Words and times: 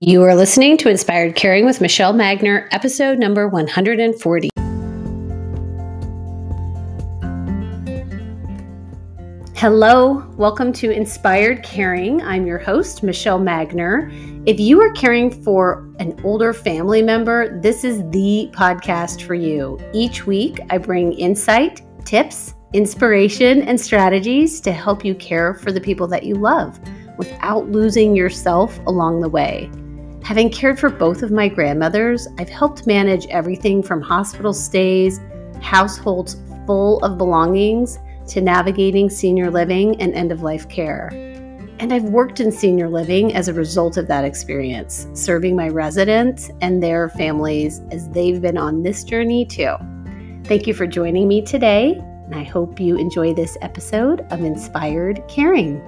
You 0.00 0.22
are 0.22 0.36
listening 0.36 0.76
to 0.76 0.88
Inspired 0.88 1.34
Caring 1.34 1.64
with 1.64 1.80
Michele 1.80 2.14
Magner, 2.14 2.68
episode 2.70 3.18
number 3.18 3.48
140. 3.48 4.48
Hello, 9.56 10.24
welcome 10.36 10.72
to 10.74 10.92
Inspired 10.92 11.64
Caring. 11.64 12.22
I'm 12.22 12.46
your 12.46 12.58
host, 12.58 13.02
Michele 13.02 13.40
Magner. 13.40 14.08
If 14.46 14.60
you 14.60 14.80
are 14.80 14.92
caring 14.92 15.32
for 15.42 15.92
an 15.98 16.16
older 16.22 16.52
family 16.52 17.02
member, 17.02 17.60
this 17.60 17.82
is 17.82 17.98
the 18.10 18.48
podcast 18.52 19.26
for 19.26 19.34
you. 19.34 19.80
Each 19.92 20.28
week, 20.28 20.60
I 20.70 20.78
bring 20.78 21.12
insight, 21.14 21.82
tips, 22.04 22.54
inspiration, 22.72 23.62
and 23.62 23.80
strategies 23.80 24.60
to 24.60 24.70
help 24.70 25.04
you 25.04 25.16
care 25.16 25.54
for 25.54 25.72
the 25.72 25.80
people 25.80 26.06
that 26.06 26.22
you 26.22 26.36
love 26.36 26.78
without 27.16 27.68
losing 27.70 28.14
yourself 28.14 28.78
along 28.86 29.22
the 29.22 29.28
way. 29.28 29.68
Having 30.22 30.50
cared 30.50 30.78
for 30.78 30.90
both 30.90 31.22
of 31.22 31.30
my 31.30 31.48
grandmothers, 31.48 32.28
I've 32.38 32.48
helped 32.48 32.86
manage 32.86 33.26
everything 33.28 33.82
from 33.82 34.02
hospital 34.02 34.52
stays, 34.52 35.20
households 35.60 36.36
full 36.66 37.02
of 37.02 37.16
belongings, 37.16 37.98
to 38.28 38.40
navigating 38.40 39.08
senior 39.08 39.50
living 39.50 40.00
and 40.00 40.14
end 40.14 40.32
of 40.32 40.42
life 40.42 40.68
care. 40.68 41.08
And 41.80 41.92
I've 41.92 42.04
worked 42.04 42.40
in 42.40 42.52
senior 42.52 42.88
living 42.88 43.34
as 43.34 43.48
a 43.48 43.54
result 43.54 43.96
of 43.96 44.08
that 44.08 44.24
experience, 44.24 45.06
serving 45.14 45.56
my 45.56 45.68
residents 45.68 46.50
and 46.60 46.82
their 46.82 47.08
families 47.08 47.80
as 47.90 48.08
they've 48.10 48.40
been 48.40 48.58
on 48.58 48.82
this 48.82 49.04
journey 49.04 49.46
too. 49.46 49.74
Thank 50.44 50.66
you 50.66 50.74
for 50.74 50.86
joining 50.86 51.28
me 51.28 51.40
today, 51.40 51.92
and 52.26 52.34
I 52.34 52.42
hope 52.42 52.80
you 52.80 52.98
enjoy 52.98 53.32
this 53.32 53.56
episode 53.62 54.26
of 54.30 54.42
Inspired 54.42 55.22
Caring. 55.28 55.80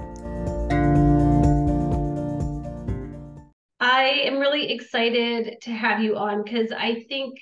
I 4.10 4.14
am 4.23 4.38
really 4.38 4.73
excited 4.73 5.60
to 5.60 5.70
have 5.70 6.02
you 6.02 6.16
on 6.16 6.42
because 6.42 6.73
I 6.73 7.05
think 7.09 7.38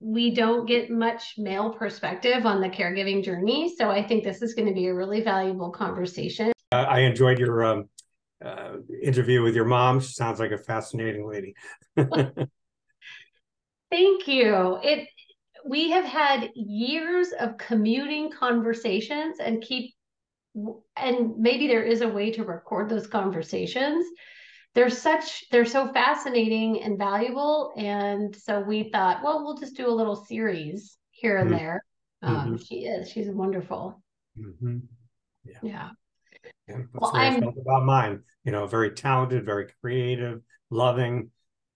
we 0.00 0.34
don't 0.34 0.64
get 0.64 0.90
much 0.90 1.34
male 1.36 1.68
perspective 1.70 2.46
on 2.46 2.62
the 2.62 2.68
caregiving 2.70 3.22
journey. 3.22 3.74
So 3.76 3.90
I 3.90 4.02
think 4.06 4.24
this 4.24 4.40
is 4.40 4.54
going 4.54 4.68
to 4.68 4.74
be 4.74 4.86
a 4.86 4.94
really 4.94 5.20
valuable 5.20 5.70
conversation. 5.70 6.50
Uh, 6.72 6.76
I 6.76 7.00
enjoyed 7.00 7.38
your 7.38 7.62
um, 7.62 7.90
uh, 8.42 8.76
interview 9.02 9.42
with 9.42 9.54
your 9.54 9.66
mom. 9.66 10.00
She 10.00 10.14
sounds 10.14 10.40
like 10.40 10.52
a 10.52 10.56
fascinating 10.56 11.28
lady. 11.28 11.54
Thank 13.90 14.28
you. 14.28 14.78
It 14.82 15.08
we 15.66 15.90
have 15.90 16.06
had 16.06 16.50
years 16.54 17.32
of 17.38 17.58
commuting 17.58 18.30
conversations 18.30 19.40
and 19.40 19.60
keep 19.60 19.92
and 20.96 21.36
maybe 21.36 21.66
there 21.66 21.82
is 21.82 22.00
a 22.00 22.08
way 22.08 22.30
to 22.30 22.44
record 22.44 22.88
those 22.88 23.06
conversations 23.06 24.06
they're 24.74 24.90
such 24.90 25.48
they're 25.50 25.64
so 25.64 25.92
fascinating 25.92 26.82
and 26.82 26.98
valuable. 26.98 27.72
And 27.76 28.34
so 28.34 28.60
we 28.60 28.90
thought 28.90 29.22
well 29.22 29.44
we'll 29.44 29.56
just 29.56 29.76
do 29.76 29.88
a 29.88 29.90
little 29.90 30.16
series 30.16 30.96
here 31.10 31.38
and 31.38 31.50
mm-hmm. 31.50 31.58
there. 31.58 31.84
Um, 32.22 32.36
mm-hmm. 32.36 32.56
she 32.56 32.84
is 32.84 33.10
she's 33.10 33.28
wonderful. 33.28 34.02
Mm-hmm. 34.38 34.78
yeah. 35.44 35.58
Yeah, 35.62 35.88
yeah 36.68 36.76
well, 36.94 37.12
I'm, 37.14 37.42
about 37.42 37.84
mine. 37.84 38.22
You 38.44 38.52
know 38.52 38.66
very 38.66 38.92
talented 38.92 39.44
very 39.44 39.68
creative 39.80 40.42
loving. 40.70 41.30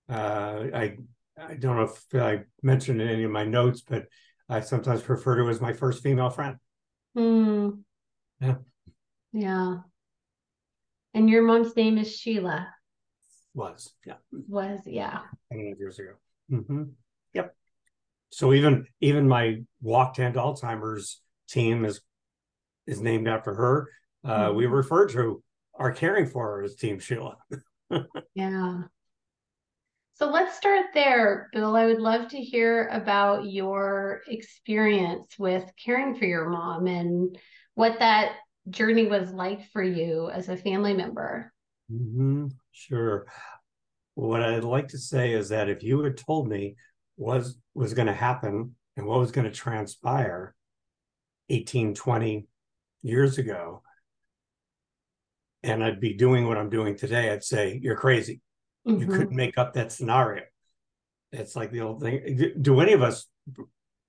Uh, 0.09 0.65
i 0.75 0.97
i 1.39 1.55
don't 1.55 1.77
know 1.77 1.83
if 1.83 2.05
i 2.15 2.41
mentioned 2.63 3.01
in 3.01 3.09
any 3.09 3.23
of 3.23 3.31
my 3.31 3.45
notes 3.45 3.81
but 3.81 4.07
i 4.49 4.61
sometimes 4.61 5.09
refer 5.09 5.37
to 5.37 5.49
as 5.49 5.61
my 5.61 5.73
first 5.73 6.03
female 6.03 6.31
friend. 6.31 6.57
Mm. 7.17 7.83
yeah. 8.41 8.55
Yeah. 9.33 9.77
And 11.15 11.29
your 11.29 11.43
mom's 11.43 11.75
name 11.77 11.99
is 11.99 12.15
sheila 12.15 12.69
was, 13.55 13.93
yeah. 14.07 14.15
Was, 14.49 14.81
yeah. 14.87 15.21
years 15.51 15.99
ago. 15.99 16.13
Mm-hmm. 16.51 16.85
Yep. 17.35 17.55
So 18.31 18.53
even 18.53 18.87
even 19.01 19.29
my 19.29 19.63
walk 19.81 20.15
to 20.15 20.23
end 20.23 20.37
Alzheimer's 20.37 21.21
team 21.49 21.85
is 21.85 22.01
is 22.87 23.01
named 23.01 23.29
after 23.29 23.55
her. 23.55 23.89
Uh, 24.25 24.47
mm-hmm. 24.47 24.57
We 24.57 24.67
refer 24.67 25.07
to 25.09 25.43
our 25.75 25.93
caring 25.93 26.27
for 26.27 26.47
her 26.47 26.63
as 26.63 26.77
Team 26.77 26.99
Sheila. 26.99 27.37
yeah. 28.35 28.83
So 30.15 30.31
let's 30.31 30.57
start 30.57 30.87
there, 30.95 31.49
Bill. 31.53 31.75
I 31.75 31.87
would 31.87 32.01
love 32.01 32.29
to 32.29 32.37
hear 32.37 32.89
about 32.89 33.47
your 33.47 34.23
experience 34.29 35.39
with 35.39 35.65
caring 35.83 36.15
for 36.15 36.27
your 36.27 36.49
mom 36.49 36.87
and 36.87 37.37
what 37.75 37.99
that 37.99 38.33
journey 38.69 39.07
was 39.07 39.33
like 39.33 39.71
for 39.73 39.83
you 39.83 40.31
as 40.31 40.49
a 40.49 40.57
family 40.57 40.95
member. 40.95 41.53
Mm-hmm. 41.91 42.49
Sure. 42.73 43.27
What 44.15 44.43
I'd 44.43 44.65
like 44.65 44.89
to 44.89 44.99
say 44.99 45.33
is 45.33 45.51
that 45.51 45.69
if 45.69 45.83
you 45.83 46.03
had 46.03 46.17
told 46.17 46.49
me 46.49 46.77
was 47.17 47.59
was 47.75 47.95
going 47.95 48.07
to 48.07 48.15
happen 48.15 48.75
and 48.97 49.07
what 49.07 49.21
was 49.21 49.31
going 49.31 49.45
to 49.45 49.51
transpire 49.51 50.55
18, 51.49 51.95
20 51.95 52.47
years 53.03 53.39
ago, 53.39 53.83
and 55.63 55.85
I'd 55.85 56.01
be 56.01 56.15
doing 56.15 56.47
what 56.47 56.59
I'm 56.59 56.71
doing 56.71 56.97
today, 56.97 57.31
I'd 57.31 57.45
say, 57.45 57.79
You're 57.83 57.97
crazy. 57.97 58.41
Mm-hmm. 58.87 59.01
You 59.01 59.07
couldn't 59.07 59.37
make 59.37 59.59
up 59.59 59.75
that 59.75 59.93
scenario. 59.93 60.43
It's 61.31 61.55
like 61.55 61.71
the 61.71 61.83
old 61.83 62.03
thing. 62.03 62.55
Do 62.61 62.81
any 62.81 62.93
of 62.93 63.03
us 63.03 63.27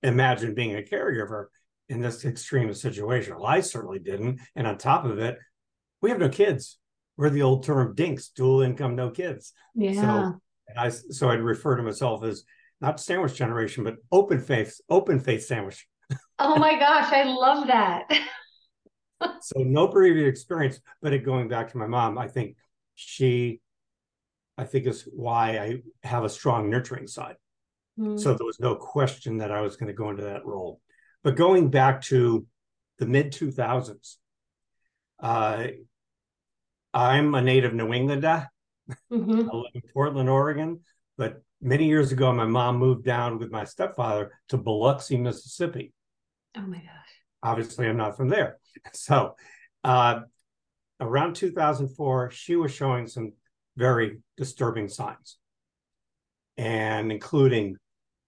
imagine 0.02 0.54
being 0.54 0.76
a 0.76 0.82
caregiver 0.82 1.46
in 1.88 2.00
this 2.00 2.24
extreme 2.24 2.72
situation? 2.74 3.36
Well, 3.36 3.46
I 3.46 3.60
certainly 3.60 3.98
didn't. 3.98 4.40
And 4.56 4.66
on 4.66 4.76
top 4.76 5.04
of 5.04 5.18
it, 5.18 5.38
we 6.02 6.10
have 6.10 6.18
no 6.18 6.28
kids 6.28 6.78
we're 7.16 7.30
the 7.30 7.42
old 7.42 7.64
term 7.64 7.94
dinks, 7.94 8.28
dual 8.28 8.62
income, 8.62 8.96
no 8.96 9.10
kids. 9.10 9.52
Yeah. 9.74 9.92
So 10.00 10.40
I 10.76 10.88
so 10.88 11.30
I'd 11.30 11.40
refer 11.40 11.76
to 11.76 11.82
myself 11.82 12.24
as 12.24 12.44
not 12.80 13.00
sandwich 13.00 13.34
generation, 13.34 13.84
but 13.84 13.96
open 14.10 14.40
faith, 14.40 14.80
open 14.88 15.20
faith 15.20 15.44
sandwich. 15.44 15.86
Oh 16.38 16.56
my 16.56 16.78
gosh, 16.78 17.12
I 17.12 17.24
love 17.24 17.68
that. 17.68 18.08
so 19.40 19.60
no 19.60 19.88
previous 19.88 20.28
experience, 20.28 20.80
but 21.00 21.12
it 21.12 21.24
going 21.24 21.48
back 21.48 21.70
to 21.70 21.78
my 21.78 21.86
mom, 21.86 22.18
I 22.18 22.28
think 22.28 22.56
she 22.94 23.60
I 24.56 24.64
think 24.64 24.86
is 24.86 25.08
why 25.12 25.58
I 25.58 25.82
have 26.06 26.24
a 26.24 26.28
strong 26.28 26.70
nurturing 26.70 27.06
side. 27.06 27.36
Mm. 27.98 28.18
So 28.18 28.34
there 28.34 28.46
was 28.46 28.60
no 28.60 28.74
question 28.74 29.38
that 29.38 29.50
I 29.50 29.60
was 29.60 29.76
going 29.76 29.88
to 29.88 29.94
go 29.94 30.10
into 30.10 30.24
that 30.24 30.44
role. 30.44 30.80
But 31.22 31.36
going 31.36 31.70
back 31.70 32.02
to 32.02 32.46
the 32.98 33.06
mid 33.06 33.32
2000s, 33.32 34.16
uh, 35.20 35.66
I'm 36.94 37.34
a 37.34 37.42
native 37.42 37.74
New 37.74 37.92
Englander. 37.92 38.48
Mm-hmm. 39.12 39.50
I 39.50 39.56
live 39.56 39.72
in 39.74 39.82
Portland, 39.92 40.30
Oregon. 40.30 40.80
But 41.18 41.42
many 41.60 41.86
years 41.86 42.12
ago, 42.12 42.32
my 42.32 42.46
mom 42.46 42.78
moved 42.78 43.04
down 43.04 43.38
with 43.38 43.50
my 43.50 43.64
stepfather 43.64 44.30
to 44.50 44.56
Biloxi, 44.56 45.16
Mississippi. 45.16 45.92
Oh 46.56 46.62
my 46.62 46.76
gosh. 46.76 46.88
Obviously, 47.42 47.88
I'm 47.88 47.96
not 47.96 48.16
from 48.16 48.28
there. 48.28 48.58
So, 48.92 49.34
uh, 49.82 50.20
around 51.00 51.36
2004, 51.36 52.30
she 52.32 52.56
was 52.56 52.72
showing 52.72 53.06
some 53.06 53.32
very 53.76 54.18
disturbing 54.36 54.88
signs, 54.88 55.38
and 56.56 57.10
including 57.10 57.76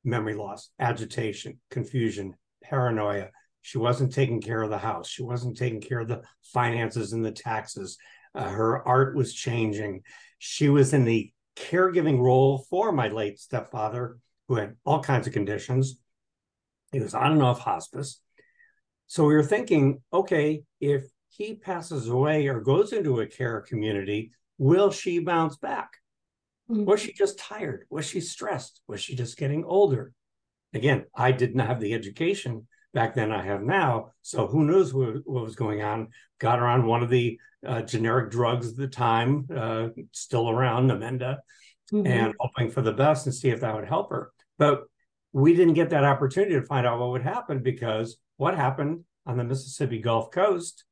memory 0.05 0.35
loss, 0.35 0.71
agitation, 0.79 1.61
confusion, 1.71 2.35
paranoia. 2.63 3.29
She 3.61 3.79
wasn't 3.79 4.15
taking 4.15 4.41
care 4.41 4.63
of 4.63 4.71
the 4.71 4.79
house. 4.79 5.09
She 5.09 5.23
wasn't 5.23 5.57
taking 5.57 5.81
care 5.81 6.01
of 6.01 6.09
the 6.09 6.23
finances 6.55 7.13
and 7.13 7.25
the 7.25 7.33
taxes. 7.33 7.99
Uh, 8.37 8.49
her 8.49 8.87
art 8.87 9.17
was 9.17 9.33
changing. 9.33 10.03
She 10.39 10.69
was 10.69 10.93
in 10.93 11.05
the 11.05 11.33
caregiving 11.57 12.19
role 12.19 12.67
for 12.71 12.93
my 12.93 13.09
late 13.09 13.39
stepfather, 13.39 14.19
who 14.49 14.57
had 14.57 14.77
all 14.85 15.03
kinds 15.03 15.27
of 15.27 15.33
conditions. 15.33 15.99
He 16.93 17.01
was 17.01 17.15
on 17.15 17.33
and 17.33 17.43
off 17.43 17.61
hospice. 17.61 18.21
So 19.07 19.25
we 19.25 19.35
were 19.35 19.43
thinking, 19.43 20.03
okay, 20.13 20.63
if 20.81 21.05
he 21.29 21.55
passes 21.55 22.09
away 22.09 22.47
or 22.49 22.61
goes 22.61 22.93
into 22.93 23.21
a 23.21 23.27
care 23.27 23.61
community, 23.63 24.33
will 24.59 24.91
she 24.91 25.19
bounce 25.19 25.57
back? 25.57 25.91
Mm-hmm. 26.71 26.85
Was 26.85 27.01
she 27.01 27.13
just 27.13 27.39
tired? 27.39 27.87
Was 27.91 28.07
she 28.07 28.21
stressed? 28.21 28.83
Was 28.87 29.01
she 29.01 29.15
just 29.15 29.37
getting 29.37 29.65
older? 29.65 30.13
Again, 30.75 31.05
I 31.15 31.33
didn't 31.33 31.61
have 31.61 31.81
the 31.81 31.95
education 31.95 32.67
back 32.93 33.15
then 33.15 33.31
I 33.31 33.43
have 33.43 33.63
now. 33.63 34.13
So 34.23 34.47
who 34.47 34.65
knows 34.65 34.93
what, 34.93 35.17
what 35.25 35.45
was 35.45 35.55
going 35.55 35.83
on? 35.83 36.09
Got 36.39 36.59
her 36.59 36.67
on 36.67 36.87
one 36.87 37.03
of 37.03 37.11
the 37.11 37.39
uh, 37.67 37.83
generic 37.83 38.31
drugs 38.31 38.69
at 38.69 38.77
the 38.77 38.89
time, 38.89 39.47
uh, 39.55 39.89
still 40.13 40.49
around, 40.49 40.89
Namenda, 40.89 41.39
mm-hmm. 41.93 42.07
and 42.07 42.35
hoping 42.39 42.71
for 42.71 42.83
the 42.83 42.93
best 42.93 43.27
and 43.27 43.35
see 43.35 43.49
if 43.49 43.61
that 43.61 43.75
would 43.75 43.89
help 43.89 44.11
her. 44.11 44.33
But 44.59 44.85
we 45.33 45.55
didn't 45.55 45.75
get 45.75 45.91
that 45.91 46.05
opportunity 46.05 46.55
to 46.55 46.63
find 46.63 46.87
out 46.87 46.99
what 46.99 47.11
would 47.11 47.23
happen 47.23 47.63
because 47.63 48.17
what 48.37 48.57
happened 48.57 49.05
on 49.27 49.37
the 49.37 49.45
Mississippi 49.45 49.99
Gulf 49.99 50.31
Coast 50.31 50.85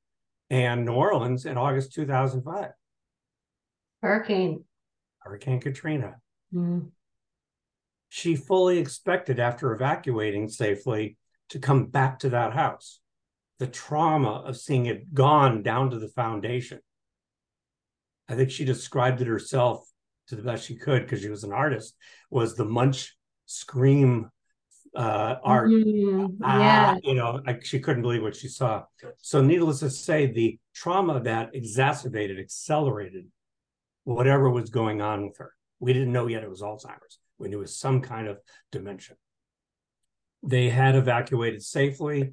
and 0.51 0.85
New 0.85 0.93
Orleans 0.93 1.47
in 1.47 1.57
August 1.57 1.93
2005? 1.95 2.71
Hurricane. 4.03 4.65
Hurricane 5.21 5.61
Katrina. 5.61 6.17
Mm. 6.55 6.91
She 8.11 8.37
fully 8.37 8.79
expected 8.79 9.41
after 9.41 9.73
evacuating 9.73 10.49
safely 10.49 11.17
to 11.49 11.59
come 11.59 11.87
back 11.87 12.19
to 12.21 12.29
that 12.31 12.53
house. 12.53 13.01
The 13.59 13.67
trauma 13.67 14.43
of 14.45 14.57
seeing 14.57 14.87
it 14.87 15.15
gone 15.15 15.63
down 15.63 15.91
to 15.91 15.99
the 15.99 16.09
foundation. 16.09 16.81
I 18.29 18.35
think 18.35 18.51
she 18.51 18.65
described 18.65 19.21
it 19.21 19.27
herself 19.27 19.87
to 20.29 20.37
the 20.37 20.43
best 20.43 20.67
she 20.67 20.77
could 20.77 21.03
because 21.03 21.21
she 21.21 21.29
was 21.29 21.45
an 21.45 21.53
artist 21.53 21.95
was 22.31 22.57
the 22.57 22.65
munch 22.65 23.17
scream 23.47 24.31
uh, 24.95 25.37
art. 25.43 25.71
Mm, 25.71 26.37
yeah. 26.41 26.95
Ah, 26.95 26.97
you 27.03 27.15
know, 27.15 27.41
I, 27.47 27.59
she 27.63 27.81
couldn't 27.81 28.03
believe 28.03 28.23
what 28.23 28.37
she 28.37 28.49
saw. 28.49 28.85
So, 29.19 29.43
needless 29.43 29.81
to 29.81 29.91
say, 29.91 30.27
the 30.27 30.59
trauma 30.75 31.21
that 31.21 31.51
exacerbated, 31.55 32.39
accelerated 32.39 33.27
whatever 34.05 34.51
was 34.51 34.71
going 34.71 35.01
on 35.01 35.27
with 35.27 35.39
her. 35.39 35.53
We 35.81 35.93
didn't 35.93 36.13
know 36.13 36.29
yet 36.29 36.45
it 36.45 36.51
was 36.51 36.63
Alzheimer's. 36.63 37.19
We 37.39 37.49
knew 37.49 37.59
it 37.59 37.63
was 37.63 37.77
some 37.77 38.01
kind 38.01 38.29
of 38.29 38.39
dementia. 38.71 39.17
They 40.43 40.69
had 40.69 40.95
evacuated 40.95 41.63
safely. 41.63 42.33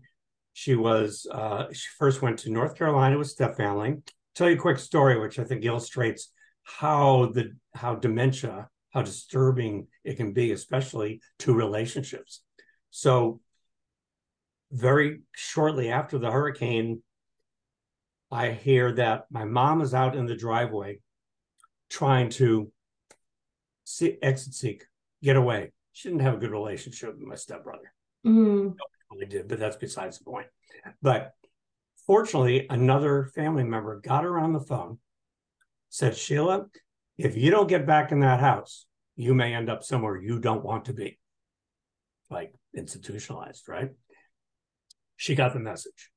She 0.54 0.76
was 0.76 1.26
uh, 1.32 1.68
she 1.72 1.88
first 1.98 2.22
went 2.22 2.40
to 2.40 2.52
North 2.52 2.76
Carolina 2.76 3.18
with 3.18 3.30
step 3.30 3.56
family. 3.56 3.98
Tell 4.36 4.50
you 4.50 4.56
a 4.56 4.60
quick 4.60 4.80
story, 4.80 5.20
which 5.20 5.40
I 5.40 5.44
think 5.44 5.66
illustrates 5.66 6.32
how 6.64 7.32
the 7.34 7.52
how 7.74 7.96
dementia, 7.96 8.70
how 8.92 9.02
disturbing 9.02 9.88
it 10.04 10.18
can 10.18 10.34
be, 10.34 10.52
especially 10.52 11.22
to 11.40 11.54
relationships. 11.54 12.42
So, 12.90 13.40
very 14.72 15.22
shortly 15.34 15.90
after 15.90 16.18
the 16.18 16.32
hurricane, 16.32 17.02
I 18.32 18.52
hear 18.52 18.94
that 18.94 19.26
my 19.30 19.46
mom 19.46 19.82
is 19.82 19.94
out 19.94 20.16
in 20.16 20.26
the 20.26 20.36
driveway 20.36 21.00
trying 21.90 22.30
to 22.30 22.72
see, 23.84 24.18
exit 24.22 24.54
seek, 24.54 24.86
get 25.22 25.36
away. 25.36 25.72
She 25.92 26.08
didn't 26.08 26.22
have 26.22 26.36
a 26.36 26.38
good 26.38 26.52
relationship 26.52 27.18
with 27.18 27.28
my 27.28 27.36
stepbrother. 27.36 27.94
Mm. 28.26 28.76
Really 29.12 29.26
did, 29.26 29.48
but 29.48 29.60
that's 29.60 29.76
besides 29.76 30.20
the 30.20 30.26
point. 30.26 30.48
But 31.02 31.32
fortunately, 32.08 32.68
another 32.70 33.26
family 33.36 33.64
member 33.64 34.00
got 34.00 34.24
her 34.24 34.40
on 34.40 34.54
the 34.54 34.60
phone, 34.60 35.00
said, 35.90 36.16
Sheila, 36.16 36.66
if 37.18 37.36
you 37.36 37.52
don't 37.52 37.68
get 37.68 37.86
back 37.86 38.12
in 38.12 38.22
that 38.22 38.40
house, 38.40 38.86
you 39.16 39.34
may 39.34 39.54
end 39.54 39.70
up 39.70 39.84
somewhere 39.84 40.18
you 40.18 40.40
don't 40.40 40.64
want 40.64 40.86
to 40.86 40.94
be. 40.94 41.20
Like 42.30 42.54
institutionalized, 42.76 43.68
right? 43.68 43.90
She 45.18 45.36
got 45.36 45.54
the 45.54 45.60
message. 45.60 46.10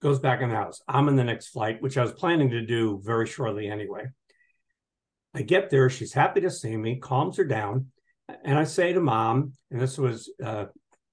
Goes 0.00 0.18
back 0.18 0.40
in 0.40 0.48
the 0.48 0.56
house. 0.56 0.80
I'm 0.88 1.08
in 1.08 1.16
the 1.16 1.24
next 1.24 1.48
flight, 1.48 1.82
which 1.82 1.98
I 1.98 2.02
was 2.02 2.12
planning 2.12 2.50
to 2.50 2.64
do 2.64 3.00
very 3.04 3.26
shortly 3.26 3.68
anyway. 3.68 4.06
I 5.34 5.42
get 5.42 5.70
there. 5.70 5.90
She's 5.90 6.12
happy 6.12 6.40
to 6.40 6.50
see 6.50 6.76
me, 6.76 6.98
calms 6.98 7.36
her 7.36 7.44
down. 7.44 7.86
And 8.44 8.58
I 8.58 8.64
say 8.64 8.92
to 8.92 9.00
mom, 9.00 9.52
and 9.70 9.80
this 9.80 9.98
was 9.98 10.30
uh, 10.42 10.66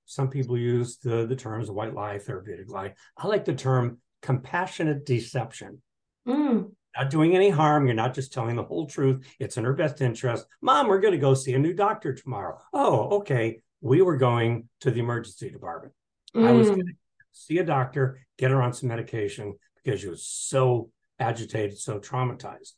some 0.06 0.30
people 0.30 0.58
use 0.58 0.98
the, 0.98 1.26
the 1.26 1.36
terms 1.36 1.70
white 1.70 1.94
lie, 1.94 2.20
therapeutic 2.20 2.70
lie. 2.70 2.94
I 3.18 3.28
like 3.28 3.46
the 3.46 3.54
term 3.54 4.00
compassionate 4.22 5.06
deception. 5.06 5.82
Mm. 6.28 6.72
Not 6.98 7.10
doing 7.10 7.36
any 7.36 7.50
harm. 7.50 7.86
You're 7.86 7.96
not 7.96 8.14
just 8.14 8.34
telling 8.34 8.56
the 8.56 8.64
whole 8.64 8.88
truth. 8.88 9.26
It's 9.40 9.58
in 9.58 9.66
her 9.66 9.74
best 9.74 10.02
interest. 10.02 10.46
Mom, 10.62 10.88
we're 10.88 11.02
going 11.02 11.14
to 11.14 11.20
go 11.20 11.34
see 11.34 11.54
a 11.54 11.60
new 11.60 11.74
doctor 11.74 12.14
tomorrow. 12.14 12.58
Oh, 12.74 13.18
okay. 13.18 13.62
We 13.82 14.02
were 14.02 14.18
going 14.18 14.70
to 14.82 14.92
the 14.92 15.02
emergency 15.02 15.50
department. 15.50 15.94
Mm. 16.36 16.48
I 16.48 16.52
was 16.52 16.70
going 16.70 16.86
to 16.86 16.94
see 17.32 17.58
a 17.58 17.66
doctor, 17.66 18.26
get 18.38 18.52
her 18.52 18.62
on 18.62 18.74
some 18.74 18.90
medication 18.90 19.56
because 19.84 20.02
she 20.02 20.08
was 20.08 20.26
so 20.26 20.90
agitated, 21.20 21.78
so 21.78 22.00
traumatized. 22.00 22.74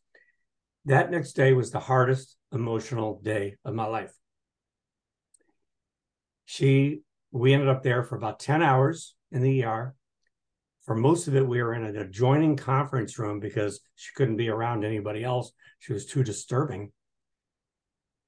That 0.86 1.12
next 1.12 1.34
day 1.34 1.54
was 1.54 1.72
the 1.72 1.80
hardest 1.80 2.36
emotional 2.52 3.22
day 3.24 3.56
of 3.64 3.74
my 3.74 3.86
life. 3.86 4.14
She, 6.46 7.02
we 7.32 7.54
ended 7.54 7.70
up 7.70 7.84
there 7.84 8.04
for 8.04 8.16
about 8.16 8.40
10 8.40 8.62
hours 8.62 9.16
in 9.32 9.42
the 9.42 9.64
ER. 9.64 9.96
For 10.84 10.96
most 10.96 11.28
of 11.28 11.36
it, 11.36 11.46
we 11.46 11.62
were 11.62 11.74
in 11.74 11.84
an 11.84 11.98
adjoining 11.98 12.56
conference 12.56 13.20
room 13.20 13.40
because 13.40 13.82
she 13.96 14.12
couldn't 14.16 14.38
be 14.38 14.50
around 14.50 14.86
anybody 14.86 15.24
else. 15.24 15.52
She 15.80 15.94
was 15.94 16.06
too 16.06 16.24
disturbing. 16.24 16.92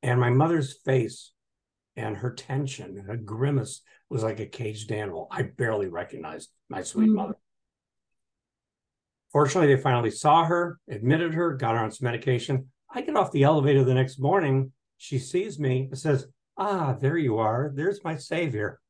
And 0.03 0.19
my 0.19 0.29
mother's 0.29 0.77
face 0.83 1.31
and 1.95 2.17
her 2.17 2.33
tension 2.33 2.97
and 2.97 3.07
her 3.07 3.17
grimace 3.17 3.81
was 4.09 4.23
like 4.23 4.39
a 4.39 4.45
caged 4.45 4.91
animal. 4.91 5.27
I 5.31 5.43
barely 5.43 5.87
recognized 5.87 6.49
my 6.69 6.81
sweet 6.81 7.07
mm-hmm. 7.07 7.15
mother. 7.15 7.35
Fortunately, 9.31 9.73
they 9.73 9.81
finally 9.81 10.11
saw 10.11 10.43
her, 10.45 10.79
admitted 10.89 11.33
her, 11.35 11.53
got 11.53 11.75
her 11.75 11.81
on 11.83 11.91
some 11.91 12.05
medication. 12.05 12.69
I 12.91 13.01
get 13.01 13.15
off 13.15 13.31
the 13.31 13.43
elevator 13.43 13.83
the 13.83 13.93
next 13.93 14.19
morning. 14.19 14.71
She 14.97 15.19
sees 15.19 15.59
me 15.59 15.87
and 15.89 15.97
says, 15.97 16.27
Ah, 16.57 16.93
there 16.99 17.17
you 17.17 17.37
are. 17.37 17.71
There's 17.73 18.03
my 18.03 18.17
savior. 18.17 18.81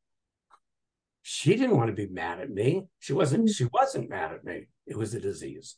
She 1.21 1.56
didn't 1.56 1.77
want 1.77 1.89
to 1.89 1.94
be 1.94 2.07
mad 2.07 2.39
at 2.39 2.50
me. 2.50 2.86
She 3.00 3.13
wasn't, 3.13 3.50
mm. 3.50 3.56
she 3.56 3.68
wasn't 3.71 4.10
mad 4.10 4.31
at 4.31 4.44
me. 4.44 4.68
It 4.88 4.98
was 4.98 5.13
a 5.13 5.19
disease. 5.19 5.75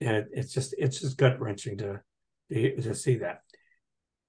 And 0.00 0.16
it, 0.16 0.28
it's 0.32 0.52
just, 0.52 0.74
it's 0.78 1.00
just 1.00 1.16
gut 1.16 1.40
wrenching 1.40 1.78
to, 1.78 2.00
to 2.50 2.94
see 2.94 3.18
that. 3.18 3.42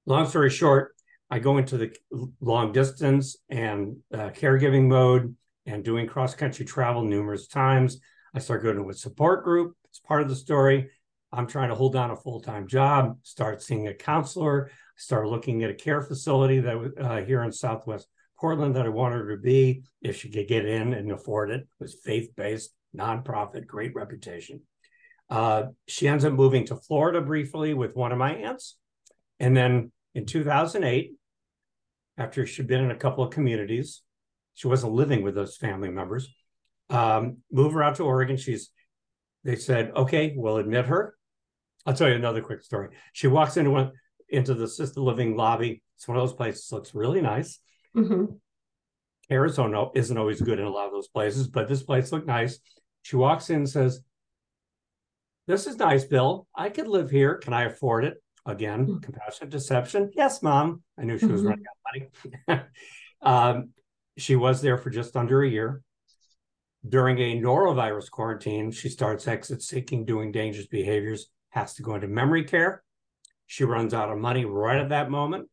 Long 0.05 0.27
story 0.27 0.49
short, 0.49 0.95
I 1.29 1.39
go 1.39 1.57
into 1.57 1.77
the 1.77 1.95
long 2.41 2.71
distance 2.71 3.37
and 3.49 3.97
uh, 4.13 4.29
caregiving 4.29 4.87
mode 4.87 5.35
and 5.65 5.83
doing 5.83 6.07
cross 6.07 6.35
country 6.35 6.65
travel 6.65 7.03
numerous 7.03 7.47
times. 7.47 7.99
I 8.35 8.39
start 8.39 8.63
going 8.63 8.77
to 8.77 8.89
a 8.89 8.93
support 8.93 9.43
group. 9.43 9.75
It's 9.85 9.99
part 9.99 10.21
of 10.21 10.29
the 10.29 10.35
story. 10.35 10.89
I'm 11.31 11.47
trying 11.47 11.69
to 11.69 11.75
hold 11.75 11.93
down 11.93 12.11
a 12.11 12.15
full 12.15 12.41
time 12.41 12.67
job, 12.67 13.17
start 13.23 13.61
seeing 13.61 13.87
a 13.87 13.93
counselor, 13.93 14.69
start 14.95 15.27
looking 15.27 15.63
at 15.63 15.71
a 15.71 15.73
care 15.75 16.01
facility 16.01 16.59
that 16.59 16.93
uh, 16.99 17.21
here 17.23 17.43
in 17.43 17.51
Southwest 17.51 18.07
Portland 18.43 18.75
that 18.75 18.85
I 18.85 18.89
wanted 18.89 19.19
her 19.19 19.37
to 19.37 19.41
be 19.41 19.83
if 20.01 20.17
she 20.19 20.29
could 20.29 20.49
get 20.49 20.65
in 20.65 20.93
and 20.93 21.09
afford 21.13 21.49
it. 21.49 21.61
It 21.61 21.67
was 21.79 21.95
faith 22.03 22.35
based, 22.35 22.71
nonprofit, 22.93 23.65
great 23.65 23.95
reputation. 23.95 24.59
Uh, 25.29 25.67
she 25.87 26.09
ends 26.09 26.25
up 26.25 26.33
moving 26.33 26.65
to 26.65 26.75
Florida 26.75 27.21
briefly 27.21 27.73
with 27.73 27.95
one 27.95 28.11
of 28.11 28.17
my 28.17 28.35
aunts. 28.35 28.75
And 29.39 29.55
then 29.55 29.93
in 30.13 30.25
2008, 30.25 31.13
after 32.17 32.45
she'd 32.45 32.67
been 32.67 32.83
in 32.83 32.91
a 32.91 32.97
couple 32.97 33.23
of 33.23 33.31
communities, 33.31 34.01
she 34.55 34.67
wasn't 34.67 34.91
living 34.91 35.21
with 35.21 35.35
those 35.35 35.55
family 35.55 35.89
members 35.89 36.27
um, 36.89 37.37
move 37.49 37.71
her 37.71 37.81
out 37.81 37.95
to 37.95 38.03
Oregon. 38.03 38.35
She's, 38.35 38.71
they 39.45 39.55
said, 39.55 39.93
okay, 39.95 40.33
we'll 40.35 40.57
admit 40.57 40.87
her. 40.87 41.15
I'll 41.85 41.93
tell 41.93 42.09
you 42.09 42.15
another 42.15 42.41
quick 42.41 42.61
story. 42.61 42.89
She 43.13 43.27
walks 43.27 43.55
into 43.55 43.71
one 43.71 43.91
into 44.27 44.53
the 44.53 44.65
assisted 44.65 44.99
living 44.99 45.37
lobby. 45.37 45.81
It's 45.95 46.09
one 46.09 46.17
of 46.17 46.23
those 46.23 46.35
places 46.35 46.69
looks 46.73 46.93
really 46.93 47.21
nice. 47.21 47.59
Mm-hmm. 47.95 48.25
Arizona 49.31 49.85
isn't 49.95 50.17
always 50.17 50.41
good 50.41 50.59
in 50.59 50.65
a 50.65 50.69
lot 50.69 50.87
of 50.87 50.91
those 50.91 51.07
places, 51.07 51.47
but 51.47 51.67
this 51.67 51.83
place 51.83 52.11
looked 52.11 52.27
nice. 52.27 52.59
She 53.03 53.15
walks 53.15 53.49
in 53.49 53.57
and 53.57 53.69
says, 53.69 54.01
This 55.47 55.67
is 55.67 55.77
nice, 55.77 56.03
Bill. 56.05 56.47
I 56.55 56.69
could 56.69 56.87
live 56.87 57.09
here. 57.09 57.35
Can 57.35 57.53
I 57.53 57.63
afford 57.63 58.05
it? 58.05 58.21
Again, 58.45 58.85
mm-hmm. 58.85 58.99
compassionate 58.99 59.51
deception. 59.51 60.11
Yes, 60.15 60.41
mom. 60.41 60.83
I 60.99 61.05
knew 61.05 61.17
she 61.17 61.25
was 61.27 61.41
mm-hmm. 61.41 61.49
running 61.49 61.65
out 61.69 62.09
of 62.49 62.57
money. 62.57 62.63
um, 63.21 63.69
she 64.17 64.35
was 64.35 64.61
there 64.61 64.77
for 64.77 64.89
just 64.89 65.15
under 65.15 65.41
a 65.41 65.49
year. 65.49 65.81
During 66.87 67.17
a 67.19 67.39
norovirus 67.39 68.11
quarantine, 68.11 68.71
she 68.71 68.89
starts 68.89 69.27
exit 69.27 69.61
seeking, 69.61 70.03
doing 70.03 70.33
dangerous 70.33 70.67
behaviors, 70.67 71.27
has 71.51 71.75
to 71.75 71.83
go 71.83 71.95
into 71.95 72.07
memory 72.07 72.43
care. 72.43 72.83
She 73.47 73.63
runs 73.63 73.93
out 73.93 74.11
of 74.11 74.17
money 74.17 74.43
right 74.43 74.81
at 74.81 74.89
that 74.89 75.09
moment. 75.09 75.47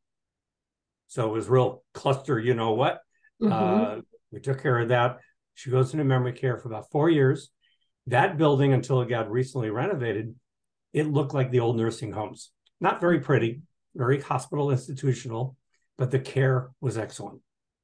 So 1.11 1.27
it 1.27 1.33
was 1.33 1.49
real 1.49 1.83
cluster, 1.93 2.39
you 2.39 2.55
know 2.55 2.75
what? 2.75 3.01
Mm-hmm. 3.43 3.53
Uh, 3.53 4.01
we 4.31 4.39
took 4.39 4.63
care 4.63 4.79
of 4.79 4.91
that. 4.91 5.19
She 5.55 5.69
goes 5.69 5.93
into 5.93 6.05
memory 6.05 6.33
care 6.33 6.57
for 6.57 6.69
about 6.69 6.89
four 6.93 7.11
years. 7.11 7.51
That 8.07 8.39
building, 8.39 8.73
until 8.73 9.03
it 9.03 9.09
got 9.09 9.29
recently 9.29 9.71
renovated, 9.71 10.37
it 10.93 11.11
looked 11.11 11.35
like 11.35 11.51
the 11.51 11.59
old 11.59 11.77
nursing 11.77 12.13
homes. 12.13 12.53
Not 12.81 13.01
very 13.01 13.19
pretty, 13.19 13.63
very 13.97 14.21
hospital 14.21 14.71
institutional, 14.71 15.57
but 15.99 16.13
the 16.13 16.21
care 16.21 16.71
was 16.81 16.97
excellent. 16.97 17.41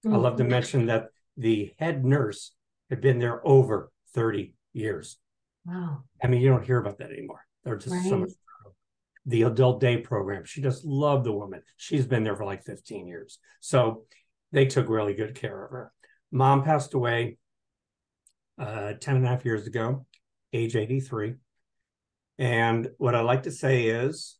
Mm-hmm. 0.06 0.14
I 0.14 0.18
love 0.18 0.36
to 0.36 0.44
mention 0.44 0.86
that 0.86 1.08
the 1.36 1.74
head 1.80 2.04
nurse 2.04 2.52
had 2.90 3.00
been 3.00 3.18
there 3.18 3.44
over 3.44 3.90
30 4.14 4.54
years. 4.72 5.18
Wow. 5.64 6.04
I 6.22 6.28
mean, 6.28 6.42
you 6.42 6.48
don't 6.48 6.64
hear 6.64 6.78
about 6.78 6.98
that 6.98 7.10
anymore. 7.10 7.40
They're 7.64 7.74
just 7.74 7.92
right. 7.92 8.08
so 8.08 8.18
much. 8.18 8.30
The 9.26 9.42
adult 9.42 9.80
day 9.80 9.98
program, 9.98 10.44
she 10.44 10.62
just 10.62 10.84
loved 10.84 11.24
the 11.24 11.32
woman. 11.32 11.62
She's 11.76 12.06
been 12.06 12.22
there 12.22 12.36
for 12.36 12.44
like 12.44 12.64
15 12.64 13.06
years. 13.06 13.38
So 13.60 14.04
they 14.52 14.66
took 14.66 14.88
really 14.88 15.14
good 15.14 15.34
care 15.34 15.64
of 15.64 15.70
her. 15.70 15.92
Mom 16.30 16.62
passed 16.62 16.94
away 16.94 17.38
uh, 18.58 18.94
10 19.00 19.16
and 19.16 19.24
a 19.24 19.28
half 19.28 19.44
years 19.44 19.66
ago, 19.66 20.06
age 20.52 20.76
83. 20.76 21.34
And 22.38 22.88
what 22.98 23.14
I 23.14 23.20
like 23.20 23.44
to 23.44 23.50
say 23.50 23.86
is 23.86 24.36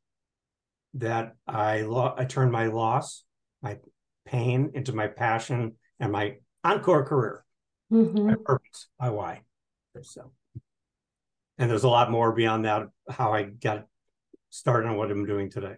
that 0.94 1.34
I 1.46 1.82
lo- 1.82 2.14
I 2.16 2.24
turned 2.24 2.52
my 2.52 2.66
loss, 2.66 3.24
my 3.62 3.78
pain 4.24 4.72
into 4.74 4.92
my 4.92 5.06
passion 5.08 5.74
and 5.98 6.12
my 6.12 6.36
encore 6.64 7.04
career 7.04 7.46
mm-hmm. 7.92 8.26
my 8.26 8.34
purpose, 8.34 8.88
my 9.00 9.10
why. 9.10 9.42
So, 10.02 10.32
and 11.58 11.70
there's 11.70 11.84
a 11.84 11.88
lot 11.88 12.10
more 12.10 12.32
beyond 12.32 12.64
that. 12.64 12.82
How 13.08 13.32
I 13.32 13.44
got 13.44 13.86
started 14.50 14.88
on 14.88 14.96
what 14.96 15.10
I'm 15.10 15.26
doing 15.26 15.50
today. 15.50 15.76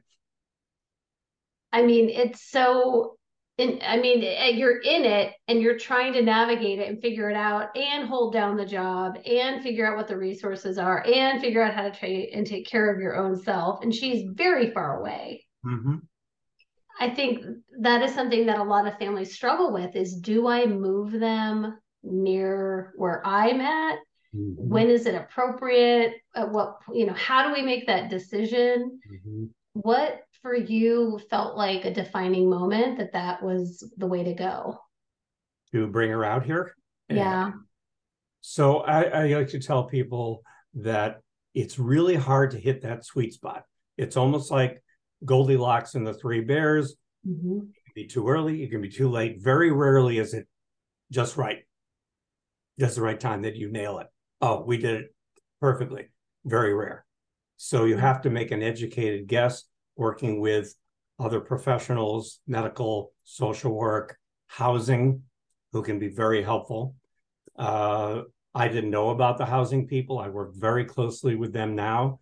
I 1.73 1.83
mean, 1.83 2.09
it's 2.09 2.51
so 2.51 3.19
in, 3.59 3.81
I 3.85 3.97
mean, 3.97 4.23
eh, 4.23 4.51
you're 4.51 4.79
in 4.79 5.05
it 5.05 5.35
and 5.49 5.61
you're 5.61 5.79
trying 5.79 6.13
to 6.13 6.23
navigate 6.23 6.79
it 6.79 6.89
and 6.89 7.03
figure 7.03 7.29
it 7.29 7.37
out 7.37 7.77
and 7.77 8.09
hold 8.09 8.33
down 8.33 8.57
the 8.57 8.65
job 8.65 9.19
and 9.27 9.63
figure 9.63 9.85
out 9.85 9.97
what 9.97 10.07
the 10.07 10.17
resources 10.17 10.79
are 10.79 11.05
and 11.05 11.41
figure 11.41 11.63
out 11.63 11.75
how 11.75 11.83
to 11.83 11.91
try 11.91 12.29
and 12.33 12.47
take 12.47 12.67
care 12.67 12.93
of 12.93 13.01
your 13.01 13.17
own 13.17 13.37
self. 13.37 13.83
And 13.83 13.93
she's 13.93 14.25
very 14.33 14.71
far 14.71 15.01
away. 15.01 15.45
Mm-hmm. 15.67 15.97
I 17.01 17.11
think 17.11 17.45
that 17.81 18.03
is 18.03 18.15
something 18.15 18.47
that 18.47 18.59
a 18.59 18.65
lot 18.65 18.87
of 18.87 18.99
families 18.99 19.35
struggle 19.35 19.73
with 19.73 19.97
is 19.97 20.15
do 20.15 20.47
I 20.47 20.67
move 20.67 21.13
them 21.13 21.79
near 22.05 22.93
where 22.97 23.27
I'm 23.27 23.61
at? 23.61 23.99
Mm-hmm. 24.35 24.69
When 24.69 24.89
is 24.89 25.07
it 25.07 25.15
appropriate? 25.15 26.15
At 26.35 26.51
what, 26.51 26.79
you 26.93 27.07
know, 27.07 27.15
how 27.15 27.47
do 27.47 27.53
we 27.53 27.63
make 27.63 27.87
that 27.87 28.11
decision? 28.11 29.01
Mm-hmm. 29.11 29.45
What 29.73 30.21
for 30.43 30.55
you 30.55 31.21
felt 31.31 31.57
like 31.57 31.85
a 31.85 31.95
defining 31.95 32.49
moment 32.49 32.99
that 32.99 33.13
that 33.13 33.43
was 33.43 33.89
the 33.97 34.07
way 34.07 34.25
to 34.25 34.35
go? 34.35 34.79
To 35.73 35.87
bring 35.87 36.11
her 36.11 36.25
out 36.25 36.45
here? 36.45 36.75
Yeah. 37.09 37.53
So 38.41 38.79
I, 38.79 39.03
I 39.03 39.27
like 39.35 39.49
to 39.49 39.61
tell 39.61 39.85
people 39.85 40.43
that 40.75 41.21
it's 41.55 41.79
really 41.79 42.15
hard 42.15 42.53
to 42.53 42.59
hit 42.59 42.83
that 42.83 43.05
sweet 43.05 43.33
spot. 43.33 43.65
It's 43.97 44.17
almost 44.17 44.51
like 44.51 44.83
Goldilocks 45.25 45.95
and 45.95 46.07
the 46.07 46.15
Three 46.15 46.41
Bears. 46.41 46.97
Mm-hmm. 47.27 47.59
It 47.59 47.85
can 47.85 47.93
be 47.95 48.07
too 48.07 48.29
early, 48.29 48.63
it 48.63 48.71
can 48.71 48.81
be 48.81 48.91
too 48.91 49.11
late. 49.11 49.43
Very 49.43 49.73
rarely 49.73 50.19
is 50.19 50.35
it 50.35 50.47
just 51.11 51.37
right. 51.37 51.59
Just 52.79 52.97
the 52.97 53.03
right 53.03 53.19
time 53.19 53.43
that 53.43 53.57
you 53.57 53.73
nail 53.73 53.99
it. 53.99 54.07
Oh, 54.41 54.63
we 54.63 54.79
did 54.79 55.01
it 55.03 55.15
perfectly. 55.61 56.09
Very 56.45 56.75
rare. 56.75 57.05
So 57.57 57.85
you 57.85 57.97
have 57.97 58.23
to 58.23 58.31
make 58.31 58.51
an 58.51 58.63
educated 58.63 59.27
guess 59.27 59.65
working 59.97 60.41
with 60.41 60.75
other 61.19 61.41
professionals, 61.41 62.41
medical, 62.47 63.13
social 63.25 63.73
work, 63.73 64.17
housing, 64.47 65.23
who 65.73 65.83
can 65.83 65.99
be 65.99 66.09
very 66.09 66.43
helpful. 66.43 66.95
Uh, 67.59 68.23
I 68.55 68.69
didn't 68.69 68.91
know 68.91 69.11
about 69.11 69.39
the 69.39 69.45
housing 69.45 69.87
people. 69.87 70.19
I 70.19 70.29
work 70.29 70.55
very 70.55 70.85
closely 70.85 71.35
with 71.35 71.53
them 71.53 71.75
now 71.75 72.21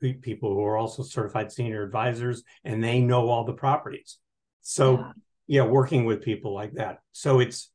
people 0.00 0.54
who 0.54 0.62
are 0.64 0.76
also 0.76 1.02
certified 1.02 1.50
senior 1.50 1.82
advisors 1.82 2.42
and 2.64 2.82
they 2.82 3.00
know 3.00 3.28
all 3.28 3.44
the 3.44 3.52
properties 3.52 4.18
so 4.60 4.98
yeah. 4.98 5.12
yeah, 5.46 5.62
working 5.62 6.04
with 6.04 6.22
people 6.22 6.54
like 6.54 6.72
that 6.74 6.98
so 7.12 7.40
it's 7.40 7.70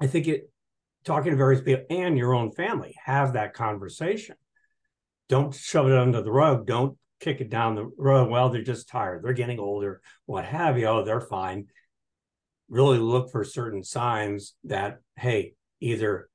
i 0.00 0.06
think 0.06 0.28
it 0.28 0.50
talking 1.04 1.30
to 1.30 1.36
various 1.36 1.62
people 1.62 1.84
and 1.90 2.16
your 2.16 2.34
own 2.34 2.50
family 2.52 2.94
have 3.04 3.32
that 3.32 3.54
conversation 3.54 4.36
don't 5.28 5.54
shove 5.54 5.86
it 5.86 5.96
under 5.96 6.22
the 6.22 6.30
rug 6.30 6.66
don't 6.66 6.96
kick 7.20 7.40
it 7.40 7.50
down 7.50 7.74
the 7.74 7.90
road 7.96 8.30
well 8.30 8.48
they're 8.48 8.62
just 8.62 8.88
tired 8.88 9.22
they're 9.22 9.32
getting 9.32 9.58
older 9.58 10.00
what 10.26 10.44
have 10.44 10.78
you 10.78 10.86
oh 10.86 11.04
they're 11.04 11.20
fine 11.20 11.66
really 12.68 12.98
look 12.98 13.30
for 13.30 13.44
certain 13.44 13.82
signs 13.82 14.54
that 14.64 15.00
hey 15.16 15.54
either 15.80 16.28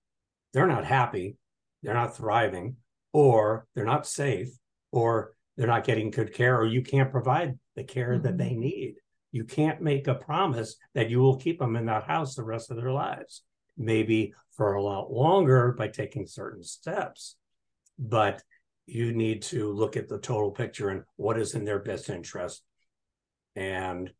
they're 0.53 0.67
not 0.67 0.85
happy 0.85 1.37
they're 1.83 1.93
not 1.93 2.15
thriving 2.15 2.75
or 3.11 3.67
they're 3.75 3.85
not 3.85 4.07
safe 4.07 4.49
or 4.91 5.33
they're 5.55 5.67
not 5.67 5.83
getting 5.83 6.09
good 6.09 6.33
care 6.33 6.57
or 6.57 6.65
you 6.65 6.81
can't 6.81 7.11
provide 7.11 7.57
the 7.75 7.83
care 7.83 8.13
mm-hmm. 8.13 8.23
that 8.23 8.37
they 8.37 8.53
need. 8.53 8.95
You 9.31 9.45
can't 9.45 9.81
make 9.81 10.07
a 10.07 10.15
promise 10.15 10.75
that 10.93 11.09
you 11.09 11.19
will 11.19 11.37
keep 11.37 11.59
them 11.59 11.75
in 11.75 11.85
that 11.85 12.03
house 12.03 12.35
the 12.35 12.43
rest 12.43 12.71
of 12.71 12.77
their 12.77 12.91
lives. 12.91 13.43
Maybe 13.77 14.33
for 14.55 14.73
a 14.73 14.83
lot 14.83 15.11
longer 15.11 15.71
by 15.71 15.87
taking 15.87 16.27
certain 16.27 16.63
steps. 16.63 17.35
But 17.97 18.41
you 18.85 19.13
need 19.13 19.43
to 19.43 19.71
look 19.71 19.95
at 19.95 20.09
the 20.09 20.19
total 20.19 20.51
picture 20.51 20.89
and 20.89 21.03
what 21.15 21.39
is 21.39 21.55
in 21.55 21.65
their 21.65 21.79
best 21.79 22.09
interest. 22.09 22.63
And 23.55 24.11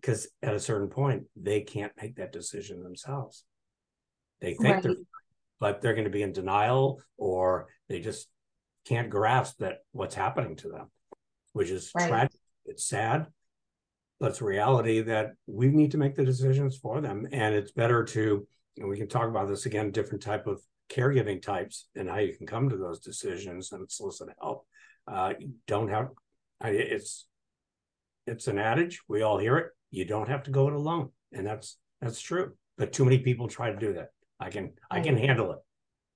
because 0.00 0.28
at 0.42 0.54
a 0.54 0.60
certain 0.60 0.88
point, 0.88 1.24
they 1.36 1.60
can't 1.60 1.92
make 2.00 2.16
that 2.16 2.32
decision 2.32 2.82
themselves. 2.82 3.44
They 4.40 4.54
think 4.54 4.74
right. 4.74 4.82
they're, 4.82 4.94
but 5.58 5.80
they're 5.82 5.94
going 5.94 6.04
to 6.04 6.10
be 6.10 6.22
in 6.22 6.32
denial 6.32 7.02
or 7.18 7.68
they 7.88 8.00
just 8.00 8.28
can't 8.86 9.10
grasp 9.10 9.58
that 9.58 9.80
what's 9.92 10.14
happening 10.14 10.56
to 10.56 10.70
them, 10.70 10.86
which 11.52 11.68
is 11.68 11.90
right. 11.94 12.08
tragic. 12.08 12.40
It's 12.64 12.86
sad, 12.86 13.26
but 14.18 14.30
it's 14.30 14.40
reality 14.40 15.02
that 15.02 15.32
we 15.46 15.68
need 15.68 15.90
to 15.90 15.98
make 15.98 16.16
the 16.16 16.24
decisions 16.24 16.78
for 16.78 17.02
them. 17.02 17.28
And 17.30 17.54
it's 17.54 17.72
better 17.72 18.04
to, 18.04 18.46
and 18.80 18.88
we 18.88 18.96
can 18.96 19.08
talk 19.08 19.28
about 19.28 19.48
this 19.48 19.66
again, 19.66 19.92
different 19.92 20.22
type 20.22 20.46
of 20.46 20.60
caregiving 20.90 21.40
types 21.40 21.86
and 21.94 22.08
how 22.08 22.18
you 22.18 22.34
can 22.34 22.46
come 22.46 22.68
to 22.68 22.76
those 22.76 22.98
decisions 22.98 23.70
and 23.70 23.90
solicit 23.90 24.28
help. 24.40 24.66
Uh, 25.06 25.34
you 25.38 25.50
don't 25.68 25.88
have, 25.88 26.08
I, 26.60 26.70
it's, 26.70 27.26
it's 28.26 28.48
an 28.48 28.58
adage. 28.58 29.00
We 29.08 29.22
all 29.22 29.38
hear 29.38 29.56
it. 29.58 29.68
You 29.92 30.04
don't 30.04 30.28
have 30.28 30.42
to 30.44 30.50
go 30.50 30.68
it 30.68 30.74
alone, 30.74 31.10
and 31.32 31.46
that's 31.46 31.76
that's 32.00 32.20
true. 32.20 32.52
But 32.78 32.92
too 32.92 33.04
many 33.04 33.18
people 33.18 33.48
try 33.48 33.72
to 33.72 33.76
do 33.76 33.94
that. 33.94 34.10
I 34.38 34.50
can 34.50 34.72
I 34.88 35.00
can 35.00 35.16
handle 35.16 35.52
it. 35.52 35.58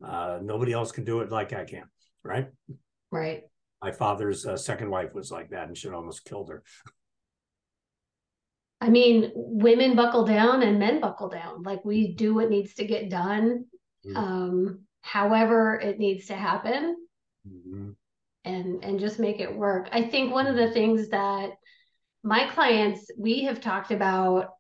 Uh, 0.05 0.39
nobody 0.41 0.73
else 0.73 0.93
can 0.93 1.05
do 1.05 1.21
it 1.21 1.33
like 1.33 1.53
I 1.53 1.65
can 1.65 1.85
right? 2.25 2.49
Right. 3.13 3.43
My 3.83 3.93
father's 3.93 4.47
uh, 4.47 4.57
second 4.57 4.91
wife 4.91 5.15
was 5.15 5.31
like 5.31 5.51
that, 5.51 5.69
and 5.69 5.77
she 5.77 5.89
almost 5.89 6.25
killed 6.25 6.49
her. 6.49 6.63
I 8.85 8.91
mean, 8.91 9.33
women 9.35 9.97
buckle 9.97 10.27
down 10.27 10.63
and 10.63 10.79
men 10.79 11.01
buckle 11.01 11.31
down. 11.31 11.63
Like 11.63 11.83
we 11.87 12.13
do 12.13 12.35
what 12.35 12.51
needs 12.51 12.75
to 12.75 12.85
get 12.85 13.09
done, 13.09 13.65
mm-hmm. 14.07 14.17
um, 14.17 14.81
however 15.01 15.81
it 15.81 15.99
needs 15.99 16.27
to 16.27 16.35
happen, 16.35 16.95
mm-hmm. 17.49 17.93
and 18.45 18.85
and 18.85 19.01
just 19.01 19.19
make 19.19 19.41
it 19.41 19.57
work. 19.57 19.89
I 19.91 20.03
think 20.03 20.35
one 20.35 20.47
of 20.47 20.57
the 20.57 20.71
things 20.71 21.09
that 21.09 21.53
my 22.23 22.47
clients 22.49 23.11
we 23.19 23.45
have 23.45 23.63
talked 23.63 23.91
about 23.91 24.51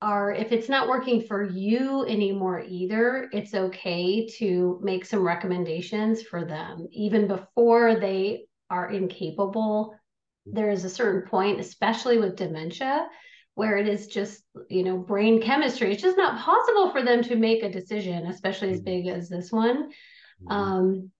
are 0.00 0.32
if 0.32 0.50
it's 0.50 0.68
not 0.68 0.88
working 0.88 1.22
for 1.22 1.44
you 1.44 2.04
anymore 2.06 2.64
either, 2.66 3.28
it's 3.32 3.54
okay 3.54 4.26
to 4.38 4.80
make 4.82 5.04
some 5.04 5.22
recommendations 5.22 6.20
for 6.20 6.44
them 6.44 6.88
even 6.90 7.28
before 7.28 7.94
they 8.00 8.46
are 8.70 8.90
incapable. 8.90 9.94
There 10.46 10.70
is 10.70 10.84
a 10.84 10.90
certain 10.90 11.30
point, 11.30 11.60
especially 11.60 12.18
with 12.18 12.34
dementia, 12.34 13.06
where 13.54 13.76
it 13.76 13.88
is 13.88 14.06
just, 14.06 14.42
you 14.68 14.82
know, 14.82 14.96
brain 14.96 15.42
chemistry. 15.42 15.92
It's 15.92 16.02
just 16.02 16.16
not 16.16 16.40
possible 16.40 16.90
for 16.90 17.02
them 17.02 17.22
to 17.24 17.36
make 17.36 17.62
a 17.62 17.70
decision, 17.70 18.26
especially 18.26 18.70
as 18.70 18.80
big 18.80 19.06
as 19.06 19.28
this 19.28 19.52
one. 19.52 19.90
Mm-hmm. 20.42 20.52
Um, 20.52 21.10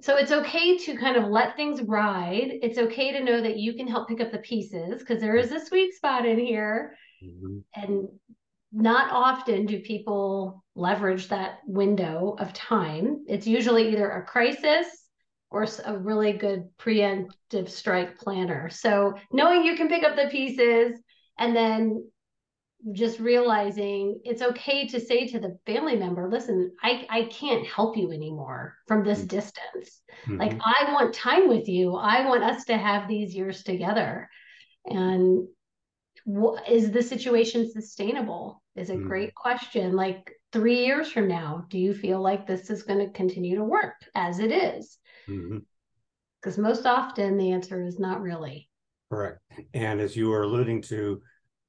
so 0.00 0.16
it's 0.16 0.32
okay 0.32 0.78
to 0.78 0.96
kind 0.96 1.16
of 1.16 1.24
let 1.24 1.56
things 1.56 1.82
ride. 1.82 2.50
It's 2.62 2.78
okay 2.78 3.12
to 3.12 3.22
know 3.22 3.42
that 3.42 3.58
you 3.58 3.74
can 3.74 3.86
help 3.86 4.08
pick 4.08 4.20
up 4.20 4.32
the 4.32 4.38
pieces 4.38 5.00
because 5.00 5.20
there 5.20 5.36
is 5.36 5.52
a 5.52 5.64
sweet 5.64 5.94
spot 5.94 6.24
in 6.24 6.38
here 6.38 6.94
Mm-hmm. 7.24 7.58
And 7.74 8.08
not 8.72 9.12
often 9.12 9.66
do 9.66 9.78
people 9.80 10.64
leverage 10.74 11.28
that 11.28 11.60
window 11.66 12.36
of 12.38 12.52
time. 12.52 13.24
It's 13.28 13.46
usually 13.46 13.92
either 13.92 14.10
a 14.10 14.24
crisis 14.24 14.86
or 15.50 15.66
a 15.84 15.96
really 15.96 16.32
good 16.32 16.68
preemptive 16.78 17.68
strike 17.68 18.18
planner. 18.18 18.68
So 18.70 19.14
knowing 19.30 19.64
you 19.64 19.76
can 19.76 19.88
pick 19.88 20.02
up 20.02 20.16
the 20.16 20.28
pieces 20.28 21.00
and 21.38 21.54
then 21.54 22.04
just 22.92 23.18
realizing 23.18 24.20
it's 24.24 24.42
okay 24.42 24.86
to 24.88 25.00
say 25.00 25.26
to 25.28 25.38
the 25.38 25.58
family 25.64 25.96
member, 25.96 26.28
listen, 26.30 26.72
I, 26.82 27.06
I 27.08 27.22
can't 27.24 27.66
help 27.66 27.96
you 27.96 28.12
anymore 28.12 28.74
from 28.86 29.04
this 29.04 29.20
mm-hmm. 29.20 29.28
distance. 29.28 30.02
Mm-hmm. 30.26 30.36
Like 30.36 30.60
I 30.62 30.92
want 30.92 31.14
time 31.14 31.48
with 31.48 31.68
you. 31.68 31.96
I 31.96 32.26
want 32.26 32.44
us 32.44 32.64
to 32.66 32.76
have 32.76 33.08
these 33.08 33.34
years 33.34 33.62
together. 33.62 34.28
And 34.84 35.48
is 36.68 36.90
the 36.90 37.02
situation 37.02 37.70
sustainable 37.70 38.62
is 38.76 38.90
a 38.90 38.94
mm. 38.94 39.06
great 39.06 39.34
question 39.34 39.94
like 39.94 40.32
three 40.52 40.84
years 40.84 41.10
from 41.10 41.28
now 41.28 41.66
do 41.68 41.78
you 41.78 41.92
feel 41.92 42.20
like 42.22 42.46
this 42.46 42.70
is 42.70 42.82
going 42.82 42.98
to 42.98 43.12
continue 43.12 43.56
to 43.56 43.64
work 43.64 43.94
as 44.14 44.38
it 44.38 44.50
is 44.50 44.96
because 45.26 46.54
mm-hmm. 46.54 46.62
most 46.62 46.86
often 46.86 47.36
the 47.36 47.52
answer 47.52 47.84
is 47.84 47.98
not 47.98 48.22
really 48.22 48.70
correct 49.14 49.40
and 49.72 50.00
as 50.00 50.16
you 50.16 50.28
were 50.28 50.42
alluding 50.42 50.82
to 50.82 51.20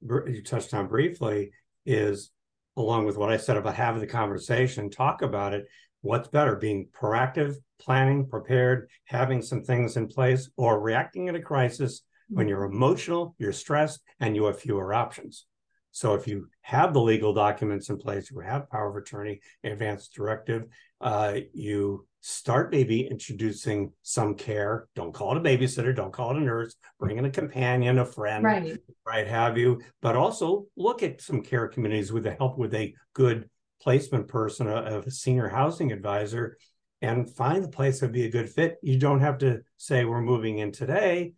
you 0.02 0.42
touched 0.42 0.74
on 0.74 0.86
briefly 0.86 1.50
is 1.84 2.30
along 2.76 3.06
with 3.06 3.16
what 3.16 3.30
i 3.30 3.36
said 3.36 3.56
about 3.56 3.74
having 3.74 4.00
the 4.00 4.06
conversation 4.06 4.90
talk 4.90 5.22
about 5.22 5.54
it 5.54 5.64
what's 6.00 6.28
better 6.28 6.56
being 6.56 6.88
proactive 6.92 7.54
planning 7.78 8.26
prepared 8.26 8.88
having 9.04 9.40
some 9.40 9.62
things 9.62 9.96
in 9.96 10.06
place 10.06 10.50
or 10.56 10.80
reacting 10.80 11.28
in 11.28 11.36
a 11.36 11.40
crisis 11.40 12.02
when 12.28 12.48
you're 12.48 12.64
emotional, 12.64 13.34
you're 13.38 13.52
stressed, 13.52 14.00
and 14.20 14.34
you 14.34 14.44
have 14.44 14.58
fewer 14.58 14.92
options. 14.92 15.46
So 15.92 16.14
if 16.14 16.26
you 16.28 16.48
have 16.60 16.92
the 16.92 17.00
legal 17.00 17.32
documents 17.32 17.88
in 17.88 17.96
place, 17.96 18.30
you 18.30 18.40
have 18.40 18.70
power 18.70 18.90
of 18.90 18.96
attorney, 18.96 19.40
advance 19.64 20.08
directive, 20.08 20.64
uh, 21.00 21.36
you 21.54 22.06
start 22.28 22.72
maybe 22.72 23.06
introducing 23.06 23.92
some 24.02 24.34
care. 24.34 24.88
Don't 24.94 25.14
call 25.14 25.32
it 25.32 25.38
a 25.38 25.40
babysitter, 25.40 25.94
don't 25.94 26.12
call 26.12 26.32
it 26.32 26.38
a 26.38 26.40
nurse, 26.40 26.74
bring 26.98 27.18
in 27.18 27.24
a 27.24 27.30
companion, 27.30 27.98
a 27.98 28.04
friend, 28.04 28.44
right, 28.44 28.78
right 29.06 29.26
have 29.26 29.56
you. 29.56 29.80
But 30.02 30.16
also 30.16 30.66
look 30.76 31.02
at 31.02 31.20
some 31.20 31.42
care 31.42 31.68
communities 31.68 32.12
with 32.12 32.24
the 32.24 32.32
help 32.32 32.58
with 32.58 32.74
a 32.74 32.94
good 33.14 33.48
placement 33.80 34.28
person, 34.28 34.66
a, 34.66 35.02
a 35.06 35.10
senior 35.10 35.48
housing 35.48 35.92
advisor, 35.92 36.58
and 37.00 37.30
find 37.30 37.62
the 37.62 37.68
place 37.68 38.00
that 38.00 38.06
would 38.06 38.12
be 38.12 38.26
a 38.26 38.30
good 38.30 38.48
fit. 38.48 38.76
You 38.82 38.98
don't 38.98 39.20
have 39.20 39.38
to 39.38 39.60
say 39.76 40.04
we're 40.04 40.20
moving 40.20 40.58
in 40.58 40.72
today 40.72 41.34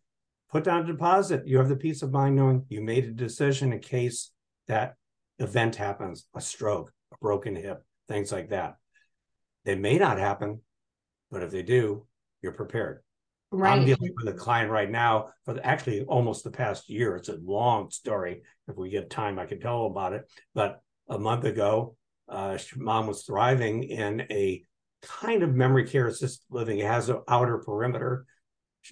put 0.50 0.64
down 0.64 0.84
a 0.84 0.86
deposit. 0.86 1.46
You 1.46 1.58
have 1.58 1.68
the 1.68 1.76
peace 1.76 2.02
of 2.02 2.12
mind 2.12 2.36
knowing 2.36 2.64
you 2.68 2.80
made 2.80 3.04
a 3.04 3.12
decision 3.12 3.72
in 3.72 3.80
case 3.80 4.30
that 4.66 4.94
event 5.38 5.76
happens, 5.76 6.26
a 6.34 6.40
stroke, 6.40 6.92
a 7.12 7.16
broken 7.20 7.54
hip, 7.54 7.84
things 8.08 8.32
like 8.32 8.50
that. 8.50 8.76
They 9.64 9.74
may 9.74 9.98
not 9.98 10.18
happen, 10.18 10.60
but 11.30 11.42
if 11.42 11.50
they 11.50 11.62
do, 11.62 12.06
you're 12.42 12.52
prepared. 12.52 13.02
Right. 13.50 13.78
I'm 13.78 13.86
dealing 13.86 14.12
with 14.16 14.34
a 14.34 14.36
client 14.36 14.70
right 14.70 14.90
now 14.90 15.28
for 15.44 15.54
the, 15.54 15.66
actually 15.66 16.02
almost 16.02 16.44
the 16.44 16.50
past 16.50 16.90
year. 16.90 17.16
It's 17.16 17.30
a 17.30 17.38
long 17.42 17.90
story. 17.90 18.42
If 18.68 18.76
we 18.76 18.90
get 18.90 19.08
time, 19.08 19.38
I 19.38 19.46
can 19.46 19.58
tell 19.58 19.86
about 19.86 20.12
it. 20.12 20.30
But 20.54 20.80
a 21.08 21.18
month 21.18 21.44
ago, 21.44 21.96
uh, 22.28 22.58
mom 22.76 23.06
was 23.06 23.22
thriving 23.22 23.84
in 23.84 24.20
a 24.30 24.62
kind 25.02 25.42
of 25.42 25.54
memory 25.54 25.86
care 25.86 26.08
assisted 26.08 26.44
living. 26.50 26.78
It 26.78 26.86
has 26.86 27.08
an 27.08 27.22
outer 27.26 27.58
perimeter. 27.58 28.26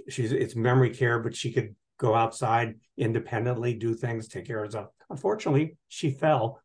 She's 0.09 0.33
it's 0.33 0.57
memory 0.57 0.91
care, 0.91 1.19
but 1.19 1.37
she 1.37 1.53
could 1.53 1.75
go 1.99 2.15
outside 2.15 2.77
independently, 2.97 3.75
do 3.75 3.95
things, 3.95 4.29
take 4.29 4.47
care 4.47 4.63
of 4.63 4.69
herself. 4.69 4.89
Unfortunately, 5.11 5.77
she 5.89 6.11
fell 6.11 6.63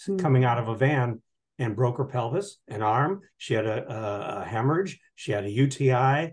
mm-hmm. 0.00 0.16
coming 0.16 0.44
out 0.44 0.58
of 0.58 0.68
a 0.68 0.76
van 0.76 1.20
and 1.62 1.76
broke 1.76 1.98
her 1.98 2.04
pelvis, 2.04 2.58
an 2.68 2.82
arm. 2.82 3.20
She 3.38 3.54
had 3.54 3.66
a, 3.66 3.90
a, 3.90 4.42
a 4.42 4.44
hemorrhage. 4.44 4.98
She 5.14 5.32
had 5.32 5.44
a 5.44 5.50
UTI. 5.50 6.32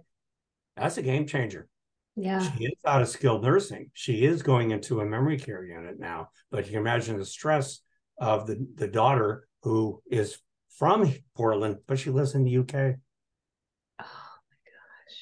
That's 0.76 0.98
a 0.98 1.02
game 1.02 1.28
changer. 1.28 1.68
Yeah. 2.16 2.42
She 2.52 2.66
is 2.66 2.74
out 2.86 3.02
of 3.02 3.10
skilled 3.10 3.44
nursing. 3.44 3.92
She 3.94 4.26
is 4.26 4.42
going 4.42 4.72
into 4.72 5.02
a 5.02 5.06
memory 5.06 5.38
care 5.38 5.64
unit 5.64 6.00
now. 6.00 6.30
But 6.52 6.66
you 6.66 6.72
can 6.72 6.82
imagine 6.82 7.18
the 7.18 7.26
stress 7.26 7.82
of 8.18 8.48
the, 8.48 8.66
the 8.76 8.88
daughter 8.88 9.48
who 9.64 10.02
is 10.10 10.40
from 10.78 11.14
Portland, 11.36 11.78
but 11.88 12.00
she 12.00 12.10
lives 12.10 12.34
in 12.34 12.44
the 12.44 12.58
UK. 12.58 12.74
Oh 12.74 14.00
my 14.00 14.58
gosh. 14.66 15.18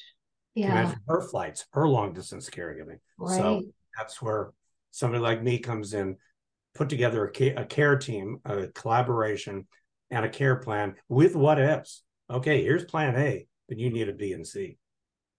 Yeah. 0.54 0.70
Imagine 0.72 1.00
her 1.06 1.28
flights, 1.28 1.66
her 1.72 1.86
long 1.86 2.14
distance 2.14 2.48
caregiving. 2.48 2.98
Right. 3.18 3.36
So 3.36 3.62
that's 3.96 4.22
where 4.22 4.52
somebody 4.90 5.22
like 5.22 5.42
me 5.42 5.58
comes 5.58 5.92
in, 5.92 6.16
put 6.74 6.88
together 6.88 7.26
a 7.26 7.30
care, 7.30 7.54
a 7.56 7.64
care 7.64 7.96
team, 7.96 8.38
a 8.44 8.68
collaboration, 8.68 9.66
and 10.10 10.24
a 10.24 10.28
care 10.28 10.56
plan 10.56 10.94
with 11.08 11.36
what 11.36 11.60
ifs. 11.60 12.02
Okay, 12.30 12.62
here's 12.62 12.84
plan 12.84 13.16
A, 13.16 13.46
but 13.68 13.78
you 13.78 13.90
need 13.90 14.08
a 14.08 14.12
B 14.12 14.32
and 14.32 14.46
C. 14.46 14.78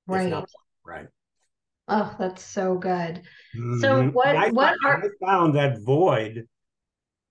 Right. 0.07 0.29
Not, 0.29 0.49
right. 0.85 1.07
Oh, 1.87 2.15
that's 2.19 2.43
so 2.43 2.75
good. 2.75 3.21
Mm-hmm. 3.55 3.79
So 3.79 4.07
what 4.09 4.35
I 4.35 4.49
what 4.49 4.75
are 4.85 5.03
I 5.03 5.25
found 5.25 5.55
that 5.55 5.79
void 5.81 6.47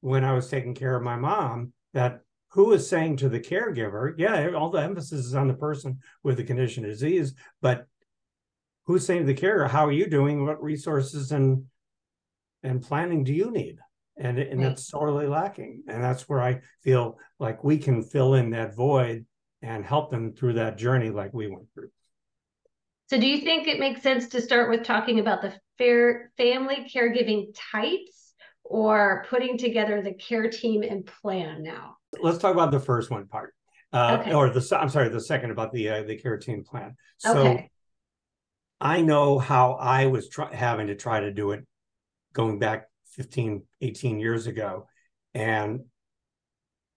when 0.01 0.25
I 0.25 0.33
was 0.33 0.49
taking 0.49 0.75
care 0.75 0.97
of 0.97 1.03
my 1.03 1.17
mom 1.17 1.73
that 1.95 2.21
who 2.53 2.73
is 2.73 2.89
saying 2.89 3.19
to 3.19 3.29
the 3.29 3.41
caregiver, 3.41 4.15
yeah, 4.17 4.51
all 4.51 4.71
the 4.71 4.83
emphasis 4.83 5.27
is 5.27 5.35
on 5.35 5.49
the 5.49 5.55
person 5.55 5.99
with 6.23 6.37
the 6.37 6.45
condition 6.45 6.85
of 6.85 6.91
disease, 6.91 7.35
but 7.61 7.87
who's 8.85 9.05
saying 9.05 9.27
to 9.27 9.33
the 9.33 9.41
caregiver, 9.41 9.69
how 9.69 9.87
are 9.87 9.93
you 9.93 10.09
doing? 10.09 10.45
What 10.45 10.63
resources 10.63 11.31
and 11.31 11.65
and 12.63 12.83
planning 12.83 13.23
do 13.23 13.33
you 13.33 13.51
need? 13.51 13.79
And, 14.19 14.39
and 14.39 14.61
right. 14.61 14.69
that's 14.69 14.89
sorely 14.89 15.27
lacking. 15.27 15.85
And 15.89 16.03
that's 16.03 16.29
where 16.29 16.43
I 16.43 16.61
feel 16.83 17.19
like 17.39 17.63
we 17.63 17.79
can 17.79 18.03
fill 18.03 18.35
in 18.35 18.51
that 18.51 18.75
void 18.75 19.27
and 19.63 19.85
help 19.85 20.11
them 20.11 20.33
through 20.33 20.55
that 20.55 20.77
journey 20.77 21.11
like 21.11 21.33
we 21.33 21.49
went 21.49 21.67
through. 21.73 21.91
So, 23.11 23.19
do 23.19 23.27
you 23.27 23.39
think 23.41 23.67
it 23.67 23.81
makes 23.81 24.03
sense 24.03 24.29
to 24.29 24.41
start 24.41 24.69
with 24.69 24.83
talking 24.83 25.19
about 25.19 25.41
the 25.41 25.55
fair 25.79 26.31
family 26.37 26.87
caregiving 26.95 27.55
types 27.73 28.35
or 28.65 29.25
putting 29.31 29.57
together 29.57 30.03
the 30.03 30.13
care 30.13 30.51
team 30.51 30.83
and 30.83 31.07
plan 31.07 31.63
now? 31.63 31.97
Let's 32.21 32.39
talk 32.39 32.53
about 32.53 32.71
the 32.71 32.81
first 32.81 33.11
one 33.11 33.27
part, 33.27 33.55
uh, 33.95 34.19
okay. 34.21 34.35
or 34.35 34.51
the 34.51 34.79
I'm 34.79 34.91
sorry, 34.91 35.09
the 35.09 35.21
second 35.21 35.53
about 35.53 35.73
the 35.73 35.89
uh, 35.89 36.03
the 36.03 36.17
care 36.17 36.37
team 36.37 36.65
plan. 36.65 36.97
So, 37.17 37.39
okay. 37.39 37.71
I 38.81 39.01
know 39.01 39.39
how 39.39 39.73
I 39.73 40.07
was 40.07 40.29
try- 40.29 40.55
having 40.55 40.89
to 40.89 40.95
try 40.95 41.21
to 41.21 41.33
do 41.33 41.53
it 41.53 41.67
going 42.35 42.59
back 42.59 42.89
15, 43.19 43.63
18 43.83 44.19
years 44.19 44.47
ago, 44.47 44.87
and 45.35 45.81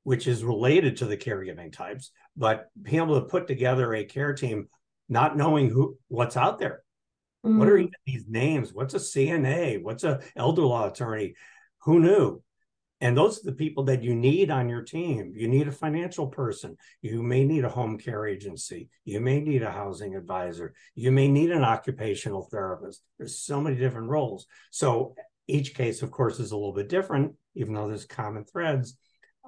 which 0.03 0.27
is 0.27 0.43
related 0.43 0.97
to 0.97 1.05
the 1.05 1.17
caregiving 1.17 1.73
types, 1.73 2.11
but 2.37 2.69
being 2.81 3.03
able 3.03 3.19
to 3.19 3.27
put 3.27 3.47
together 3.47 3.93
a 3.93 4.05
care 4.05 4.33
team 4.33 4.67
not 5.09 5.35
knowing 5.35 5.69
who 5.69 5.97
what's 6.07 6.37
out 6.37 6.59
there. 6.59 6.83
Mm-hmm. 7.45 7.57
What 7.57 7.67
are 7.67 7.77
mm. 7.77 7.81
even 7.81 7.93
these 8.05 8.25
names? 8.27 8.71
What's 8.71 8.93
a 8.93 8.97
CNA? 8.97 9.81
What's 9.81 10.03
a 10.03 10.21
elder 10.35 10.61
law 10.61 10.87
attorney? 10.87 11.33
Who 11.83 11.99
knew? 11.99 12.41
And 13.01 13.17
those 13.17 13.39
are 13.39 13.49
the 13.49 13.57
people 13.57 13.85
that 13.85 14.03
you 14.03 14.13
need 14.13 14.51
on 14.51 14.69
your 14.69 14.83
team. 14.83 15.33
You 15.35 15.47
need 15.47 15.67
a 15.67 15.71
financial 15.71 16.27
person. 16.27 16.77
You 17.01 17.23
may 17.23 17.43
need 17.43 17.65
a 17.65 17.69
home 17.69 17.97
care 17.97 18.27
agency. 18.27 18.89
You 19.05 19.19
may 19.19 19.41
need 19.41 19.63
a 19.63 19.71
housing 19.71 20.15
advisor. 20.15 20.75
You 20.93 21.11
may 21.11 21.27
need 21.27 21.49
an 21.49 21.63
occupational 21.63 22.43
therapist. 22.43 23.01
There's 23.17 23.39
so 23.39 23.59
many 23.59 23.75
different 23.75 24.09
roles. 24.09 24.45
So 24.69 25.15
each 25.47 25.75
case, 25.75 26.01
of 26.01 26.11
course, 26.11 26.39
is 26.39 26.51
a 26.51 26.55
little 26.55 26.73
bit 26.73 26.89
different, 26.89 27.33
even 27.55 27.73
though 27.73 27.87
there's 27.87 28.05
common 28.05 28.45
threads. 28.45 28.97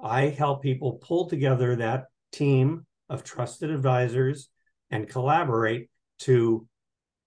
I 0.02 0.26
help 0.26 0.62
people 0.62 0.94
pull 1.02 1.28
together 1.28 1.76
that 1.76 2.06
team 2.32 2.86
of 3.08 3.24
trusted 3.24 3.70
advisors 3.70 4.48
and 4.90 5.08
collaborate 5.08 5.88
to 6.20 6.66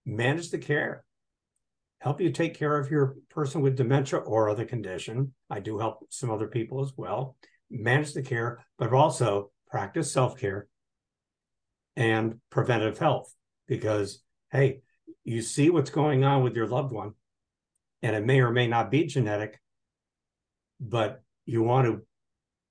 manage 0.04 0.50
the 0.50 0.58
care, 0.58 1.04
help 2.00 2.20
you 2.20 2.30
take 2.30 2.54
care 2.54 2.78
of 2.78 2.90
your 2.90 3.16
person 3.30 3.60
with 3.60 3.76
dementia 3.76 4.18
or 4.20 4.48
other 4.48 4.64
condition. 4.64 5.34
I 5.50 5.60
do 5.60 5.78
help 5.78 6.06
some 6.10 6.30
other 6.30 6.46
people 6.46 6.82
as 6.82 6.92
well, 6.96 7.36
manage 7.70 8.12
the 8.12 8.22
care, 8.22 8.64
but 8.78 8.92
also 8.92 9.50
practice 9.68 10.12
self 10.12 10.38
care 10.38 10.66
and 11.96 12.40
preventive 12.50 12.98
health 12.98 13.34
because, 13.66 14.22
hey, 14.50 14.80
you 15.24 15.42
see 15.42 15.68
what's 15.68 15.90
going 15.90 16.24
on 16.24 16.42
with 16.42 16.54
your 16.54 16.66
loved 16.66 16.92
one, 16.92 17.12
and 18.02 18.14
it 18.14 18.24
may 18.24 18.40
or 18.40 18.50
may 18.50 18.66
not 18.66 18.90
be 18.90 19.04
genetic, 19.04 19.60
but 20.80 21.22
you 21.46 21.62
want 21.62 21.86
to 21.86 22.02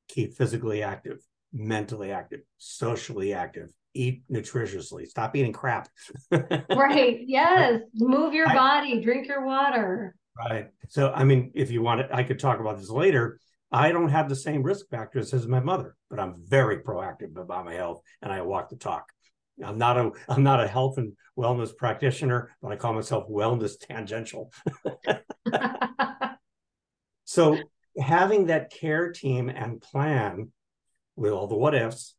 keep 0.07 0.35
physically 0.35 0.83
active, 0.83 1.19
mentally 1.53 2.11
active, 2.11 2.41
socially 2.57 3.33
active, 3.33 3.69
eat 3.93 4.23
nutritiously. 4.31 5.07
Stop 5.07 5.35
eating 5.35 5.53
crap. 5.53 5.89
right. 6.31 7.19
Yes. 7.25 7.81
Move 7.95 8.33
your 8.33 8.47
I, 8.47 8.55
body, 8.55 9.01
drink 9.01 9.27
your 9.27 9.45
water. 9.45 10.15
Right. 10.37 10.67
So, 10.89 11.11
I 11.11 11.23
mean, 11.23 11.51
if 11.55 11.71
you 11.71 11.81
want 11.81 12.01
it, 12.01 12.09
I 12.11 12.23
could 12.23 12.39
talk 12.39 12.59
about 12.59 12.77
this 12.77 12.89
later. 12.89 13.39
I 13.71 13.91
don't 13.91 14.09
have 14.09 14.29
the 14.29 14.35
same 14.35 14.63
risk 14.63 14.87
factors 14.89 15.33
as 15.33 15.47
my 15.47 15.59
mother, 15.59 15.95
but 16.09 16.19
I'm 16.19 16.35
very 16.47 16.79
proactive 16.79 17.35
about 17.35 17.65
my 17.65 17.73
health 17.73 18.01
and 18.21 18.31
I 18.31 18.41
walk 18.41 18.69
the 18.69 18.77
talk. 18.77 19.11
I'm 19.63 19.77
not 19.77 19.97
a 19.97 20.11
I'm 20.29 20.43
not 20.43 20.63
a 20.63 20.67
health 20.67 20.97
and 20.97 21.13
wellness 21.37 21.75
practitioner, 21.75 22.55
but 22.61 22.71
I 22.71 22.75
call 22.75 22.93
myself 22.93 23.27
wellness 23.29 23.79
tangential. 23.79 24.51
so 27.25 27.57
having 27.99 28.47
that 28.47 28.71
care 28.71 29.11
team 29.11 29.49
and 29.49 29.81
plan 29.81 30.51
with 31.15 31.31
all 31.31 31.47
the 31.47 31.55
what 31.55 31.75
ifs 31.75 32.15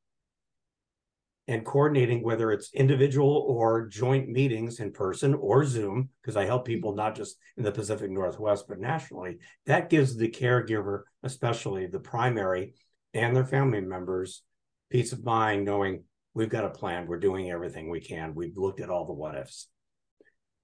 and 1.47 1.65
coordinating 1.65 2.23
whether 2.23 2.53
it's 2.53 2.75
individual 2.75 3.45
or 3.49 3.87
joint 3.87 4.29
meetings 4.29 4.81
in 4.81 4.93
person 4.93 5.35
or 5.35 5.65
Zoom, 5.65 6.11
because 6.21 6.37
I 6.37 6.45
help 6.45 6.67
people 6.67 6.95
not 6.95 7.17
just 7.17 7.39
in 7.57 7.63
the 7.63 7.73
Pacific 7.73 8.11
Northwest, 8.11 8.67
but 8.69 8.79
nationally, 8.79 9.39
that 9.65 9.89
gives 9.89 10.17
the 10.17 10.29
caregiver, 10.29 11.03
especially 11.23 11.87
the 11.87 12.01
primary 12.01 12.75
and 13.15 13.35
their 13.35 13.47
family 13.47 13.81
members, 13.81 14.43
peace 14.91 15.13
of 15.13 15.25
mind 15.25 15.65
knowing 15.65 16.05
we've 16.39 16.49
got 16.49 16.65
a 16.65 16.71
plan, 16.71 17.07
we're 17.07 17.19
doing 17.19 17.51
everything 17.51 17.91
we 17.91 18.01
can, 18.01 18.35
we've 18.35 18.57
looked 18.57 18.81
at 18.81 18.89
all 18.89 19.05
the 19.05 19.13
what 19.13 19.37
ifs. 19.37 19.69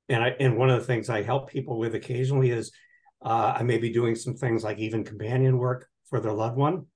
And 0.08 0.22
I 0.22 0.28
and 0.40 0.56
one 0.56 0.70
of 0.70 0.80
the 0.80 0.86
things 0.86 1.10
I 1.10 1.22
help 1.22 1.50
people 1.50 1.78
with 1.78 1.94
occasionally 1.94 2.50
is 2.50 2.72
uh, 3.24 3.54
I 3.58 3.62
may 3.62 3.78
be 3.78 3.90
doing 3.90 4.14
some 4.14 4.34
things 4.34 4.62
like 4.62 4.78
even 4.78 5.02
companion 5.04 5.58
work 5.58 5.88
for 6.08 6.20
their 6.20 6.32
loved 6.32 6.56
one. 6.56 6.86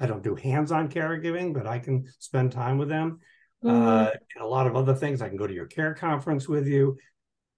I 0.00 0.06
don't 0.06 0.22
do 0.22 0.34
hands-on 0.34 0.88
caregiving, 0.88 1.52
but 1.54 1.66
I 1.66 1.78
can 1.78 2.06
spend 2.18 2.52
time 2.52 2.78
with 2.78 2.88
them 2.88 3.20
mm-hmm. 3.64 3.76
uh, 3.76 4.10
and 4.34 4.44
a 4.44 4.46
lot 4.46 4.66
of 4.66 4.76
other 4.76 4.94
things. 4.94 5.20
I 5.20 5.28
can 5.28 5.36
go 5.36 5.46
to 5.46 5.54
your 5.54 5.66
care 5.66 5.94
conference 5.94 6.48
with 6.48 6.66
you. 6.66 6.96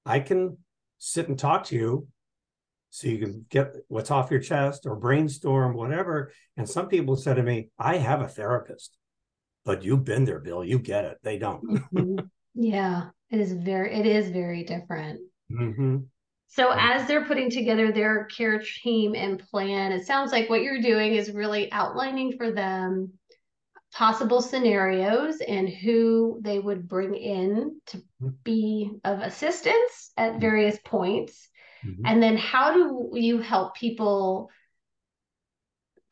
I 0.04 0.20
can 0.20 0.58
sit 0.98 1.28
and 1.28 1.38
talk 1.38 1.64
to 1.64 1.76
you 1.76 2.08
so 2.90 3.08
you 3.08 3.18
can 3.18 3.46
get 3.50 3.74
what's 3.88 4.10
off 4.10 4.30
your 4.30 4.40
chest 4.40 4.86
or 4.86 4.96
brainstorm, 4.96 5.74
whatever. 5.74 6.32
And 6.56 6.68
some 6.68 6.88
people 6.88 7.16
said 7.16 7.34
to 7.34 7.42
me, 7.42 7.70
I 7.78 7.96
have 7.96 8.20
a 8.20 8.28
therapist, 8.28 8.96
but 9.64 9.82
you've 9.82 10.04
been 10.04 10.24
there, 10.24 10.40
Bill. 10.40 10.64
You 10.64 10.78
get 10.78 11.04
it. 11.04 11.18
They 11.22 11.38
don't. 11.38 11.64
mm-hmm. 11.66 12.26
Yeah, 12.54 13.08
it 13.30 13.40
is 13.40 13.52
very, 13.52 13.92
it 13.94 14.06
is 14.06 14.30
very 14.30 14.62
different. 14.62 15.20
Mm-hmm. 15.50 15.98
So 16.48 16.70
as 16.70 17.08
they're 17.08 17.24
putting 17.24 17.50
together 17.50 17.90
their 17.90 18.26
care 18.26 18.62
team 18.82 19.16
and 19.16 19.42
plan, 19.50 19.90
it 19.90 20.06
sounds 20.06 20.30
like 20.30 20.48
what 20.48 20.62
you're 20.62 20.80
doing 20.80 21.14
is 21.14 21.32
really 21.32 21.72
outlining 21.72 22.36
for 22.36 22.52
them 22.52 23.12
possible 23.92 24.40
scenarios 24.40 25.40
and 25.40 25.68
who 25.68 26.40
they 26.42 26.58
would 26.58 26.88
bring 26.88 27.14
in 27.14 27.80
to 27.86 27.96
mm-hmm. 27.96 28.28
be 28.44 28.90
of 29.04 29.20
assistance 29.20 30.12
at 30.16 30.32
mm-hmm. 30.32 30.40
various 30.40 30.78
points. 30.84 31.48
Mm-hmm. 31.84 32.06
And 32.06 32.22
then 32.22 32.36
how 32.36 32.72
do 32.72 33.10
you 33.18 33.38
help 33.38 33.74
people 33.74 34.50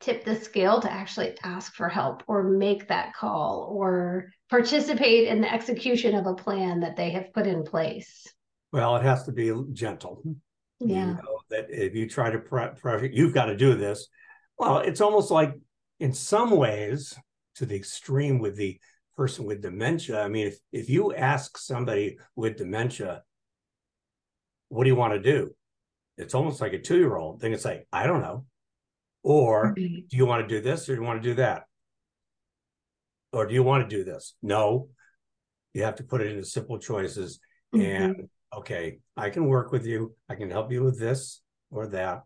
tip 0.03 0.25
the 0.25 0.35
scale 0.35 0.81
to 0.81 0.91
actually 0.91 1.35
ask 1.43 1.73
for 1.75 1.87
help 1.87 2.23
or 2.27 2.43
make 2.43 2.87
that 2.89 3.13
call 3.13 3.69
or 3.71 4.29
participate 4.49 5.27
in 5.27 5.41
the 5.41 5.51
execution 5.51 6.13
of 6.13 6.27
a 6.27 6.33
plan 6.33 6.81
that 6.81 6.95
they 6.95 7.11
have 7.11 7.33
put 7.33 7.47
in 7.47 7.63
place? 7.63 8.27
Well, 8.71 8.95
it 8.97 9.03
has 9.03 9.23
to 9.23 9.31
be 9.31 9.53
gentle. 9.71 10.21
Yeah. 10.79 11.07
You 11.07 11.13
know, 11.13 11.39
that 11.49 11.67
if 11.69 11.95
you 11.95 12.09
try 12.09 12.29
to 12.29 12.39
pre- 12.39 12.69
pressure, 12.79 13.05
you've 13.05 13.33
got 13.33 13.45
to 13.45 13.55
do 13.55 13.75
this. 13.75 14.07
Well, 14.57 14.79
it's 14.79 15.01
almost 15.01 15.31
like, 15.31 15.53
in 15.99 16.13
some 16.13 16.51
ways, 16.51 17.17
to 17.55 17.65
the 17.65 17.75
extreme 17.75 18.39
with 18.39 18.57
the 18.57 18.79
person 19.15 19.45
with 19.45 19.61
dementia. 19.61 20.21
I 20.21 20.27
mean, 20.27 20.47
if, 20.47 20.57
if 20.71 20.89
you 20.89 21.13
ask 21.13 21.57
somebody 21.57 22.17
with 22.35 22.57
dementia, 22.57 23.23
what 24.69 24.83
do 24.83 24.89
you 24.89 24.95
want 24.95 25.13
to 25.13 25.19
do? 25.19 25.55
It's 26.17 26.33
almost 26.33 26.59
like 26.61 26.73
a 26.73 26.79
two 26.79 26.97
year 26.97 27.15
old. 27.15 27.39
They 27.39 27.49
can 27.49 27.59
say, 27.59 27.85
I 27.93 28.07
don't 28.07 28.21
know. 28.21 28.45
Or 29.23 29.73
Right. 29.77 30.07
do 30.07 30.17
you 30.17 30.25
want 30.25 30.47
to 30.47 30.55
do 30.55 30.61
this 30.61 30.87
or 30.87 30.95
do 30.95 31.01
you 31.01 31.07
want 31.07 31.23
to 31.23 31.29
do 31.29 31.35
that? 31.35 31.63
Or 33.31 33.47
do 33.47 33.53
you 33.53 33.63
want 33.63 33.89
to 33.89 33.95
do 33.95 34.03
this? 34.03 34.35
No. 34.41 34.89
You 35.73 35.83
have 35.83 35.95
to 35.95 36.03
put 36.03 36.21
it 36.21 36.31
into 36.31 36.45
simple 36.45 36.77
choices. 36.77 37.39
Mhm. 37.73 37.81
And 37.81 38.29
okay, 38.55 38.99
I 39.17 39.31
can 39.31 39.45
work 39.47 39.71
with 39.71 39.85
you. 39.85 40.15
I 40.29 40.35
can 40.35 40.51
help 40.51 40.71
you 40.71 40.83
with 40.83 40.99
this 40.99 41.41
or 41.71 41.87
that. 41.87 42.23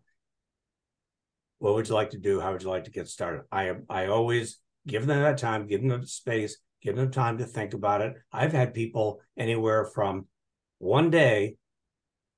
What 1.58 1.74
would 1.74 1.88
you 1.88 1.94
like 1.94 2.10
to 2.10 2.18
do? 2.18 2.40
How 2.40 2.52
would 2.52 2.62
you 2.62 2.68
like 2.68 2.84
to 2.84 2.90
get 2.90 3.08
started? 3.08 3.44
I 3.50 3.74
I 3.88 4.06
always 4.06 4.60
give 4.86 5.06
them 5.06 5.22
that 5.22 5.38
time, 5.38 5.66
give 5.66 5.80
them 5.82 6.00
the 6.00 6.06
space, 6.06 6.58
give 6.82 6.96
them 6.96 7.10
time 7.10 7.38
to 7.38 7.44
think 7.44 7.74
about 7.74 8.00
it. 8.02 8.16
I've 8.32 8.52
had 8.52 8.74
people 8.74 9.20
anywhere 9.36 9.86
from 9.86 10.28
one 10.78 11.10
day 11.10 11.56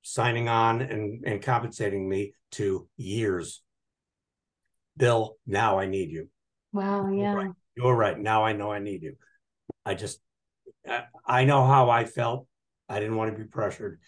signing 0.01 0.47
on 0.47 0.81
and, 0.81 1.23
and 1.25 1.41
compensating 1.41 2.07
me 2.09 2.33
to 2.51 2.87
years. 2.97 3.61
Bill, 4.97 5.37
now 5.47 5.79
I 5.79 5.85
need 5.85 6.09
you. 6.09 6.29
Wow. 6.73 7.09
Yeah. 7.11 7.33
Right. 7.33 7.51
You're 7.75 7.95
right. 7.95 8.17
Now 8.17 8.43
I 8.43 8.53
know 8.53 8.71
I 8.71 8.79
need 8.79 9.03
you. 9.03 9.15
I 9.85 9.93
just, 9.95 10.19
I, 10.87 11.03
I 11.25 11.45
know 11.45 11.65
how 11.65 11.89
I 11.89 12.05
felt. 12.05 12.47
I 12.89 12.99
didn't 12.99 13.15
want 13.15 13.31
to 13.31 13.37
be 13.37 13.45
pressured. 13.45 13.99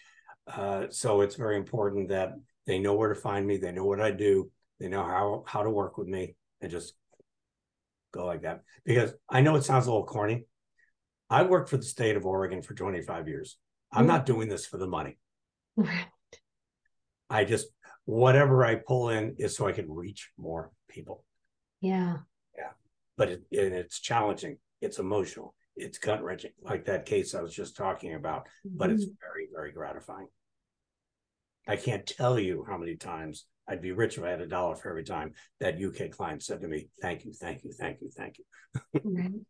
Uh, 0.46 0.86
so 0.90 1.22
it's 1.22 1.36
very 1.36 1.56
important 1.56 2.10
that 2.10 2.32
they 2.66 2.78
know 2.78 2.94
where 2.94 3.08
to 3.08 3.20
find 3.20 3.46
me. 3.46 3.56
They 3.56 3.72
know 3.72 3.84
what 3.84 4.00
I 4.00 4.10
do. 4.10 4.50
They 4.78 4.88
know 4.88 5.02
how 5.02 5.44
how 5.46 5.62
to 5.62 5.70
work 5.70 5.96
with 5.96 6.08
me, 6.08 6.36
and 6.60 6.70
just 6.70 6.94
go 8.12 8.26
like 8.26 8.42
that. 8.42 8.62
Because 8.84 9.14
I 9.28 9.40
know 9.40 9.56
it 9.56 9.64
sounds 9.64 9.86
a 9.86 9.90
little 9.90 10.06
corny. 10.06 10.44
I 11.30 11.42
worked 11.42 11.70
for 11.70 11.76
the 11.76 11.84
state 11.84 12.16
of 12.16 12.26
Oregon 12.26 12.62
for 12.62 12.74
25 12.74 13.28
years. 13.28 13.56
I'm 13.92 14.06
not 14.06 14.26
doing 14.26 14.48
this 14.48 14.66
for 14.66 14.78
the 14.78 14.86
money. 14.86 15.18
Right. 15.76 16.06
I 17.28 17.44
just 17.44 17.66
whatever 18.04 18.64
I 18.64 18.76
pull 18.76 19.10
in 19.10 19.36
is 19.38 19.56
so 19.56 19.66
I 19.66 19.72
can 19.72 19.90
reach 19.90 20.30
more 20.38 20.70
people. 20.88 21.24
Yeah. 21.80 22.18
Yeah. 22.56 22.70
But 23.16 23.28
it, 23.30 23.42
and 23.52 23.74
it's 23.74 24.00
challenging. 24.00 24.58
It's 24.80 24.98
emotional. 24.98 25.54
It's 25.76 25.98
gut 25.98 26.22
wrenching, 26.22 26.52
like 26.62 26.84
that 26.84 27.06
case 27.06 27.34
I 27.34 27.42
was 27.42 27.54
just 27.54 27.76
talking 27.76 28.14
about. 28.14 28.46
But 28.76 28.90
it's 28.90 29.04
Mm-hmm. 29.04 29.14
very, 29.20 29.48
very 29.52 29.72
gratifying. 29.72 30.28
I 31.66 31.76
can't 31.76 32.06
tell 32.06 32.38
you 32.38 32.64
how 32.68 32.76
many 32.76 32.96
times 32.96 33.46
I'd 33.66 33.80
be 33.80 33.92
rich 33.92 34.18
if 34.18 34.24
I 34.24 34.30
had 34.30 34.42
a 34.42 34.46
dollar 34.46 34.76
for 34.76 34.90
every 34.90 35.04
time 35.04 35.32
that 35.60 35.78
UK 35.78 36.10
client 36.10 36.42
said 36.42 36.60
to 36.60 36.68
me, 36.68 36.88
"Thank 37.00 37.24
you, 37.24 37.32
thank 37.32 37.64
you, 37.64 37.72
thank 37.72 38.00
you, 38.02 38.10
thank 38.10 38.38
you." 38.38 38.44
Right. 39.02 39.30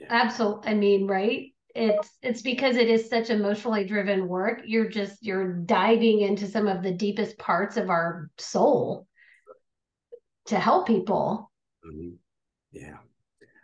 Yeah. 0.00 0.06
Absolutely. 0.08 0.70
I 0.70 0.74
mean, 0.74 1.06
right? 1.06 1.52
It's 1.74 2.10
it's 2.22 2.42
because 2.42 2.76
it 2.76 2.88
is 2.88 3.08
such 3.08 3.30
emotionally 3.30 3.84
driven 3.84 4.28
work. 4.28 4.62
You're 4.64 4.88
just 4.88 5.22
you're 5.22 5.52
diving 5.52 6.20
into 6.20 6.46
some 6.46 6.66
of 6.66 6.82
the 6.82 6.92
deepest 6.92 7.38
parts 7.38 7.76
of 7.76 7.90
our 7.90 8.30
soul 8.38 9.06
to 10.46 10.58
help 10.58 10.86
people. 10.86 11.50
Mhm. 11.84 12.16
Yeah. 12.72 12.98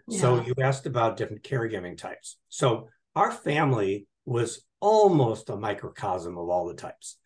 So 0.09 0.41
you 0.41 0.55
asked 0.63 0.87
about 0.87 1.17
different 1.17 1.43
caregiving 1.43 1.99
types. 1.99 2.37
So 2.49 2.89
our 3.17 3.33
family 3.33 4.07
was 4.25 4.65
almost 4.81 5.51
a 5.51 5.57
microcosm 5.57 6.39
of 6.39 6.49
all 6.49 6.67
the 6.67 6.75
types. 6.75 7.19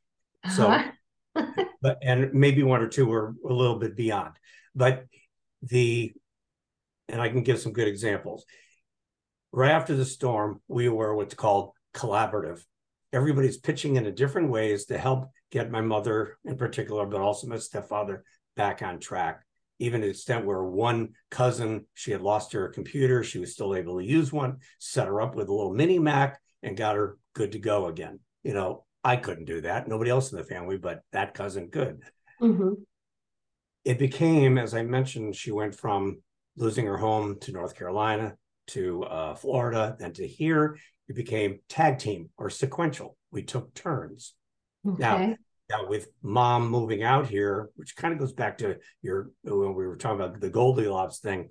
So 0.56 0.68
Uh-huh. 0.68 0.92
but 1.82 1.98
and 2.02 2.32
maybe 2.32 2.62
one 2.62 2.82
or 2.82 2.88
two 2.88 3.06
were 3.06 3.34
a 3.48 3.52
little 3.52 3.78
bit 3.78 3.96
beyond 3.96 4.34
but 4.74 5.04
the 5.62 6.12
and 7.08 7.20
i 7.22 7.28
can 7.28 7.42
give 7.42 7.60
some 7.60 7.72
good 7.72 7.86
examples 7.86 8.44
right 9.52 9.70
after 9.70 9.94
the 9.96 10.04
storm 10.04 10.60
we 10.68 10.88
were 10.88 11.14
what's 11.14 11.34
called 11.34 11.72
collaborative 11.94 12.62
everybody's 13.12 13.58
pitching 13.58 13.96
in 13.96 14.06
a 14.06 14.12
different 14.12 14.50
ways 14.50 14.86
to 14.86 14.96
help 14.96 15.30
get 15.50 15.70
my 15.70 15.80
mother 15.80 16.38
in 16.44 16.56
particular 16.56 17.06
but 17.06 17.20
also 17.20 17.46
my 17.46 17.56
stepfather 17.56 18.24
back 18.56 18.82
on 18.82 18.98
track 18.98 19.42
even 19.78 20.00
to 20.00 20.06
the 20.06 20.10
extent 20.10 20.44
where 20.44 20.62
one 20.62 21.08
cousin 21.30 21.86
she 21.94 22.10
had 22.12 22.20
lost 22.20 22.52
her 22.52 22.68
computer 22.68 23.24
she 23.24 23.38
was 23.38 23.52
still 23.52 23.74
able 23.74 23.98
to 23.98 24.04
use 24.04 24.32
one 24.32 24.58
set 24.78 25.08
her 25.08 25.20
up 25.20 25.34
with 25.34 25.48
a 25.48 25.54
little 25.54 25.74
mini 25.74 25.98
mac 25.98 26.40
and 26.62 26.76
got 26.76 26.96
her 26.96 27.18
good 27.34 27.52
to 27.52 27.58
go 27.58 27.86
again 27.86 28.20
you 28.44 28.54
know 28.54 28.84
I 29.02 29.16
couldn't 29.16 29.46
do 29.46 29.62
that. 29.62 29.88
Nobody 29.88 30.10
else 30.10 30.30
in 30.30 30.38
the 30.38 30.44
family, 30.44 30.76
but 30.76 31.02
that 31.12 31.34
cousin 31.34 31.70
could. 31.70 32.02
Mhm. 32.40 32.84
It 33.84 33.98
became, 33.98 34.58
as 34.58 34.74
I 34.74 34.82
mentioned, 34.82 35.36
she 35.36 35.50
went 35.50 35.74
from 35.74 36.22
losing 36.56 36.86
her 36.86 36.98
home 36.98 37.38
to 37.40 37.52
North 37.52 37.74
Carolina 37.74 38.36
to 38.68 39.02
uh, 39.04 39.34
Florida, 39.34 39.96
then 39.98 40.12
to 40.14 40.26
here. 40.26 40.78
It 41.08 41.16
became 41.16 41.58
tag 41.68 41.98
team 41.98 42.30
or 42.38 42.50
sequential. 42.50 43.16
We 43.30 43.42
took 43.42 43.74
turns. 43.74 44.34
Now, 44.84 45.16
Okay. 45.16 45.36
Now, 45.68 45.86
with 45.86 46.08
mom 46.20 46.68
moving 46.68 47.04
out 47.04 47.28
here, 47.28 47.70
which 47.76 47.94
kind 47.94 48.12
of 48.12 48.18
goes 48.18 48.32
back 48.32 48.58
to 48.58 48.78
your 49.02 49.30
when 49.44 49.74
we 49.74 49.86
were 49.86 49.96
talking 49.96 50.20
about 50.20 50.40
the 50.40 50.50
Goldilocks 50.50 51.20
thing, 51.20 51.50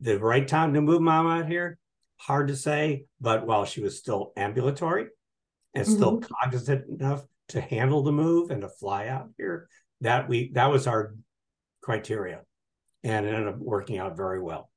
the 0.00 0.18
right 0.18 0.48
time 0.48 0.72
to 0.72 0.80
move 0.80 1.02
mom 1.02 1.26
out 1.26 1.46
here, 1.46 1.78
hard 2.16 2.48
to 2.48 2.56
say. 2.56 3.04
But 3.20 3.46
while 3.46 3.66
she 3.66 3.82
was 3.82 3.98
still 3.98 4.32
ambulatory 4.38 5.08
and 5.74 5.86
still 5.86 6.18
cognizant 6.20 6.88
enough 6.88 7.24
to 7.48 7.60
handle 7.60 8.02
the 8.02 8.12
move 8.12 8.50
and 8.50 8.62
to 8.62 8.70
fly 8.70 9.08
out 9.08 9.28
here, 9.36 9.68
that 10.00 10.30
we 10.30 10.50
that 10.52 10.70
was 10.70 10.86
our 10.86 11.14
criteria, 11.82 12.40
and 13.04 13.26
it 13.26 13.34
ended 13.34 13.48
up 13.48 13.58
working 13.58 13.98
out 13.98 14.16
very 14.16 14.40
well. 14.40 14.70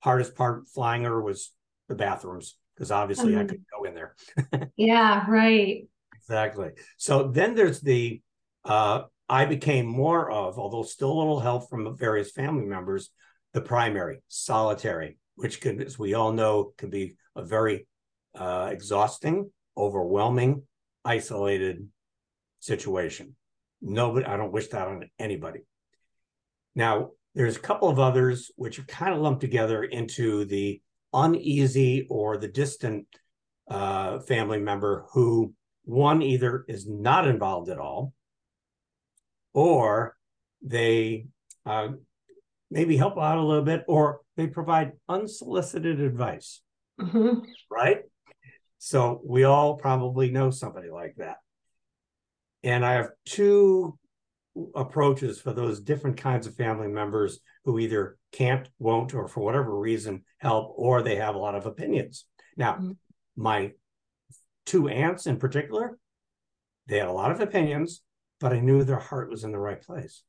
Hardest 0.00 0.34
part 0.34 0.68
flying 0.68 1.04
her 1.04 1.20
was 1.20 1.52
the 1.88 1.94
bathrooms 1.94 2.56
because 2.74 2.90
obviously 2.90 3.34
I 3.34 3.40
Mhm. 3.40 3.48
couldn't 3.48 3.66
go 3.76 3.84
in 3.84 3.94
there. 3.94 4.14
Yeah, 4.76 5.24
right. 5.28 5.88
Exactly. 6.16 6.70
So 6.98 7.28
then 7.28 7.54
there's 7.54 7.80
the 7.80 8.20
uh 8.64 9.04
I 9.28 9.44
became 9.46 9.86
more 9.86 10.30
of, 10.30 10.58
although 10.58 10.82
still 10.82 11.10
a 11.12 11.18
little 11.18 11.40
help 11.40 11.68
from 11.68 11.96
various 11.96 12.30
family 12.30 12.64
members, 12.66 13.10
the 13.54 13.60
primary, 13.60 14.22
solitary, 14.28 15.18
which 15.34 15.60
can, 15.60 15.82
as 15.82 15.98
we 15.98 16.14
all 16.14 16.32
know, 16.32 16.72
can 16.78 16.90
be 16.90 17.16
a 17.34 17.42
very 17.44 17.86
uh 18.34 18.68
exhausting, 18.70 19.50
overwhelming, 19.76 20.62
isolated 21.04 21.88
situation. 22.60 23.34
Nobody, 23.80 24.26
I 24.26 24.36
don't 24.36 24.52
wish 24.52 24.68
that 24.68 24.88
on 24.88 25.08
anybody. 25.18 25.60
Now, 26.74 27.10
there's 27.36 27.56
a 27.56 27.60
couple 27.60 27.90
of 27.90 27.98
others 27.98 28.50
which 28.56 28.78
are 28.78 28.84
kind 28.84 29.12
of 29.14 29.20
lumped 29.20 29.42
together 29.42 29.84
into 29.84 30.46
the 30.46 30.80
uneasy 31.12 32.06
or 32.08 32.38
the 32.38 32.48
distant 32.48 33.06
uh, 33.70 34.18
family 34.20 34.58
member 34.58 35.04
who 35.12 35.52
one 35.84 36.22
either 36.22 36.64
is 36.66 36.88
not 36.88 37.28
involved 37.28 37.68
at 37.68 37.78
all 37.78 38.14
or 39.52 40.16
they 40.62 41.26
uh, 41.66 41.88
maybe 42.70 42.96
help 42.96 43.18
out 43.18 43.38
a 43.38 43.42
little 43.42 43.64
bit 43.64 43.84
or 43.86 44.20
they 44.36 44.46
provide 44.46 44.92
unsolicited 45.08 46.00
advice. 46.00 46.62
Mhm. 46.98 47.44
right? 47.70 47.98
So 48.78 49.20
we 49.22 49.44
all 49.44 49.76
probably 49.76 50.30
know 50.30 50.50
somebody 50.50 50.88
like 50.90 51.16
that. 51.16 51.36
And 52.62 52.84
i 52.84 52.94
have 52.94 53.10
two 53.26 53.98
approaches 54.74 55.40
for 55.40 55.52
those 55.52 55.80
different 55.80 56.16
kinds 56.16 56.46
of 56.46 56.54
family 56.54 56.88
members 56.88 57.40
who 57.64 57.78
either 57.78 58.16
can't 58.32 58.68
won't 58.78 59.14
or 59.14 59.28
for 59.28 59.40
whatever 59.40 59.78
reason 59.78 60.22
help 60.38 60.72
or 60.76 61.02
they 61.02 61.16
have 61.16 61.34
a 61.34 61.38
lot 61.38 61.54
of 61.54 61.66
opinions 61.66 62.24
now 62.56 62.76
Mhm. 62.76 62.96
my 63.36 63.72
two 64.64 64.88
aunts 64.88 65.26
in 65.26 65.38
particular, 65.38 65.96
they 66.86 66.98
had 66.98 67.08
a 67.08 67.12
lot 67.12 67.30
of 67.30 67.40
opinions, 67.40 68.02
but 68.40 68.52
I 68.52 68.58
knew 68.60 68.82
their 68.82 68.98
heart 68.98 69.30
was 69.30 69.44
in 69.44 69.52
the 69.52 69.58
right 69.58 69.80
place. 69.80 70.24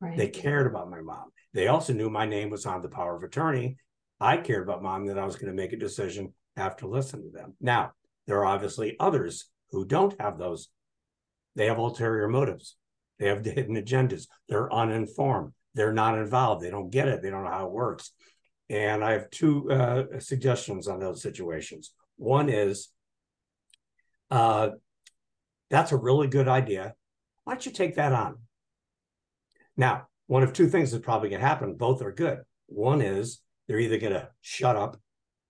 Right. 0.00 0.16
They 0.16 0.28
cared 0.28 0.66
about 0.68 0.90
my 0.90 1.00
mom. 1.00 1.32
They 1.52 1.66
also 1.66 1.92
knew 1.92 2.08
my 2.08 2.24
name 2.26 2.50
was 2.50 2.66
on 2.66 2.82
the 2.82 2.88
power 2.88 3.16
of 3.16 3.22
attorney. 3.24 3.78
I 4.20 4.36
cared 4.36 4.62
about 4.62 4.82
mom 4.82 5.06
that 5.06 5.18
I 5.18 5.24
was 5.24 5.34
going 5.36 5.48
to 5.50 5.60
make 5.60 5.72
a 5.72 5.76
decision 5.76 6.34
after 6.56 6.86
listening 6.86 7.24
to 7.24 7.36
them. 7.36 7.56
Now, 7.60 7.92
there 8.26 8.38
are 8.38 8.46
obviously 8.46 8.96
others 9.00 9.50
who 9.70 9.84
don't 9.84 10.18
have 10.20 10.38
those. 10.38 10.68
They 11.56 11.66
have 11.66 11.78
ulterior 11.78 12.28
motives. 12.28 12.76
They 13.18 13.28
have 13.28 13.42
the 13.42 13.50
hidden 13.50 13.76
agendas. 13.76 14.26
They're 14.48 14.72
uninformed. 14.72 15.52
They're 15.74 15.92
not 15.92 16.18
involved. 16.18 16.62
They 16.64 16.70
don't 16.70 16.90
get 16.90 17.08
it. 17.08 17.22
They 17.22 17.30
don't 17.30 17.44
know 17.44 17.50
how 17.50 17.66
it 17.66 17.72
works. 17.72 18.12
And 18.70 19.04
I 19.04 19.12
have 19.12 19.30
two 19.30 19.70
uh, 19.70 20.04
suggestions 20.20 20.88
on 20.88 20.98
those 21.00 21.22
situations. 21.22 21.92
One 22.16 22.48
is 22.48 22.88
uh, 24.30 24.70
that's 25.70 25.92
a 25.92 25.96
really 25.96 26.28
good 26.28 26.48
idea. 26.48 26.94
Why 27.44 27.54
don't 27.54 27.66
you 27.66 27.72
take 27.72 27.96
that 27.96 28.12
on? 28.12 28.38
Now, 29.76 30.06
one 30.26 30.42
of 30.42 30.52
two 30.52 30.68
things 30.68 30.92
is 30.92 31.00
probably 31.00 31.28
going 31.28 31.40
to 31.40 31.46
happen. 31.46 31.74
Both 31.74 32.00
are 32.02 32.12
good. 32.12 32.38
One 32.66 33.02
is 33.02 33.40
they're 33.66 33.78
either 33.78 33.98
going 33.98 34.12
to 34.14 34.28
shut 34.40 34.76
up 34.76 34.98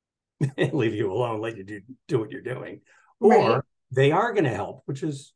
and 0.56 0.72
leave 0.72 0.94
you 0.94 1.12
alone, 1.12 1.40
let 1.40 1.56
you 1.56 1.64
do, 1.64 1.80
do 2.08 2.18
what 2.18 2.30
you're 2.30 2.40
doing, 2.40 2.80
or 3.20 3.30
Right. 3.30 3.62
they 3.90 4.12
are 4.12 4.32
going 4.32 4.44
to 4.44 4.50
help, 4.50 4.82
which 4.86 5.02
is 5.02 5.32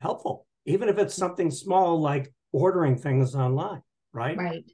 helpful, 0.00 0.46
even 0.66 0.88
if 0.88 0.98
it's 0.98 1.14
something 1.14 1.50
small 1.50 2.00
like 2.00 2.32
ordering 2.52 2.96
things 2.96 3.34
online, 3.34 3.82
right? 4.12 4.36
Right. 4.36 4.64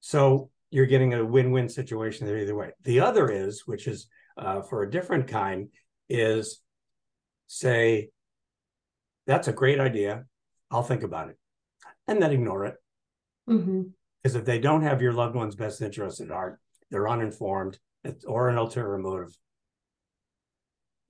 So 0.00 0.50
you're 0.70 0.86
getting 0.86 1.14
a 1.14 1.24
win-win 1.24 1.68
situation 1.68 2.26
there 2.26 2.38
either 2.38 2.54
way. 2.54 2.70
The 2.84 3.00
other 3.00 3.30
is, 3.30 3.62
which 3.66 3.86
is 3.86 4.06
uh, 4.36 4.62
for 4.62 4.82
a 4.82 4.90
different 4.90 5.28
kind, 5.28 5.68
is 6.08 6.60
say, 7.46 8.10
that's 9.26 9.48
a 9.48 9.52
great 9.52 9.80
idea. 9.80 10.24
I'll 10.70 10.82
think 10.82 11.02
about 11.02 11.30
it, 11.30 11.38
and 12.06 12.22
then 12.22 12.32
ignore 12.32 12.66
it. 12.66 12.74
Because 13.46 13.62
Mm-hmm. 13.62 14.38
if 14.38 14.44
they 14.44 14.58
don't 14.58 14.82
have 14.82 15.02
your 15.02 15.12
loved 15.12 15.34
one's 15.34 15.56
best 15.56 15.82
interest 15.82 16.20
at 16.20 16.28
heart, 16.28 16.60
they're 16.90 17.08
uninformed 17.08 17.78
or 18.26 18.48
an 18.48 18.56
ulterior 18.56 18.98
motive. 18.98 19.36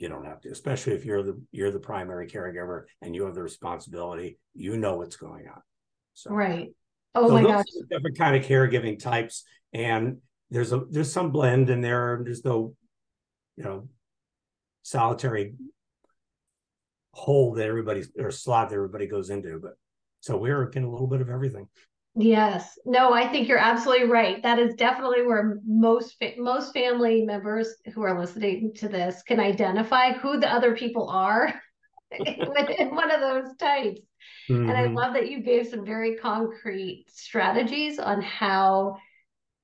You 0.01 0.09
don't 0.09 0.25
have 0.25 0.41
to, 0.41 0.49
especially 0.49 0.95
if 0.95 1.05
you're 1.05 1.23
the 1.23 1.39
you're 1.53 1.71
the 1.71 1.79
primary 1.79 2.27
caregiver 2.27 2.85
and 3.03 3.15
you 3.15 3.27
have 3.27 3.35
the 3.35 3.43
responsibility. 3.43 4.39
You 4.55 4.79
know 4.79 4.97
what's 4.97 5.17
going 5.17 5.47
on. 5.47 5.61
So 6.15 6.31
Right. 6.31 6.71
Oh 7.15 7.29
so 7.29 7.35
my 7.35 7.43
gosh. 7.43 7.67
different 7.91 8.17
kind 8.17 8.35
of 8.35 8.43
caregiving 8.43 8.99
types, 8.99 9.45
and 9.75 10.17
there's 10.51 10.73
a 10.73 10.85
there's 10.91 11.13
some 11.13 11.33
blend 11.33 11.69
in 11.69 11.83
there. 11.83 12.23
There's 12.25 12.47
no, 12.47 12.75
you 13.57 13.65
know, 13.65 13.89
solitary 14.83 15.53
hole 17.13 17.53
that 17.55 17.69
everybody 17.69 18.03
or 18.19 18.31
slot 18.31 18.71
that 18.71 18.77
everybody 18.77 19.07
goes 19.07 19.29
into. 19.29 19.59
But 19.61 19.75
so 20.21 20.39
we're 20.39 20.65
getting 20.71 20.89
a 20.89 20.91
little 20.91 21.09
bit 21.09 21.21
of 21.21 21.29
everything. 21.29 21.69
Yes. 22.17 22.79
No, 22.85 23.13
I 23.13 23.29
think 23.29 23.49
you're 23.49 23.59
absolutely 23.59 24.09
right. 24.09 24.43
That 24.43 24.59
is 24.59 24.75
definitely 24.75 25.23
where 25.23 25.61
most 25.65 26.17
most 26.39 26.73
family 26.75 27.23
members 27.25 27.77
who 27.95 28.03
are 28.03 28.19
listening 28.19 28.73
to 28.77 28.89
this 28.89 29.23
can 29.23 29.39
identify 29.39 30.13
who 30.13 30.39
the 30.41 30.53
other 30.53 30.77
people 30.77 31.09
are 31.09 31.61
within 32.19 32.95
one 32.95 33.11
of 33.11 33.21
those 33.21 33.57
types. 33.59 34.01
And 34.69 34.79
I 34.79 34.89
Mhm. 34.89 34.97
love 34.97 35.15
that 35.15 35.31
you 35.31 35.43
gave 35.43 35.69
some 35.69 35.87
very 35.87 36.17
concrete 36.17 37.07
strategies 37.09 37.99
on 37.99 38.23
how 38.23 38.97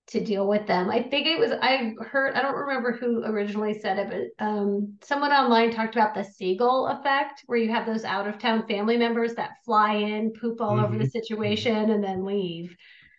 to 0.09 0.25
deal 0.25 0.47
with 0.47 0.67
them. 0.67 0.89
I 0.89 1.03
think 1.03 1.27
it 1.27 1.39
was 1.39 1.51
I 1.61 1.95
heard 2.01 2.35
I 2.35 2.43
don't 2.43 2.55
remember 2.55 2.93
who 2.93 3.25
originally 3.25 3.79
said 3.81 3.99
it, 3.99 4.33
but 4.39 4.45
um, 4.45 4.95
someone 5.03 5.33
online 5.33 5.73
talked 5.73 5.97
about 5.97 6.15
the 6.15 6.23
seagull 6.23 6.87
effect, 6.87 7.43
where 7.47 7.59
you 7.59 7.71
have 7.71 7.87
those 7.87 8.05
out 8.05 8.29
of 8.29 8.39
town 8.39 8.67
family 8.69 8.97
members 8.97 9.35
that 9.35 9.51
fly 9.65 9.95
in, 9.95 10.33
poop 10.33 10.61
all 10.61 10.79
over 10.79 10.97
the 10.97 11.05
Mhm. 11.05 11.11
situation, 11.11 11.91
and 11.91 12.05
then 12.05 12.25
leave. 12.25 12.77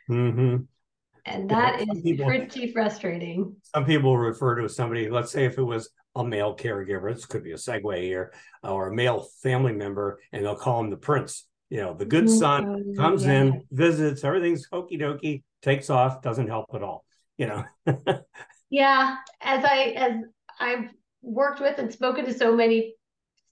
Mm-hmm. 0.10 0.64
And 1.26 1.50
Yeah, 1.52 1.56
that 1.72 1.80
some 1.82 1.98
is 1.98 2.02
people- 2.04 2.26
pretty 2.26 2.72
frustrating. 2.72 3.58
Some 3.76 3.84
people 3.86 4.18
refer 4.18 4.56
to 4.62 4.70
somebody. 4.70 5.10
Let's 5.10 5.32
say 5.32 5.44
if 5.46 5.58
it 5.58 5.64
was 5.64 5.90
a 6.16 6.24
male 6.24 6.56
caregiver, 6.56 7.14
this 7.14 7.26
could 7.26 7.44
be 7.44 7.52
a 7.52 7.56
segue 7.56 8.02
here, 8.02 8.32
or 8.64 8.88
a 8.88 8.96
male 8.96 9.28
family 9.44 9.74
member, 9.74 10.20
and 10.32 10.46
they'll 10.46 10.56
call 10.56 10.80
him 10.80 10.90
the 10.90 10.96
prince. 10.98 11.46
You 11.70 11.78
know, 11.82 11.94
the 11.94 12.06
good 12.06 12.30
son 12.30 12.64
Mm, 12.66 12.96
comes 12.98 13.26
yeah. 13.26 13.42
in, 13.42 13.64
visits, 13.72 14.24
everything's 14.24 14.66
hokey 14.72 14.98
dokey, 14.98 15.44
takes 15.62 15.90
off, 15.90 16.22
doesn't 16.22 16.48
help 16.48 16.68
at 16.74 16.84
all. 16.84 17.04
You 17.38 17.48
know. 17.48 17.66
Yeah, 18.70 19.18
as 19.42 19.64
I 19.64 19.94
as 19.96 20.14
I've 20.60 20.90
worked 21.22 21.60
with 21.62 21.78
and 21.78 21.92
spoken 21.92 22.26
to 22.26 22.34
so 22.34 22.56
many 22.56 22.96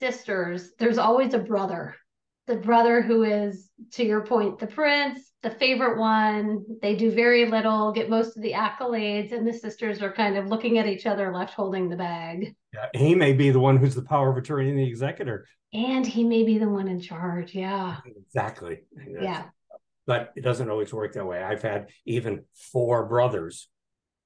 sisters, 0.01 0.71
there's 0.79 0.97
always 0.97 1.33
a 1.33 1.39
brother. 1.39 1.95
The 2.47 2.57
brother 2.57 3.01
who 3.01 3.23
is, 3.23 3.69
to 3.93 4.05
your 4.05 4.21
point, 4.25 4.59
the 4.59 4.67
prince, 4.67 5.31
the 5.45 5.51
favorite 5.51 5.99
one. 5.99 6.65
They 6.81 6.95
do 6.95 7.11
very 7.11 7.45
little, 7.45 7.91
get 7.91 8.09
most 8.09 8.35
of 8.35 8.41
the 8.41 8.53
accolades, 8.53 9.31
and 9.31 9.47
the 9.47 9.53
sisters 9.53 10.01
are 10.01 10.11
kind 10.11 10.37
of 10.37 10.47
looking 10.47 10.79
at 10.79 10.87
each 10.87 11.05
other, 11.05 11.31
left 11.31 11.53
holding 11.53 11.87
the 11.87 11.95
bag. 11.95 12.55
Yeah, 12.73 12.87
he 12.95 13.13
may 13.13 13.31
be 13.31 13.51
the 13.51 13.59
one 13.59 13.77
who's 13.77 13.93
the 13.93 14.01
power 14.01 14.31
of 14.31 14.37
attorney 14.37 14.69
and 14.69 14.79
the 14.79 14.87
executor. 14.87 15.47
And 15.71 16.05
he 16.05 16.23
may 16.23 16.43
be 16.43 16.57
the 16.57 16.67
one 16.67 16.87
in 16.87 16.99
charge. 16.99 17.53
Yeah. 17.53 17.97
Exactly. 18.05 18.81
Yeah. 19.07 19.45
But 20.07 20.31
it 20.35 20.41
doesn't 20.41 20.69
always 20.69 20.91
work 20.91 21.13
that 21.13 21.25
way. 21.25 21.43
I've 21.43 21.61
had 21.61 21.89
even 22.05 22.45
four 22.55 23.05
brothers 23.05 23.69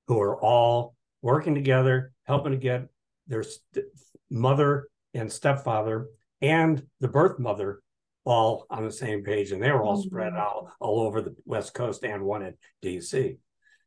who 0.08 0.22
are 0.22 0.42
all 0.42 0.96
working 1.22 1.54
together, 1.54 2.14
helping 2.24 2.54
to 2.54 2.58
get 2.58 2.88
their 3.28 3.44
st- 3.44 3.86
mother 4.30 4.88
and 5.14 5.30
stepfather 5.30 6.08
and 6.42 6.84
the 7.02 7.10
birth 7.10 7.40
mother 7.40 7.82
all 8.26 8.66
on 8.70 8.84
the 8.84 8.92
same 8.92 9.24
page. 9.24 9.52
And 9.52 9.62
they 9.62 9.72
were 9.72 9.84
all 9.84 10.02
spread 10.02 10.34
Mhm. 10.34 10.38
out 10.40 10.72
all 10.80 11.02
over 11.02 11.22
the 11.22 11.36
West 11.46 11.74
Coast 11.74 12.04
and 12.04 12.24
one 12.24 12.44
in 12.44 12.58
DC. 12.82 13.38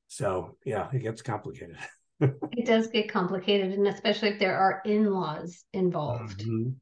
So, 0.08 0.56
yeah, 0.64 0.90
it 0.92 1.00
gets 1.00 1.22
complicated. 1.22 1.76
It 2.52 2.66
does 2.66 2.86
get 2.86 3.08
complicated, 3.10 3.72
and 3.72 3.88
especially 3.88 4.28
if 4.28 4.38
there 4.38 4.56
are 4.56 4.80
in 4.84 5.10
laws 5.12 5.64
involved. 5.72 6.38
Mhm. 6.46 6.76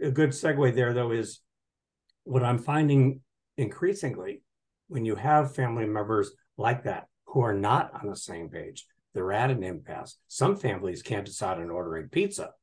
A 0.00 0.10
good 0.10 0.30
segue 0.30 0.74
there, 0.74 0.94
though, 0.94 1.10
is 1.10 1.40
what 2.22 2.42
I'm 2.42 2.56
finding 2.56 3.20
increasingly 3.58 4.42
when 4.88 5.04
you 5.04 5.16
have 5.16 5.54
family 5.54 5.84
members 5.84 6.34
like 6.56 6.84
that 6.84 7.08
who 7.26 7.40
are 7.42 7.52
not 7.52 7.92
on 7.92 8.08
the 8.08 8.16
same 8.16 8.48
page, 8.48 8.86
they're 9.12 9.32
at 9.32 9.50
an 9.50 9.62
impasse. 9.62 10.16
Some 10.28 10.56
families 10.56 11.02
can't 11.02 11.26
decide 11.26 11.58
on 11.58 11.68
ordering 11.70 12.08
pizza, 12.08 12.54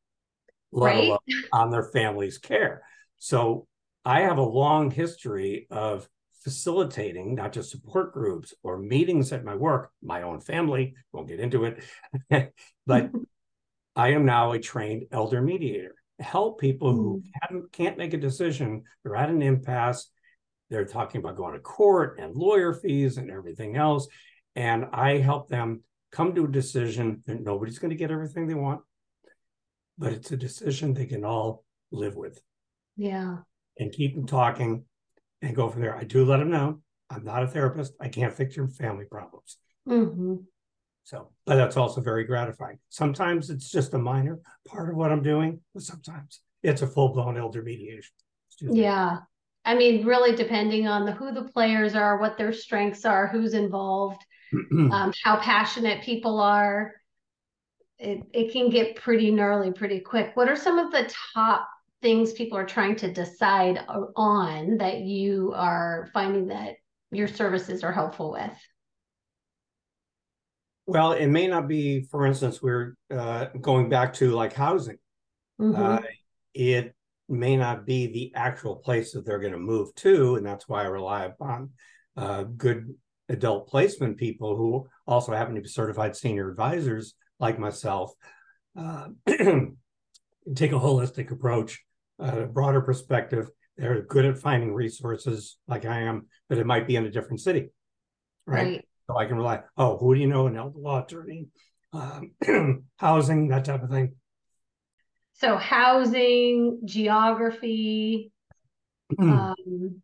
let 0.72 0.96
Right. 0.96 1.04
alone 1.08 1.20
on 1.54 1.70
their 1.70 1.84
family's 1.84 2.40
care. 2.40 2.82
So 3.20 3.68
I 4.06 4.22
have 4.22 4.38
a 4.38 4.44
long 4.44 4.92
history 4.92 5.68
of 5.70 6.08
facilitating 6.44 7.36
not 7.36 7.54
just 7.54 7.70
support 7.70 8.14
groups 8.14 8.54
or 8.64 8.80
meetings 8.80 9.32
at 9.32 9.44
my 9.44 9.56
work, 9.56 9.92
my 10.02 10.24
own 10.24 10.40
family, 10.40 10.96
won't 11.14 11.28
get 11.28 11.40
into 11.40 11.66
it, 11.66 11.84
but 12.86 13.12
I 13.96 14.10
am 14.10 14.26
now 14.26 14.52
a 14.52 14.60
trained 14.60 15.06
elder 15.12 15.42
mediator. 15.42 15.96
Help 16.20 16.60
people 16.60 16.94
who 16.94 17.22
mm. 17.22 17.30
haven't, 17.42 17.72
can't 17.72 17.98
make 17.98 18.14
a 18.14 18.18
decision. 18.18 18.84
They're 19.04 19.16
at 19.16 19.30
an 19.30 19.42
impasse. 19.42 20.10
They're 20.70 20.86
talking 20.86 21.20
about 21.20 21.36
going 21.36 21.54
to 21.54 21.60
court 21.60 22.18
and 22.20 22.36
lawyer 22.36 22.74
fees 22.74 23.18
and 23.18 23.30
everything 23.30 23.76
else. 23.76 24.08
And 24.56 24.86
I 24.94 25.18
help 25.18 25.50
them 25.50 25.84
come 26.12 26.34
to 26.36 26.46
a 26.46 26.52
decision 26.52 27.22
that 27.26 27.42
nobody's 27.42 27.80
going 27.80 27.90
to 27.90 27.96
get 27.96 28.12
everything 28.12 28.48
they 28.48 28.54
want, 28.54 28.82
but 29.98 30.14
it's 30.14 30.32
a 30.32 30.38
decision 30.38 30.94
they 30.94 31.06
can 31.06 31.24
all 31.24 31.64
live 31.92 32.16
with 32.16 32.42
Yeah. 32.96 33.38
And 33.82 33.92
keep 33.92 34.16
them 34.16 34.28
talking 34.28 34.86
and 35.42 35.56
go 35.56 35.68
from 35.68 35.82
there. 35.82 35.96
I 35.96 36.04
do 36.04 36.24
let 36.24 36.38
them 36.38 36.52
know 36.52 36.82
I'm 37.10 37.26
not 37.26 37.44
a 37.44 37.48
therapist. 37.48 37.94
I 38.00 38.08
can't 38.08 38.34
fix 38.34 38.56
your 38.56 38.70
family 38.70 39.06
problems. 39.06 39.58
hmm 39.86 40.36
So, 41.04 41.32
but 41.46 41.56
that's 41.56 41.76
also 41.76 42.00
very 42.00 42.24
gratifying. 42.24 42.80
Sometimes 42.90 43.50
it's 43.50 43.70
just 43.70 43.94
a 43.94 43.98
minor 43.98 44.40
part 44.68 44.90
of 44.90 44.96
what 44.96 45.12
I'm 45.12 45.24
doing, 45.24 45.60
but 45.74 45.84
sometimes 45.84 46.42
it's 46.64 46.84
a 46.84 46.88
full 46.88 47.10
blown 47.10 47.38
elder 47.38 47.62
mediation. 47.64 48.14
Yeah. 48.62 49.18
I 49.66 49.76
mean, 49.76 50.06
really 50.06 50.36
depending 50.36 50.88
on 50.88 51.06
the 51.06 51.12
who 51.12 51.34
the 51.34 51.44
players 51.44 51.96
are, 51.96 52.20
what 52.20 52.38
their 52.38 52.54
strengths 52.54 53.04
are, 53.06 53.28
who's 53.28 53.54
involved, 53.54 54.24
um, 54.72 55.12
how 55.24 55.38
passionate 55.38 56.04
people 56.04 56.40
are. 56.40 56.94
It 58.00 58.24
it 58.34 58.52
can 58.52 58.70
get 58.70 58.96
pretty 58.96 59.32
gnarly 59.32 59.72
pretty 59.72 60.00
quick. 60.00 60.32
What 60.36 60.50
are 60.50 60.56
some 60.56 60.80
of 60.80 60.92
the 60.92 61.12
top 61.36 61.68
things 62.02 62.34
people 62.34 62.58
are 62.58 62.66
trying 62.66 62.96
to 62.98 63.12
decide 63.12 63.80
on 64.16 64.78
that 64.78 65.00
you 65.02 65.54
are 65.56 66.10
finding 66.14 66.48
that 66.48 66.76
your 67.12 67.28
services 67.28 67.84
are 67.84 67.92
helpful 67.92 68.32
with? 68.32 68.54
well, 70.92 71.14
it 71.14 71.28
may 71.28 71.48
not 71.48 71.70
be, 71.70 72.02
for 72.02 72.26
instance, 72.26 72.62
we're 72.62 72.96
uh, 73.10 73.46
going 73.62 73.88
back 73.88 74.14
to 74.16 74.32
like 74.32 74.54
housing. 74.54 74.98
Mhm. 75.60 75.78
Uh, 75.78 76.02
it 76.54 76.94
may 77.30 77.56
not 77.56 77.86
be 77.86 78.08
the 78.08 78.34
actual 78.36 78.76
place 78.76 79.14
that 79.14 79.26
they're 79.26 79.40
going 79.40 79.54
to 79.54 79.60
move 79.60 79.96
to. 79.96 80.36
And 80.36 80.46
that's 80.46 80.68
why 80.68 80.84
I 80.84 80.88
rely 80.88 81.26
upon 81.26 81.72
uh, 82.18 82.44
good 82.44 82.94
adult 83.30 83.70
placement 83.70 84.18
people 84.18 84.58
who 84.58 84.90
also 85.08 85.32
happen 85.32 85.56
to 85.56 85.62
be 85.62 85.70
certified 85.70 86.16
senior 86.16 86.50
advisors 86.50 87.14
like 87.40 87.58
myself. 87.58 88.12
Uh, 88.76 89.10
take 89.28 90.74
a 90.74 90.80
holistic 90.80 91.32
approach, 91.32 91.82
a 92.22 92.46
broader 92.46 92.82
perspective. 92.82 93.50
They're 93.78 94.02
good 94.04 94.26
at 94.26 94.38
finding 94.38 94.74
resources 94.74 95.58
like 95.68 95.86
I 95.86 96.02
am, 96.02 96.28
but 96.50 96.58
it 96.58 96.66
might 96.66 96.88
be 96.88 96.96
in 96.96 97.06
a 97.06 97.12
different 97.12 97.42
city. 97.42 97.70
Right. 98.46 98.64
right. 98.64 98.88
So 99.10 99.18
I 99.18 99.26
can 99.26 99.38
rely, 99.38 99.62
oh, 99.78 99.98
who 99.98 100.14
do 100.14 100.22
you 100.22 100.28
know? 100.28 100.48
An 100.48 100.56
elder 100.56 100.80
law 100.80 101.04
attorney, 101.04 101.48
um, 101.94 102.32
housing, 102.98 103.50
that 103.50 103.66
type 103.66 103.84
of 103.84 103.90
thing. 103.90 104.16
So 105.34 105.58
housing, 105.58 106.82
geography, 106.86 108.32
Hmm. 109.18 109.30
um, 109.30 110.02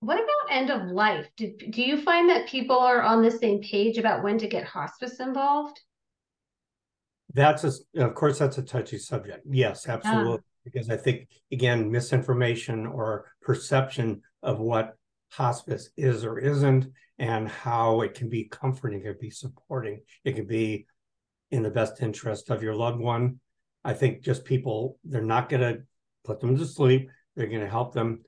what 0.00 0.14
about 0.14 0.50
end 0.50 0.70
of 0.70 0.90
life? 0.90 1.28
Do, 1.36 1.52
do 1.70 1.82
you 1.82 2.00
find 2.00 2.30
that 2.30 2.48
people 2.48 2.78
are 2.78 3.02
on 3.02 3.22
the 3.22 3.30
same 3.30 3.60
page 3.60 3.98
about 3.98 4.22
when 4.22 4.38
to 4.38 4.48
get 4.48 4.64
hospice 4.64 5.20
involved? 5.20 5.78
That's 7.32 7.64
a, 7.64 7.72
of 8.02 8.14
course, 8.14 8.38
that's 8.38 8.58
a 8.58 8.62
touchy 8.62 8.98
subject. 8.98 9.46
Yes, 9.48 9.86
absolutely. 9.86 10.38
Because 10.64 10.90
I 10.90 10.96
think, 10.96 11.28
again, 11.50 11.90
misinformation 11.90 12.86
or 12.86 13.26
perception 13.42 14.22
of 14.42 14.58
what 14.58 14.96
hospice 15.30 15.90
is 15.96 16.24
or 16.24 16.38
isn't 16.38 16.86
and 17.18 17.48
how 17.48 18.00
it 18.02 18.14
can 18.14 18.28
be 18.28 18.44
comforting, 18.44 19.00
it 19.00 19.04
can 19.04 19.16
be 19.20 19.30
supporting, 19.30 20.00
it 20.24 20.34
can 20.34 20.46
be 20.46 20.86
in 21.50 21.62
the 21.62 21.70
best 21.70 22.02
interest 22.02 22.50
of 22.50 22.62
your 22.62 22.74
loved 22.74 23.00
one. 23.00 23.40
I 23.84 23.94
think 23.94 24.22
just 24.22 24.44
people, 24.44 24.98
they're 25.04 25.22
not 25.22 25.48
going 25.48 25.62
to 25.62 25.82
put 26.24 26.40
them 26.40 26.56
to 26.56 26.66
sleep. 26.66 27.10
They're 27.34 27.46
going 27.46 27.60
to 27.60 27.68
help 27.68 27.94
them 27.94 28.22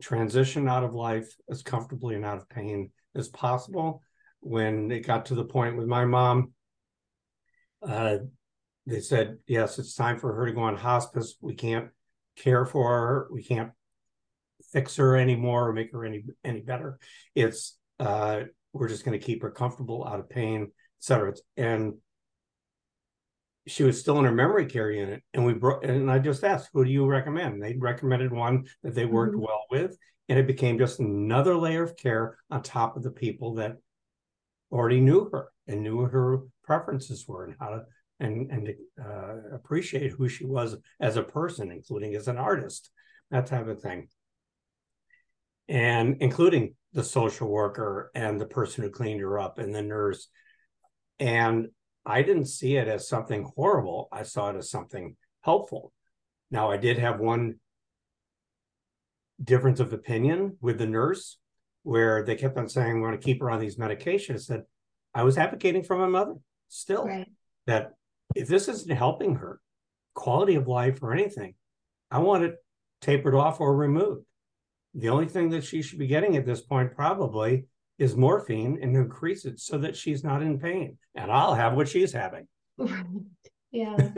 transition 0.00 0.68
out 0.68 0.84
of 0.84 0.94
life 0.94 1.34
as 1.50 1.62
comfortably 1.62 2.14
and 2.14 2.24
out 2.24 2.38
of 2.38 2.48
pain 2.48 2.90
as 3.14 3.28
possible. 3.28 4.02
When 4.40 4.90
it 4.90 5.06
got 5.06 5.26
to 5.26 5.34
the 5.34 5.44
point 5.44 5.76
with 5.76 5.86
my 5.86 6.04
mom, 6.04 6.52
uh, 7.82 8.18
they 8.88 9.00
said, 9.00 9.38
yes, 9.46 9.78
it's 9.78 9.94
time 9.94 10.18
for 10.18 10.34
her 10.34 10.46
to 10.46 10.52
go 10.52 10.62
on 10.62 10.76
hospice. 10.76 11.36
We 11.40 11.54
can't 11.54 11.88
care 12.36 12.64
for 12.64 12.88
her. 12.88 13.28
We 13.30 13.42
can't 13.42 13.70
fix 14.72 14.96
her 14.96 15.16
anymore 15.16 15.68
or 15.68 15.72
make 15.72 15.92
her 15.92 16.04
any 16.04 16.24
any 16.44 16.60
better. 16.60 16.98
It's 17.34 17.78
uh, 18.00 18.42
we're 18.72 18.88
just 18.88 19.04
going 19.04 19.18
to 19.18 19.24
keep 19.24 19.42
her 19.42 19.50
comfortable, 19.50 20.06
out 20.06 20.20
of 20.20 20.30
pain, 20.30 20.62
et 20.62 20.70
cetera. 21.00 21.34
And 21.56 21.94
she 23.66 23.82
was 23.82 24.00
still 24.00 24.18
in 24.18 24.24
her 24.24 24.32
memory 24.32 24.66
care 24.66 24.90
unit, 24.90 25.22
and 25.34 25.44
we 25.44 25.52
brought. 25.52 25.84
And 25.84 26.10
I 26.10 26.18
just 26.18 26.42
asked, 26.42 26.70
"Who 26.72 26.84
do 26.84 26.90
you 26.90 27.04
recommend?" 27.06 27.54
And 27.54 27.62
They 27.62 27.76
recommended 27.76 28.32
one 28.32 28.64
that 28.82 28.94
they 28.94 29.04
worked 29.04 29.34
mm-hmm. 29.34 29.44
well 29.44 29.64
with, 29.70 29.98
and 30.28 30.38
it 30.38 30.46
became 30.46 30.78
just 30.78 31.00
another 31.00 31.56
layer 31.56 31.82
of 31.82 31.96
care 31.96 32.38
on 32.50 32.62
top 32.62 32.96
of 32.96 33.02
the 33.02 33.10
people 33.10 33.54
that 33.56 33.76
already 34.72 35.00
knew 35.00 35.28
her 35.32 35.48
and 35.66 35.82
knew 35.82 36.00
what 36.00 36.12
her 36.12 36.40
preferences 36.62 37.26
were 37.28 37.44
and 37.44 37.56
how 37.60 37.68
to 37.68 37.82
and 38.20 38.50
and 38.50 38.74
uh, 39.02 39.54
appreciate 39.54 40.12
who 40.12 40.28
she 40.28 40.44
was 40.44 40.76
as 41.00 41.16
a 41.16 41.22
person, 41.22 41.70
including 41.70 42.14
as 42.14 42.28
an 42.28 42.36
artist, 42.36 42.90
that 43.30 43.46
type 43.46 43.68
of 43.68 43.80
thing, 43.80 44.08
and 45.68 46.16
including 46.20 46.74
the 46.92 47.04
social 47.04 47.48
worker 47.48 48.10
and 48.14 48.40
the 48.40 48.46
person 48.46 48.82
who 48.82 48.90
cleaned 48.90 49.20
her 49.20 49.38
up 49.38 49.58
and 49.58 49.74
the 49.74 49.82
nurse. 49.82 50.28
And 51.20 51.68
I 52.06 52.22
didn't 52.22 52.46
see 52.46 52.76
it 52.76 52.88
as 52.88 53.08
something 53.08 53.50
horrible. 53.54 54.08
I 54.10 54.22
saw 54.22 54.50
it 54.50 54.56
as 54.56 54.70
something 54.70 55.16
helpful. 55.42 55.92
Now, 56.50 56.70
I 56.70 56.78
did 56.78 56.98
have 56.98 57.20
one 57.20 57.56
difference 59.42 59.80
of 59.80 59.92
opinion 59.92 60.56
with 60.60 60.78
the 60.78 60.86
nurse 60.86 61.38
where 61.82 62.24
they 62.24 62.34
kept 62.34 62.56
on 62.56 62.68
saying, 62.68 62.94
we 62.94 63.00
want 63.00 63.20
to 63.20 63.24
keep 63.24 63.40
her 63.40 63.50
on 63.50 63.60
these 63.60 63.76
medications. 63.76 64.46
that 64.48 64.64
I 65.14 65.22
was 65.22 65.38
advocating 65.38 65.82
for 65.82 65.96
my 65.96 66.06
mother 66.06 66.34
still 66.68 67.06
right. 67.06 67.28
that 67.66 67.92
if 68.34 68.48
this 68.48 68.68
isn't 68.68 68.94
helping 68.94 69.36
her 69.36 69.60
quality 70.14 70.54
of 70.56 70.68
life 70.68 71.02
or 71.02 71.12
anything, 71.12 71.54
I 72.10 72.18
want 72.18 72.44
it 72.44 72.56
tapered 73.00 73.34
off 73.34 73.60
or 73.60 73.74
removed. 73.76 74.24
The 74.94 75.10
only 75.10 75.26
thing 75.28 75.50
that 75.50 75.64
she 75.64 75.82
should 75.82 75.98
be 75.98 76.06
getting 76.06 76.36
at 76.36 76.46
this 76.46 76.60
point 76.60 76.94
probably 76.94 77.66
is 77.98 78.16
morphine 78.16 78.78
and 78.80 78.96
increase 78.96 79.44
it 79.44 79.60
so 79.60 79.78
that 79.78 79.96
she's 79.96 80.24
not 80.24 80.42
in 80.42 80.58
pain. 80.58 80.98
And 81.14 81.30
I'll 81.30 81.54
have 81.54 81.74
what 81.74 81.88
she's 81.88 82.12
having. 82.12 82.46
yeah. 83.70 83.96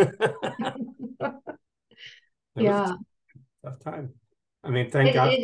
yeah. 2.57 2.95
Tough 3.65 3.81
time. 3.85 4.15
I 4.63 4.71
mean, 4.71 4.91
thank 4.91 5.11
it, 5.11 5.15
God 5.15 5.35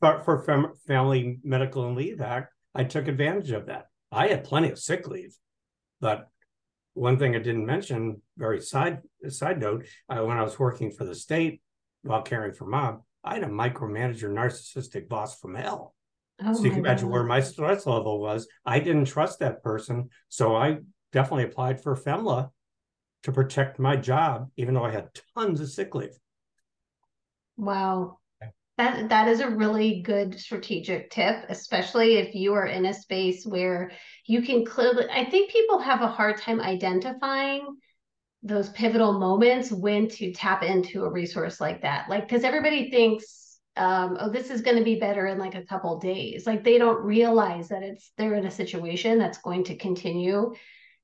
for, 0.00 0.20
for, 0.20 0.42
for 0.42 0.72
Family 0.86 1.38
Medical 1.44 1.86
and 1.86 1.96
Leave 1.96 2.20
Act. 2.20 2.52
I 2.74 2.84
took 2.84 3.08
advantage 3.08 3.50
of 3.50 3.66
that. 3.66 3.86
I 4.10 4.28
had 4.28 4.44
plenty 4.44 4.70
of 4.70 4.78
sick 4.78 5.06
leave, 5.06 5.34
but 6.00 6.28
one 6.94 7.18
thing 7.18 7.34
I 7.34 7.38
didn't 7.38 7.66
mention, 7.66 8.20
very 8.36 8.60
side 8.60 8.98
side 9.28 9.60
note, 9.60 9.86
uh, 10.08 10.24
when 10.24 10.38
I 10.38 10.42
was 10.42 10.58
working 10.58 10.90
for 10.90 11.04
the 11.04 11.14
state 11.14 11.62
while 12.02 12.22
caring 12.22 12.52
for 12.52 12.66
mom, 12.66 13.02
I 13.22 13.34
had 13.34 13.44
a 13.44 13.48
micromanager, 13.48 14.30
narcissistic 14.30 15.08
boss 15.08 15.38
from 15.38 15.54
hell. 15.54 15.94
Oh 16.42 16.54
so 16.54 16.64
you 16.64 16.70
can 16.70 16.78
imagine 16.78 17.08
God. 17.08 17.12
where 17.12 17.24
my 17.24 17.40
stress 17.40 17.86
level 17.86 18.20
was. 18.20 18.48
I 18.64 18.80
didn't 18.80 19.04
trust 19.06 19.40
that 19.40 19.62
person, 19.62 20.08
so 20.28 20.56
I 20.56 20.78
definitely 21.12 21.44
applied 21.44 21.82
for 21.82 21.94
FMLA 21.94 22.50
to 23.24 23.32
protect 23.32 23.78
my 23.78 23.96
job, 23.96 24.48
even 24.56 24.74
though 24.74 24.84
I 24.84 24.90
had 24.90 25.10
tons 25.36 25.60
of 25.60 25.68
sick 25.68 25.94
leave. 25.94 26.16
Wow. 27.56 28.19
That, 28.80 29.10
that 29.10 29.28
is 29.28 29.40
a 29.40 29.50
really 29.50 30.00
good 30.00 30.40
strategic 30.40 31.10
tip, 31.10 31.44
especially 31.50 32.14
if 32.14 32.34
you 32.34 32.54
are 32.54 32.64
in 32.64 32.86
a 32.86 32.94
space 32.94 33.44
where 33.44 33.90
you 34.24 34.40
can 34.40 34.64
clearly. 34.64 35.04
I 35.12 35.26
think 35.26 35.52
people 35.52 35.78
have 35.80 36.00
a 36.00 36.08
hard 36.08 36.38
time 36.38 36.62
identifying 36.62 37.76
those 38.42 38.70
pivotal 38.70 39.18
moments 39.18 39.70
when 39.70 40.08
to 40.08 40.32
tap 40.32 40.62
into 40.62 41.04
a 41.04 41.10
resource 41.10 41.60
like 41.60 41.82
that. 41.82 42.08
Like, 42.08 42.26
because 42.26 42.42
everybody 42.42 42.90
thinks, 42.90 43.58
um, 43.76 44.16
oh, 44.18 44.30
this 44.30 44.48
is 44.48 44.62
going 44.62 44.78
to 44.78 44.82
be 44.82 44.98
better 44.98 45.26
in 45.26 45.36
like 45.36 45.56
a 45.56 45.66
couple 45.66 45.98
days. 45.98 46.46
Like, 46.46 46.64
they 46.64 46.78
don't 46.78 47.04
realize 47.04 47.68
that 47.68 47.82
it's 47.82 48.12
they're 48.16 48.32
in 48.32 48.46
a 48.46 48.50
situation 48.50 49.18
that's 49.18 49.42
going 49.42 49.64
to 49.64 49.76
continue 49.76 50.54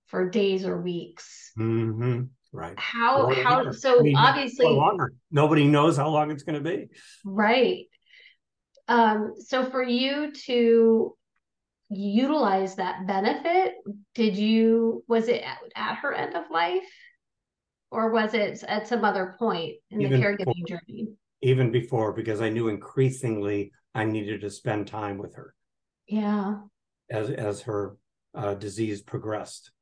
for 0.06 0.30
days 0.30 0.64
or 0.64 0.80
weeks. 0.80 1.52
Mm-hmm. 1.58 2.22
Right. 2.56 2.78
How 2.78 3.30
how 3.34 3.70
so 3.70 4.00
I 4.00 4.02
mean, 4.02 4.16
obviously 4.16 4.66
longer. 4.66 5.12
Nobody 5.30 5.66
knows 5.66 5.98
how 5.98 6.08
long 6.08 6.30
it's 6.30 6.42
going 6.42 6.62
to 6.62 6.68
be. 6.68 6.88
Right. 7.22 7.84
Um, 8.88 9.34
so 9.38 9.66
for 9.66 9.82
you 9.82 10.32
to 10.46 11.14
utilize 11.90 12.76
that 12.76 13.06
benefit, 13.06 13.74
did 14.14 14.36
you 14.36 15.04
was 15.06 15.28
it 15.28 15.42
at, 15.42 15.58
at 15.76 15.96
her 15.96 16.14
end 16.14 16.34
of 16.34 16.44
life? 16.50 16.88
Or 17.90 18.10
was 18.10 18.32
it 18.32 18.64
at 18.66 18.88
some 18.88 19.04
other 19.04 19.36
point 19.38 19.74
in 19.90 20.00
even 20.00 20.18
the 20.18 20.26
caregiving 20.26 20.64
before, 20.64 20.80
journey? 20.88 21.08
Even 21.42 21.70
before, 21.70 22.14
because 22.14 22.40
I 22.40 22.48
knew 22.48 22.68
increasingly 22.68 23.70
I 23.94 24.04
needed 24.04 24.40
to 24.40 24.50
spend 24.50 24.86
time 24.86 25.18
with 25.18 25.34
her. 25.34 25.54
Yeah. 26.06 26.60
As 27.10 27.28
as 27.28 27.60
her 27.62 27.98
uh, 28.34 28.54
disease 28.54 29.02
progressed. 29.02 29.72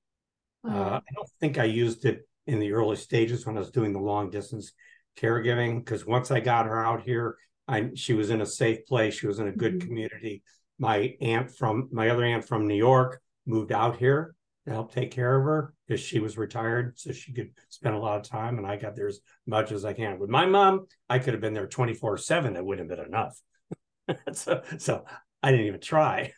Uh, 0.67 0.99
I 0.99 1.13
don't 1.15 1.31
think 1.41 1.59
I 1.59 1.65
used 1.65 2.05
it 2.05 2.27
in 2.47 2.59
the 2.59 2.73
early 2.73 2.97
stages 2.97 3.47
when 3.47 3.57
I 3.57 3.61
was 3.61 3.71
doing 3.71 3.93
the 3.93 4.01
long 4.01 4.31
distance 4.31 4.73
caregiving 5.19 5.79
because 5.85 6.07
once 6.07 6.31
I 6.31 6.41
got 6.41 6.67
her 6.67 6.85
out 6.85 7.03
here, 7.03 7.37
I 7.67 7.91
she 7.95 8.13
was 8.15 8.31
in 8.31 8.41
a 8.41 8.47
safe 8.47 8.87
place. 8.87 9.15
She 9.15 9.27
was 9.27 9.39
in 9.39 9.49
a 9.49 9.53
good 9.53 9.79
mm-hmm. 9.79 9.89
community. 9.89 10.43
My 10.79 11.15
aunt 11.21 11.51
from 11.51 11.89
my 11.93 12.11
other 12.11 12.25
aunt 12.25 12.47
from 12.47 12.67
New 12.67 12.75
York 12.75 13.21
moved 13.47 13.73
out 13.73 13.97
here 13.97 14.35
to 14.67 14.73
help 14.73 14.93
take 14.93 15.11
care 15.11 15.37
of 15.37 15.45
her 15.45 15.75
because 15.87 16.01
she 16.01 16.19
was 16.19 16.39
retired, 16.39 16.99
so 16.99 17.13
she 17.13 17.33
could 17.33 17.51
spend 17.69 17.95
a 17.95 17.99
lot 17.99 18.19
of 18.19 18.29
time. 18.29 18.59
And 18.59 18.67
I 18.67 18.77
got 18.77 18.97
there 18.97 19.09
as 19.09 19.21
much 19.47 19.73
as 19.73 19.85
I 19.85 19.93
can. 19.93 20.19
With 20.19 20.31
my 20.31 20.47
mom, 20.47 20.87
I 21.09 21.19
could 21.19 21.35
have 21.35 21.41
been 21.41 21.55
there 21.55 21.67
twenty 21.67 21.95
four 21.95 22.17
seven. 22.19 22.57
It 22.57 22.65
wouldn't 22.65 22.91
have 22.91 22.99
been 22.99 23.07
enough. 23.07 23.39
so, 24.33 24.63
so 24.79 25.05
I 25.43 25.51
didn't 25.51 25.67
even 25.67 25.81
try. 25.81 26.33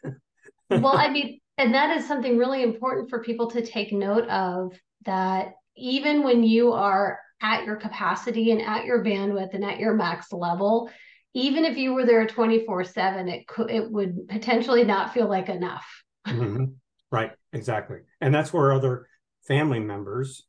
well, 0.70 0.96
I 0.96 1.08
mean, 1.10 1.40
and 1.58 1.74
that 1.74 1.96
is 1.96 2.06
something 2.06 2.38
really 2.38 2.62
important 2.62 3.10
for 3.10 3.22
people 3.22 3.50
to 3.50 3.64
take 3.64 3.92
note 3.92 4.28
of 4.28 4.78
that 5.04 5.54
even 5.76 6.22
when 6.22 6.42
you 6.42 6.72
are 6.72 7.18
at 7.40 7.64
your 7.64 7.76
capacity 7.76 8.50
and 8.50 8.62
at 8.62 8.84
your 8.84 9.04
bandwidth 9.04 9.54
and 9.54 9.64
at 9.64 9.78
your 9.78 9.94
max 9.94 10.32
level, 10.32 10.90
even 11.34 11.64
if 11.64 11.76
you 11.76 11.92
were 11.92 12.06
there 12.06 12.26
24 12.26 12.84
7, 12.84 13.28
it 13.28 13.46
could 13.46 13.70
it 13.70 13.90
would 13.90 14.28
potentially 14.28 14.84
not 14.84 15.12
feel 15.12 15.28
like 15.28 15.48
enough. 15.48 15.86
mm-hmm. 16.26 16.64
Right, 17.10 17.32
exactly. 17.52 17.98
And 18.20 18.34
that's 18.34 18.52
where 18.52 18.72
other 18.72 19.06
family 19.46 19.78
members 19.78 20.44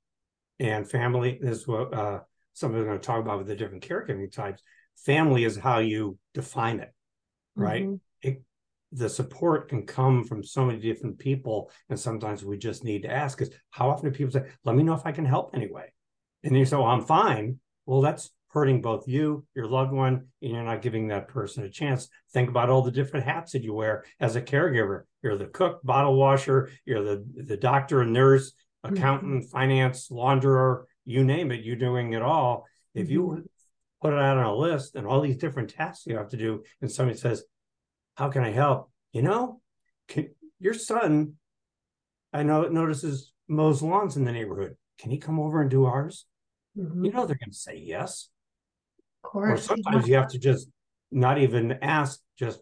and 0.59 0.89
family 0.89 1.37
is 1.39 1.67
what 1.67 1.93
uh, 1.93 2.19
some 2.53 2.73
are 2.73 2.83
going 2.83 2.99
to 2.99 3.05
talk 3.05 3.19
about 3.21 3.37
with 3.37 3.47
the 3.47 3.55
different 3.55 3.87
caregiving 3.87 4.31
types. 4.31 4.63
Family 5.05 5.43
is 5.43 5.55
how 5.55 5.79
you 5.79 6.17
define 6.33 6.79
it, 6.79 6.91
right? 7.55 7.83
Mm-hmm. 7.83 8.27
It, 8.27 8.41
the 8.91 9.09
support 9.09 9.69
can 9.69 9.85
come 9.85 10.23
from 10.23 10.43
so 10.43 10.65
many 10.65 10.79
different 10.79 11.19
people 11.19 11.69
and 11.89 11.99
sometimes 11.99 12.45
we 12.45 12.57
just 12.57 12.83
need 12.83 13.03
to 13.03 13.11
ask 13.11 13.41
is 13.41 13.51
how 13.69 13.89
often 13.89 14.09
do 14.09 14.17
people 14.17 14.31
say 14.31 14.49
let 14.63 14.75
me 14.75 14.83
know 14.83 14.93
if 14.93 15.05
i 15.05 15.11
can 15.11 15.25
help 15.25 15.51
anyway? 15.53 15.91
And 16.43 16.57
you 16.57 16.65
say 16.65 16.77
well 16.77 16.85
i'm 16.85 17.03
fine. 17.03 17.59
Well 17.85 18.01
that's 18.01 18.31
hurting 18.49 18.81
both 18.81 19.07
you 19.07 19.45
your 19.55 19.67
loved 19.67 19.91
one 19.91 20.27
and 20.41 20.51
you're 20.51 20.63
not 20.63 20.81
giving 20.81 21.07
that 21.07 21.27
person 21.27 21.63
a 21.63 21.69
chance. 21.69 22.07
Think 22.31 22.49
about 22.49 22.69
all 22.69 22.81
the 22.81 22.91
different 22.91 23.25
hats 23.25 23.51
that 23.51 23.63
you 23.63 23.73
wear 23.73 24.05
as 24.19 24.35
a 24.35 24.41
caregiver. 24.41 25.03
You're 25.21 25.37
the 25.37 25.47
cook 25.47 25.81
bottle 25.83 26.15
washer 26.15 26.69
you're 26.85 27.03
the 27.03 27.25
the 27.35 27.57
doctor 27.57 28.01
and 28.01 28.13
nurse 28.13 28.53
accountant 28.83 29.43
mm-hmm. 29.43 29.49
finance 29.49 30.09
launderer 30.09 30.83
you 31.03 31.23
name 31.23 31.51
it 31.51 31.63
you're 31.63 31.75
doing 31.75 32.13
it 32.13 32.21
all. 32.21 32.65
If 32.93 33.05
mm-hmm. 33.05 33.11
you 33.11 33.49
put 34.01 34.13
it 34.13 34.19
out 34.19 34.37
on 34.37 34.45
a 34.45 34.55
list 34.55 34.95
and 34.95 35.05
all 35.05 35.21
these 35.21 35.37
different 35.37 35.71
tasks 35.71 36.05
you 36.05 36.15
have 36.17 36.29
to 36.29 36.37
do 36.37 36.63
and 36.81 36.91
somebody 36.91 37.17
says 37.17 37.43
how 38.17 38.29
can 38.29 38.43
I 38.43 38.51
help? 38.51 38.89
You 39.13 39.21
know, 39.21 39.61
can, 40.07 40.29
your 40.59 40.73
son, 40.73 41.33
I 42.33 42.43
know 42.43 42.67
notices 42.67 43.31
mows 43.47 43.81
lawns 43.81 44.17
in 44.17 44.25
the 44.25 44.31
neighborhood. 44.31 44.75
Can 44.99 45.11
he 45.11 45.19
come 45.19 45.39
over 45.39 45.61
and 45.61 45.69
do 45.69 45.85
ours? 45.85 46.25
Mm-hmm. 46.77 47.05
You 47.05 47.11
know, 47.11 47.25
they're 47.25 47.37
going 47.37 47.51
to 47.51 47.57
say 47.57 47.77
yes. 47.77 48.29
Of 49.23 49.29
course. 49.29 49.65
Or 49.65 49.75
sometimes 49.75 50.07
you 50.07 50.15
have 50.15 50.29
to 50.29 50.39
just 50.39 50.67
not 51.11 51.37
even 51.37 51.77
ask, 51.83 52.19
just 52.39 52.59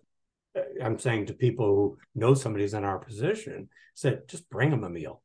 uh, 0.57 0.61
I'm 0.83 0.99
saying 0.99 1.27
to 1.27 1.33
people 1.33 1.65
who 1.67 1.97
know 2.13 2.33
somebody's 2.33 2.73
in 2.73 2.83
our 2.83 2.99
position, 2.99 3.69
said, 3.95 4.27
just 4.27 4.49
bring 4.49 4.71
them 4.71 4.83
a 4.83 4.89
meal. 4.89 5.23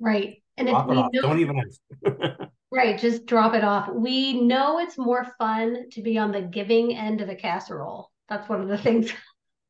Right. 0.00 0.42
And 0.56 0.68
if 0.68 0.86
we 0.86 0.96
know, 0.96 1.08
don't 1.12 1.38
even 1.38 1.60
ask. 1.60 2.40
Right, 2.72 2.98
just 2.98 3.26
drop 3.26 3.52
it 3.52 3.64
off. 3.64 3.90
We 3.92 4.40
know 4.40 4.78
it's 4.78 4.96
more 4.96 5.26
fun 5.38 5.90
to 5.90 6.00
be 6.00 6.16
on 6.16 6.32
the 6.32 6.40
giving 6.40 6.96
end 6.96 7.20
of 7.20 7.28
a 7.28 7.34
casserole. 7.34 8.10
That's 8.30 8.48
one 8.48 8.62
of 8.62 8.68
the 8.68 8.78
things 8.82 9.12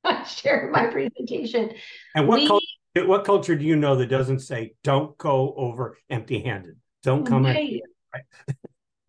I 0.04 0.22
share 0.22 0.66
in 0.66 0.72
my 0.72 0.86
presentation. 0.86 1.72
And 2.14 2.28
what 2.28 2.40
we, 2.40 2.46
culture, 2.46 3.08
what 3.08 3.24
culture 3.24 3.56
do 3.56 3.64
you 3.64 3.74
know 3.74 3.96
that 3.96 4.06
doesn't 4.06 4.38
say 4.38 4.74
don't 4.84 5.18
go 5.18 5.52
over 5.56 5.98
empty-handed? 6.10 6.76
Don't 7.02 7.26
come 7.26 7.44
right. 7.44 7.72
in. 7.72 7.80
Right. 8.14 8.24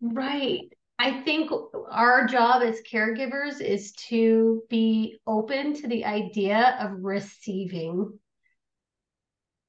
right. 0.00 0.60
I 0.98 1.20
think 1.22 1.52
our 1.88 2.26
job 2.26 2.62
as 2.62 2.80
caregivers 2.90 3.60
is 3.60 3.92
to 4.08 4.62
be 4.68 5.18
open 5.24 5.72
to 5.74 5.86
the 5.86 6.04
idea 6.04 6.76
of 6.80 7.04
receiving. 7.04 8.18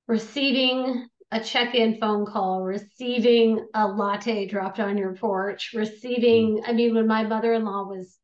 Receiving 0.07 1.09
a 1.35 1.43
check-in 1.43 1.97
phone 1.99 2.25
call, 2.25 2.63
receiving 2.63 3.67
a 3.73 3.85
latte 3.85 4.47
dropped 4.47 4.79
on 4.79 4.97
your 4.97 5.13
porch, 5.15 5.71
receiving, 5.75 6.63
I 6.65 6.71
mean, 6.71 6.95
when 6.95 7.07
my 7.07 7.23
mother-in-law 7.23 7.89
was 7.89 8.17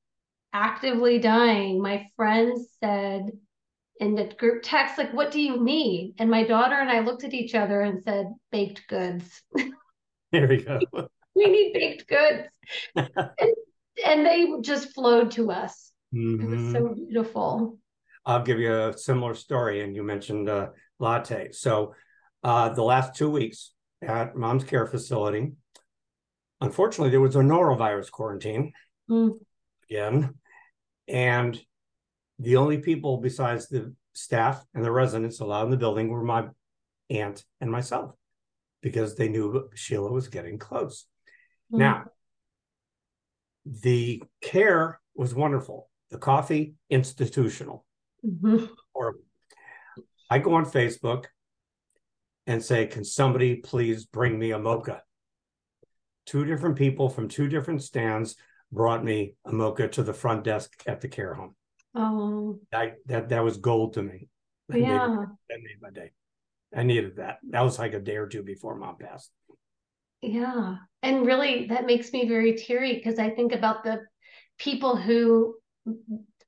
actively 0.53 1.20
dying, 1.20 1.82
my 1.82 2.07
friends 2.16 2.70
said 2.80 3.32
in 3.99 4.16
the 4.16 4.34
group 4.39 4.64
text, 4.64 4.97
like, 4.97 5.14
what 5.14 5.30
do 5.30 5.41
you 5.41 5.62
need? 5.62 6.16
And 6.20 6.32
my 6.32 6.45
daughter 6.45 6.76
and 6.76 6.89
I 6.89 7.01
looked 7.01 7.26
at 7.26 7.34
each 7.34 7.53
other 7.53 7.82
and 7.82 8.01
said, 8.01 8.28
baked 8.51 8.88
goods. 8.88 9.43
There 10.32 10.47
we 10.47 10.64
go. 10.64 10.80
we 11.36 11.47
need 11.47 11.74
baked 11.74 12.07
goods. 12.07 12.47
and, 12.95 13.53
and, 14.05 14.26
they 14.26 14.47
just 14.62 14.93
flowed 14.93 15.32
to 15.32 15.51
us. 15.51 15.91
Mm-hmm. 16.16 16.41
It 16.41 16.49
was 16.49 16.59
mm-hmm. 16.59 16.72
so 16.72 16.95
beautiful. 16.95 17.78
I'll 18.26 18.41
give 18.41 18.57
you 18.57 18.74
a 18.74 18.97
similar 18.97 19.34
story. 19.36 19.82
And 19.82 19.93
you 19.93 20.03
mentioned 20.03 20.47
uh, 20.47 20.70
latte. 20.99 21.51
So 21.51 21.95
uh, 22.43 22.69
the 22.69 22.83
last 22.83 23.15
two 23.15 23.29
weeks 23.29 23.71
at 24.01 24.35
mom's 24.35 24.63
care 24.63 24.87
facility, 24.87 25.53
unfortunately, 26.59 27.11
there 27.11 27.21
was 27.21 27.35
a 27.35 27.39
norovirus 27.39 28.11
quarantine 28.11 28.73
mm. 29.09 29.31
again. 29.89 30.35
And 31.07 31.59
the 32.39 32.55
only 32.55 32.79
people 32.79 33.17
besides 33.17 33.67
the 33.67 33.93
staff 34.13 34.63
and 34.73 34.83
the 34.83 34.91
residents 34.91 35.39
allowed 35.39 35.65
in 35.65 35.71
the 35.71 35.77
building 35.77 36.09
were 36.09 36.23
my 36.23 36.47
aunt 37.09 37.43
and 37.59 37.71
myself 37.71 38.15
because 38.81 39.15
they 39.15 39.29
knew 39.29 39.69
Sheila 39.75 40.11
was 40.11 40.27
getting 40.27 40.57
close. 40.57 41.05
Mm-hmm. 41.71 41.79
Now, 41.79 42.05
the 43.65 44.23
care 44.41 44.99
was 45.13 45.35
wonderful. 45.35 45.89
The 46.09 46.17
coffee, 46.17 46.73
institutional. 46.89 47.85
Mm-hmm. 48.25 48.65
Or 48.93 49.15
I 50.29 50.39
go 50.39 50.55
on 50.55 50.65
Facebook 50.65 51.25
and 52.51 52.63
say, 52.63 52.85
Can 52.85 53.05
somebody 53.05 53.55
please 53.55 54.05
bring 54.05 54.37
me 54.37 54.51
a 54.51 54.59
mocha? 54.59 55.01
Two 56.25 56.45
different 56.45 56.75
people 56.75 57.09
from 57.09 57.29
two 57.29 57.47
different 57.47 57.81
stands 57.81 58.35
brought 58.71 59.03
me 59.03 59.35
a 59.45 59.53
mocha 59.53 59.87
to 59.87 60.03
the 60.03 60.13
front 60.13 60.43
desk 60.43 60.83
at 60.85 61.01
the 61.01 61.07
care 61.07 61.33
home. 61.33 61.55
Oh, 61.95 62.59
I, 62.73 62.93
that 63.07 63.29
that 63.29 63.43
was 63.43 63.57
gold 63.57 63.93
to 63.93 64.03
me. 64.03 64.27
That 64.69 64.79
yeah, 64.79 65.07
made, 65.07 65.27
that 65.49 65.59
made 65.63 65.81
my 65.81 65.89
day. 65.89 66.11
I 66.75 66.83
needed 66.83 67.17
that. 67.17 67.39
That 67.49 67.61
was 67.61 67.79
like 67.79 67.93
a 67.93 67.99
day 67.99 68.17
or 68.17 68.27
two 68.27 68.43
before 68.43 68.75
mom 68.75 68.97
passed. 68.97 69.31
Yeah. 70.21 70.75
And 71.01 71.25
really, 71.25 71.67
that 71.67 71.85
makes 71.85 72.13
me 72.13 72.27
very 72.27 72.53
teary 72.53 72.95
because 72.95 73.17
I 73.17 73.29
think 73.29 73.53
about 73.53 73.83
the 73.83 74.01
people 74.57 74.95
who 74.95 75.55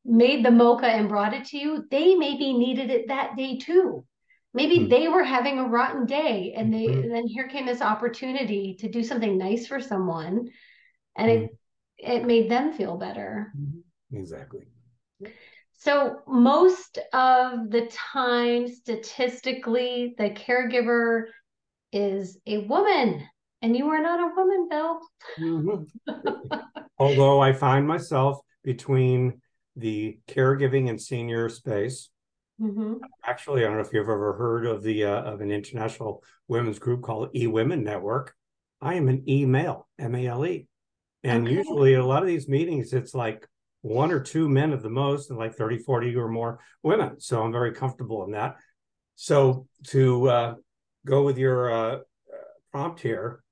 made 0.06 0.46
the 0.46 0.52
mocha 0.52 0.86
and 0.86 1.10
brought 1.10 1.34
it 1.34 1.46
to 1.46 1.58
you. 1.58 1.86
They 1.90 2.16
maybe 2.16 2.54
needed 2.54 2.90
it 2.90 3.08
that 3.08 3.36
day 3.36 3.58
too. 3.58 4.06
Maybe 4.54 4.80
mm-hmm. 4.80 4.90
they 4.90 5.08
were 5.08 5.24
having 5.24 5.58
a 5.60 5.68
rotten 5.68 6.06
day 6.06 6.54
and 6.56 6.74
they 6.74 6.86
mm-hmm. 6.86 7.04
and 7.04 7.12
then 7.14 7.28
here 7.28 7.48
came 7.48 7.66
this 7.66 7.82
opportunity 7.82 8.76
to 8.80 8.90
do 8.90 9.04
something 9.04 9.38
nice 9.38 9.66
for 9.66 9.80
someone 9.80 10.50
and 11.16 11.30
mm-hmm. 11.30 11.46
it 11.46 11.58
it 11.98 12.26
made 12.26 12.50
them 12.52 12.74
feel 12.74 12.98
better. 12.98 13.52
Mm-hmm. 13.58 14.18
Exactly. 14.18 14.62
So, 15.74 16.22
most 16.28 16.98
of 17.14 17.70
the 17.70 17.90
time, 17.92 18.68
statistically, 18.68 20.16
the 20.18 20.30
caregiver 20.30 21.26
is 21.92 22.38
a 22.48 22.60
woman, 22.60 23.22
and 23.62 23.76
you 23.76 23.88
are 23.88 24.02
not 24.02 24.20
a 24.20 24.34
woman, 24.36 24.68
Bill. 24.70 25.00
Mm-hmm. 25.40 26.58
Although 27.00 27.42
I 27.42 27.54
find 27.54 27.88
myself 27.88 28.40
between 28.64 29.42
the 29.76 30.20
caregiving 30.28 30.90
and 30.90 31.02
senior 31.02 31.50
space. 31.50 32.10
Mm-hmm. 32.64 32.94
Actually, 33.26 33.64
I 33.64 33.68
don't 33.68 33.76
know 33.76 33.84
if 33.84 33.92
you've 33.92 34.04
ever 34.04 34.34
heard 34.34 34.66
of 34.66 34.84
the 34.84 35.06
uh, 35.06 35.22
of 35.24 35.42
an 35.42 35.52
international 35.52 36.24
women's 36.48 36.80
group 36.80 37.02
called 37.02 37.30
E 37.36 37.48
Women 37.48 37.84
Network. 37.84 38.34
I 38.82 38.96
am 38.96 39.10
an 39.10 39.24
E 39.28 39.46
male, 39.46 39.88
M 40.00 40.16
A 40.16 40.28
L 40.28 40.46
E, 40.46 40.68
and 41.24 41.46
okay. 41.46 41.56
usually 41.56 41.96
a 41.96 42.06
lot 42.06 42.22
of 42.22 42.28
these 42.28 42.48
meetings, 42.48 42.94
it's 42.94 43.14
like 43.14 43.48
one 43.84 44.12
or 44.12 44.20
two 44.22 44.48
men 44.48 44.72
at 44.72 44.82
the 44.82 44.90
most 44.90 45.30
and 45.30 45.38
like 45.38 45.54
30 45.56 45.78
40 45.80 46.16
or 46.16 46.30
more 46.30 46.60
women 46.84 47.20
so 47.20 47.44
i'm 47.44 47.52
very 47.52 47.74
comfortable 47.74 48.24
in 48.24 48.32
that 48.32 48.56
so 49.16 49.68
to 49.88 50.30
uh, 50.30 50.56
go 51.06 51.22
with 51.22 51.38
your 51.38 51.72
uh, 51.72 51.98
prompt 52.72 53.02
here 53.02 53.44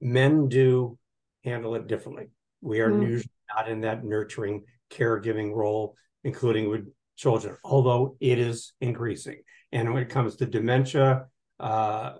men 0.00 0.48
do 0.48 0.98
handle 1.44 1.74
it 1.74 1.86
differently 1.86 2.30
we 2.62 2.80
are 2.80 2.90
mm. 2.90 3.02
usually 3.02 3.30
not 3.54 3.68
in 3.68 3.82
that 3.82 4.02
nurturing 4.02 4.64
caregiving 4.90 5.54
role 5.54 5.94
including 6.24 6.70
with 6.70 6.90
children 7.20 7.56
although 7.64 8.16
it 8.20 8.38
is 8.38 8.72
increasing 8.80 9.38
and 9.72 9.92
when 9.92 10.02
it 10.02 10.08
comes 10.08 10.36
to 10.36 10.46
dementia 10.46 11.26
uh, 11.58 12.14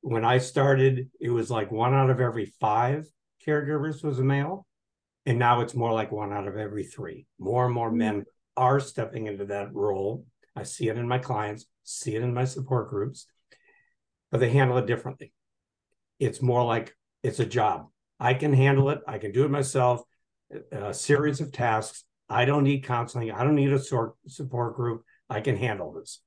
when 0.00 0.24
i 0.24 0.38
started 0.38 1.08
it 1.20 1.30
was 1.30 1.50
like 1.50 1.70
one 1.70 1.94
out 1.94 2.10
of 2.10 2.20
every 2.20 2.46
five 2.60 3.06
caregivers 3.46 4.02
was 4.02 4.18
a 4.18 4.24
male 4.24 4.66
and 5.28 5.38
now 5.38 5.60
it's 5.60 5.74
more 5.74 5.92
like 5.92 6.10
one 6.10 6.32
out 6.32 6.48
of 6.48 6.56
every 6.56 6.84
three. 6.84 7.26
More 7.38 7.66
and 7.66 7.74
more 7.74 7.92
men 7.92 8.24
are 8.56 8.80
stepping 8.80 9.26
into 9.26 9.44
that 9.44 9.74
role. 9.74 10.24
I 10.56 10.62
see 10.62 10.88
it 10.88 10.96
in 10.96 11.06
my 11.06 11.18
clients, 11.18 11.66
see 11.84 12.16
it 12.16 12.22
in 12.22 12.32
my 12.32 12.46
support 12.46 12.88
groups, 12.88 13.26
but 14.30 14.40
they 14.40 14.48
handle 14.48 14.78
it 14.78 14.86
differently. 14.86 15.34
It's 16.18 16.40
more 16.40 16.64
like 16.64 16.96
it's 17.22 17.40
a 17.40 17.44
job. 17.44 17.88
I 18.18 18.32
can 18.32 18.54
handle 18.54 18.88
it. 18.88 19.00
I 19.06 19.18
can 19.18 19.32
do 19.32 19.44
it 19.44 19.50
myself. 19.50 20.00
A 20.72 20.94
series 20.94 21.42
of 21.42 21.52
tasks. 21.52 22.04
I 22.28 22.44
don't 22.44 22.64
need 22.64 22.84
counseling. 22.84 23.30
I 23.30 23.44
don't 23.44 23.54
need 23.54 23.72
a 23.72 23.78
support 23.78 24.76
group. 24.76 25.04
I 25.30 25.40
can 25.40 25.56
handle 25.56 25.92
this. 25.92 26.20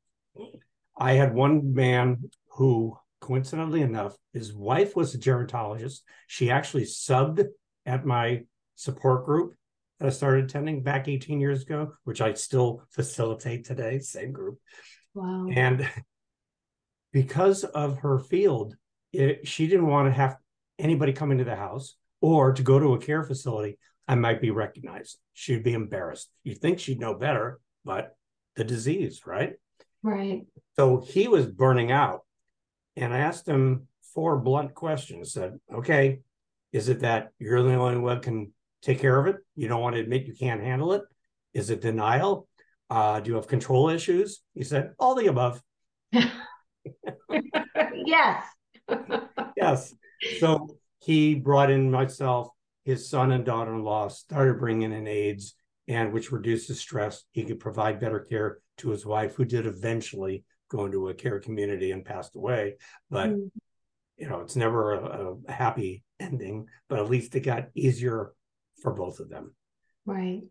I 0.97 1.13
had 1.13 1.33
one 1.33 1.73
man 1.73 2.29
who, 2.49 2.97
coincidentally 3.19 3.81
enough, 3.81 4.15
his 4.33 4.53
wife 4.53 4.95
was 4.95 5.13
a 5.13 5.19
gerontologist. 5.19 6.01
She 6.27 6.51
actually 6.51 6.83
subbed 6.83 7.45
at 7.85 8.05
my 8.05 8.41
support 8.75 9.25
group 9.25 9.53
that 9.99 10.07
I 10.07 10.09
started 10.09 10.45
attending 10.45 10.83
back 10.83 11.07
18 11.07 11.39
years 11.39 11.61
ago, 11.61 11.93
which 12.03 12.21
I 12.21 12.33
still 12.33 12.83
facilitate 12.89 13.65
today, 13.65 13.99
same 13.99 14.31
group. 14.31 14.59
Wow. 15.13 15.47
And 15.53 15.87
because 17.13 17.63
of 17.63 17.99
her 17.99 18.17
field, 18.17 18.75
it, 19.13 19.47
she 19.47 19.67
didn't 19.67 19.87
want 19.87 20.07
to 20.07 20.13
have 20.13 20.37
anybody 20.79 21.13
come 21.13 21.31
into 21.31 21.43
the 21.43 21.55
house 21.55 21.95
or 22.21 22.53
to 22.53 22.63
go 22.63 22.79
to 22.79 22.93
a 22.93 22.99
care 22.99 23.23
facility. 23.23 23.77
I 24.11 24.15
might 24.15 24.41
be 24.41 24.51
recognized. 24.51 25.17
She'd 25.31 25.63
be 25.63 25.73
embarrassed. 25.73 26.29
You 26.43 26.53
think 26.53 26.79
she'd 26.79 26.99
know 26.99 27.13
better, 27.13 27.61
but 27.85 28.13
the 28.57 28.65
disease, 28.65 29.21
right? 29.25 29.53
Right. 30.03 30.41
So 30.75 30.99
he 30.99 31.29
was 31.29 31.47
burning 31.47 31.93
out. 31.93 32.25
And 32.97 33.13
I 33.13 33.19
asked 33.19 33.47
him 33.47 33.87
four 34.13 34.37
blunt 34.37 34.73
questions. 34.73 35.31
Said, 35.31 35.57
okay, 35.73 36.19
is 36.73 36.89
it 36.89 36.99
that 36.99 37.29
you're 37.39 37.63
the 37.63 37.75
only 37.75 37.99
one 37.99 38.19
can 38.19 38.51
take 38.81 38.99
care 38.99 39.17
of 39.17 39.27
it. 39.27 39.37
You 39.55 39.69
don't 39.69 39.81
want 39.81 39.95
to 39.95 40.01
admit 40.01 40.25
you 40.25 40.33
can't 40.33 40.61
handle 40.61 40.91
it. 40.91 41.03
Is 41.53 41.69
it 41.69 41.79
denial? 41.79 42.49
Uh, 42.89 43.21
do 43.21 43.29
you 43.29 43.35
have 43.35 43.47
control 43.47 43.87
issues? 43.87 44.41
He 44.53 44.65
said, 44.65 44.91
all 44.99 45.15
the 45.15 45.27
above. 45.27 45.61
yes. 46.11 46.33
yes. 49.55 49.95
So 50.39 50.75
he 50.99 51.35
brought 51.35 51.71
in 51.71 51.89
myself, 51.89 52.49
his 52.83 53.09
son 53.09 53.31
and 53.31 53.45
daughter 53.45 53.73
in 53.73 53.83
law, 53.83 54.07
started 54.07 54.59
bringing 54.59 54.91
in 54.91 55.07
aides, 55.07 55.55
and 55.87 56.13
which 56.13 56.31
reduces 56.31 56.79
stress. 56.79 57.23
He 57.31 57.43
could 57.43 57.59
provide 57.59 57.99
better 57.99 58.19
care 58.19 58.59
to 58.77 58.89
his 58.89 59.05
wife, 59.05 59.35
who 59.35 59.45
did 59.45 59.65
eventually 59.65 60.43
go 60.69 60.85
into 60.85 61.09
a 61.09 61.13
care 61.13 61.39
community 61.39 61.91
and 61.91 62.05
passed 62.05 62.35
away. 62.35 62.75
But, 63.09 63.29
mm. 63.29 63.51
you 64.17 64.29
know, 64.29 64.39
it's 64.39 64.55
never 64.55 64.93
a, 64.93 65.35
a 65.47 65.51
happy 65.51 66.03
ending, 66.19 66.67
but 66.87 66.99
at 66.99 67.09
least 67.09 67.35
it 67.35 67.41
got 67.41 67.69
easier 67.75 68.33
for 68.81 68.93
both 68.93 69.19
of 69.19 69.29
them. 69.29 69.53
Right. 70.05 70.41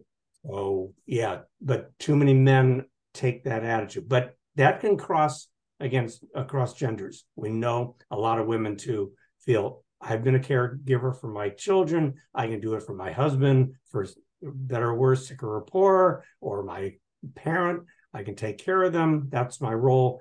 Oh, 0.49 0.95
yeah. 1.07 1.41
But 1.61 1.99
too 1.99 2.16
many 2.16 2.35
men 2.35 2.85
take 3.14 3.45
that 3.45 3.64
attitude. 3.64 4.09
But 4.09 4.37
that 4.57 4.81
can 4.81 4.97
cross 4.97 5.49
against 5.81 6.24
across 6.35 6.74
genders. 6.74 7.24
We 7.37 7.51
know 7.51 7.97
a 8.11 8.16
lot 8.16 8.39
of 8.39 8.47
women 8.47 8.76
too 8.76 9.12
feel 9.41 9.83
I've 10.01 10.24
been 10.24 10.34
a 10.34 10.40
caregiver 10.40 11.18
for 11.18 11.28
my 11.28 11.51
children. 11.51 12.14
I 12.34 12.46
can 12.46 12.61
do 12.61 12.74
it 12.74 12.82
for 12.82 12.94
my 12.94 13.12
husband, 13.12 13.74
for 13.90 14.07
better 14.42 14.90
or 14.90 14.94
worse, 14.94 15.28
sicker 15.28 15.57
or 15.57 15.62
poorer, 15.62 16.24
or 16.40 16.62
my 16.62 16.94
parent. 17.34 17.82
I 18.14 18.22
can 18.22 18.34
take 18.34 18.59
care 18.59 18.82
of 18.82 18.92
them. 18.92 19.28
That's 19.30 19.61
my 19.61 19.74
role. 19.74 20.20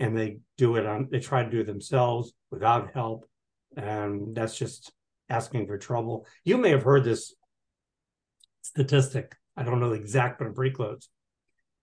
And 0.00 0.16
they 0.16 0.38
do 0.58 0.76
it 0.76 0.86
on, 0.86 1.08
they 1.10 1.20
try 1.20 1.44
to 1.44 1.50
do 1.50 1.60
it 1.60 1.66
themselves 1.66 2.32
without 2.50 2.92
help. 2.92 3.28
And 3.76 4.34
that's 4.34 4.58
just 4.58 4.92
asking 5.28 5.66
for 5.66 5.78
trouble. 5.78 6.26
You 6.44 6.58
may 6.58 6.70
have 6.70 6.82
heard 6.82 7.04
this 7.04 7.34
statistic. 8.62 9.36
I 9.56 9.62
don't 9.62 9.80
know 9.80 9.90
the 9.90 9.96
exact, 9.96 10.38
but 10.38 10.46
I'm 10.46 10.54
pretty 10.54 10.74
close. 10.74 11.08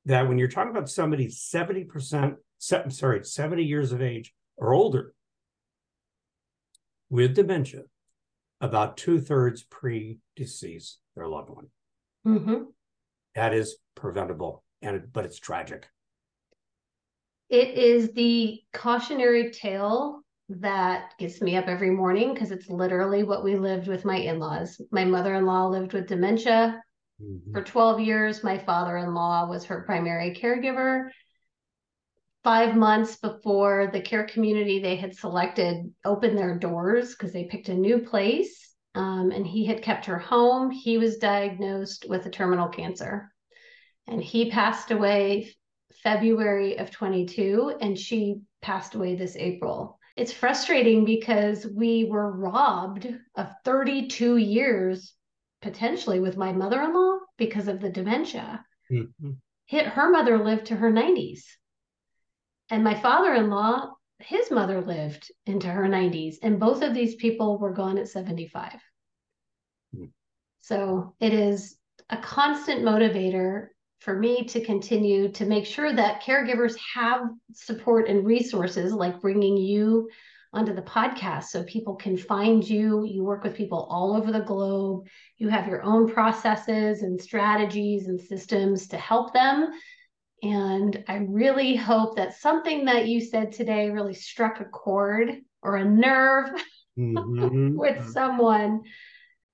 That 0.05 0.27
when 0.27 0.37
you're 0.37 0.49
talking 0.49 0.71
about 0.71 0.89
somebody 0.89 1.27
70%, 1.27 2.35
sorry, 2.57 3.23
70 3.23 3.63
years 3.63 3.91
of 3.91 4.01
age 4.01 4.33
or 4.57 4.73
older, 4.73 5.13
with 7.09 7.35
dementia, 7.35 7.83
about 8.61 8.97
two 8.97 9.19
thirds 9.19 9.63
predecease 9.63 10.95
their 11.15 11.27
loved 11.27 11.49
one. 11.49 11.67
Mm-hmm. 12.27 12.63
That 13.35 13.53
is 13.53 13.77
preventable, 13.95 14.63
and 14.81 15.11
but 15.11 15.25
it's 15.25 15.39
tragic. 15.39 15.87
It 17.49 17.69
is 17.69 18.11
the 18.13 18.61
cautionary 18.73 19.51
tale 19.51 20.21
that 20.49 21.13
gets 21.17 21.41
me 21.41 21.55
up 21.57 21.67
every 21.67 21.91
morning 21.91 22.33
because 22.33 22.51
it's 22.51 22.69
literally 22.69 23.23
what 23.23 23.43
we 23.43 23.55
lived 23.55 23.87
with 23.87 24.05
my 24.05 24.17
in 24.17 24.39
laws. 24.39 24.81
My 24.91 25.05
mother 25.05 25.35
in 25.35 25.45
law 25.45 25.67
lived 25.67 25.93
with 25.93 26.07
dementia 26.07 26.81
mm-hmm. 27.21 27.51
for 27.53 27.63
12 27.63 27.99
years. 28.01 28.43
My 28.43 28.57
father 28.57 28.97
in 28.97 29.13
law 29.13 29.47
was 29.47 29.65
her 29.65 29.83
primary 29.83 30.35
caregiver. 30.35 31.09
Five 32.43 32.75
months 32.75 33.17
before 33.17 33.89
the 33.91 34.01
care 34.01 34.25
community 34.25 34.79
they 34.79 34.95
had 34.95 35.15
selected 35.15 35.93
opened 36.05 36.37
their 36.37 36.57
doors 36.57 37.13
because 37.13 37.33
they 37.33 37.45
picked 37.45 37.69
a 37.69 37.73
new 37.73 37.99
place 37.99 38.73
um, 38.95 39.31
and 39.31 39.45
he 39.45 39.65
had 39.65 39.81
kept 39.81 40.05
her 40.05 40.17
home, 40.17 40.71
he 40.71 40.97
was 40.97 41.17
diagnosed 41.17 42.05
with 42.07 42.25
a 42.25 42.29
terminal 42.29 42.69
cancer. 42.69 43.31
And 44.07 44.23
he 44.23 44.49
passed 44.49 44.91
away 44.91 45.53
February 46.03 46.77
of 46.77 46.91
22, 46.91 47.77
and 47.81 47.97
she 47.97 48.41
passed 48.61 48.95
away 48.95 49.15
this 49.15 49.35
April 49.35 49.99
it's 50.19 50.33
frustrating 50.33 51.05
because 51.05 51.65
we 51.65 52.03
were 52.03 52.29
robbed 52.29 53.07
of 53.35 53.53
32 53.63 54.35
years 54.35 55.13
potentially 55.61 56.19
with 56.19 56.35
my 56.35 56.51
mother-in-law 56.51 57.19
because 57.37 57.69
of 57.69 57.79
the 57.79 57.89
dementia. 57.89 58.65
Mm-hmm. 58.91 59.31
Hit 59.67 59.85
her 59.85 60.09
mother 60.09 60.37
lived 60.37 60.65
to 60.67 60.75
her 60.75 60.91
90s. 60.91 61.39
And 62.69 62.83
my 62.83 62.93
father-in-law, 62.93 63.91
his 64.19 64.51
mother 64.51 64.81
lived 64.81 65.31
into 65.45 65.67
her 65.67 65.85
90s 65.85 66.35
and 66.43 66.59
both 66.59 66.81
of 66.81 66.93
these 66.93 67.15
people 67.15 67.57
were 67.57 67.73
gone 67.73 67.97
at 67.97 68.09
75. 68.09 68.73
Mm-hmm. 69.95 70.05
So 70.59 71.15
it 71.19 71.33
is 71.33 71.77
a 72.09 72.17
constant 72.17 72.81
motivator 72.81 73.67
for 73.99 74.17
me 74.17 74.45
to 74.45 74.63
continue 74.63 75.31
to 75.33 75.45
make 75.45 75.65
sure 75.65 75.93
that 75.93 76.23
caregivers 76.23 76.75
have 76.93 77.21
support 77.53 78.07
and 78.07 78.25
resources 78.25 78.93
like 78.93 79.21
bringing 79.21 79.57
you 79.57 80.09
onto 80.51 80.73
the 80.73 80.81
podcast 80.81 81.45
so 81.45 81.63
people 81.63 81.95
can 81.95 82.17
find 82.17 82.67
you. 82.67 83.03
You 83.05 83.23
work 83.23 83.43
with 83.43 83.55
people 83.55 83.87
all 83.89 84.15
over 84.15 84.31
the 84.31 84.39
globe. 84.39 85.05
You 85.37 85.49
have 85.49 85.67
your 85.67 85.83
own 85.83 86.11
processes 86.11 87.03
and 87.03 87.21
strategies 87.21 88.07
and 88.07 88.19
systems 88.19 88.87
to 88.87 88.97
help 88.97 89.33
them. 89.33 89.69
And 90.41 91.03
I 91.07 91.17
really 91.17 91.75
hope 91.75 92.15
that 92.15 92.39
something 92.39 92.85
that 92.85 93.07
you 93.07 93.21
said 93.21 93.51
today 93.51 93.89
really 93.89 94.13
struck 94.13 94.59
a 94.59 94.65
chord 94.65 95.41
or 95.61 95.77
a 95.77 95.85
nerve 95.85 96.49
mm-hmm. 96.99 97.77
with 97.77 98.09
someone. 98.11 98.83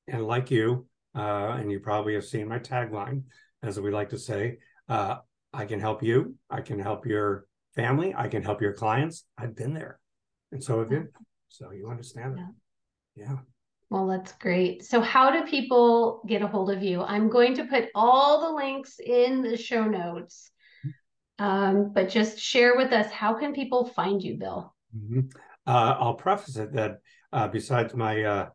And 0.08 0.26
like 0.26 0.52
you, 0.52 0.88
uh, 1.16 1.58
and 1.60 1.72
you 1.72 1.80
probably 1.80 2.14
have 2.14 2.26
seen 2.26 2.48
my 2.48 2.60
tagline 2.60 3.24
as 3.64 3.80
we 3.80 3.92
like 3.92 4.10
to 4.10 4.20
say. 4.20 4.58
Uh, 4.88 5.18
I 5.54 5.66
can 5.66 5.80
help 5.80 6.04
you. 6.04 6.36
I 6.50 6.62
can 6.62 6.80
help 6.80 7.06
your 7.06 7.48
family. 7.76 8.14
I 8.16 8.28
can 8.28 8.44
help 8.44 8.62
your 8.62 8.74
clients. 8.74 9.26
I've 9.38 9.56
been 9.56 9.74
there. 9.74 10.00
And 10.52 10.64
so 10.64 10.80
have 10.80 10.92
you. 10.92 11.08
So 11.50 11.72
you 11.72 11.90
understand 11.90 12.38
yeah. 12.38 12.44
it. 12.44 13.28
Yeah. 13.28 13.38
Well, 13.90 14.08
that's 14.08 14.34
great. 14.34 14.84
So, 14.84 15.00
how 15.00 15.32
do 15.32 15.50
people 15.50 16.22
get 16.28 16.42
a 16.42 16.48
hold 16.48 16.72
of 16.72 16.82
you? 16.82 17.02
I'm 17.04 17.30
going 17.30 17.56
to 17.56 17.66
put 17.66 17.90
all 17.94 18.42
the 18.42 18.56
links 18.56 19.00
in 19.00 19.42
the 19.42 19.56
show 19.56 19.86
notes, 19.86 20.50
um, 21.40 21.92
but 21.94 22.10
just 22.10 22.40
share 22.40 22.76
with 22.76 22.92
us 22.92 23.12
how 23.12 23.34
can 23.34 23.54
people 23.54 23.86
find 23.86 24.22
you, 24.22 24.38
Bill? 24.38 24.74
Mm-hmm. 24.96 25.22
Uh, 25.68 25.96
I'll 26.00 26.14
preface 26.16 26.58
it 26.58 26.74
that 26.74 27.00
uh, 27.34 27.48
besides 27.48 27.94
my 27.94 28.24
uh, 28.24 28.50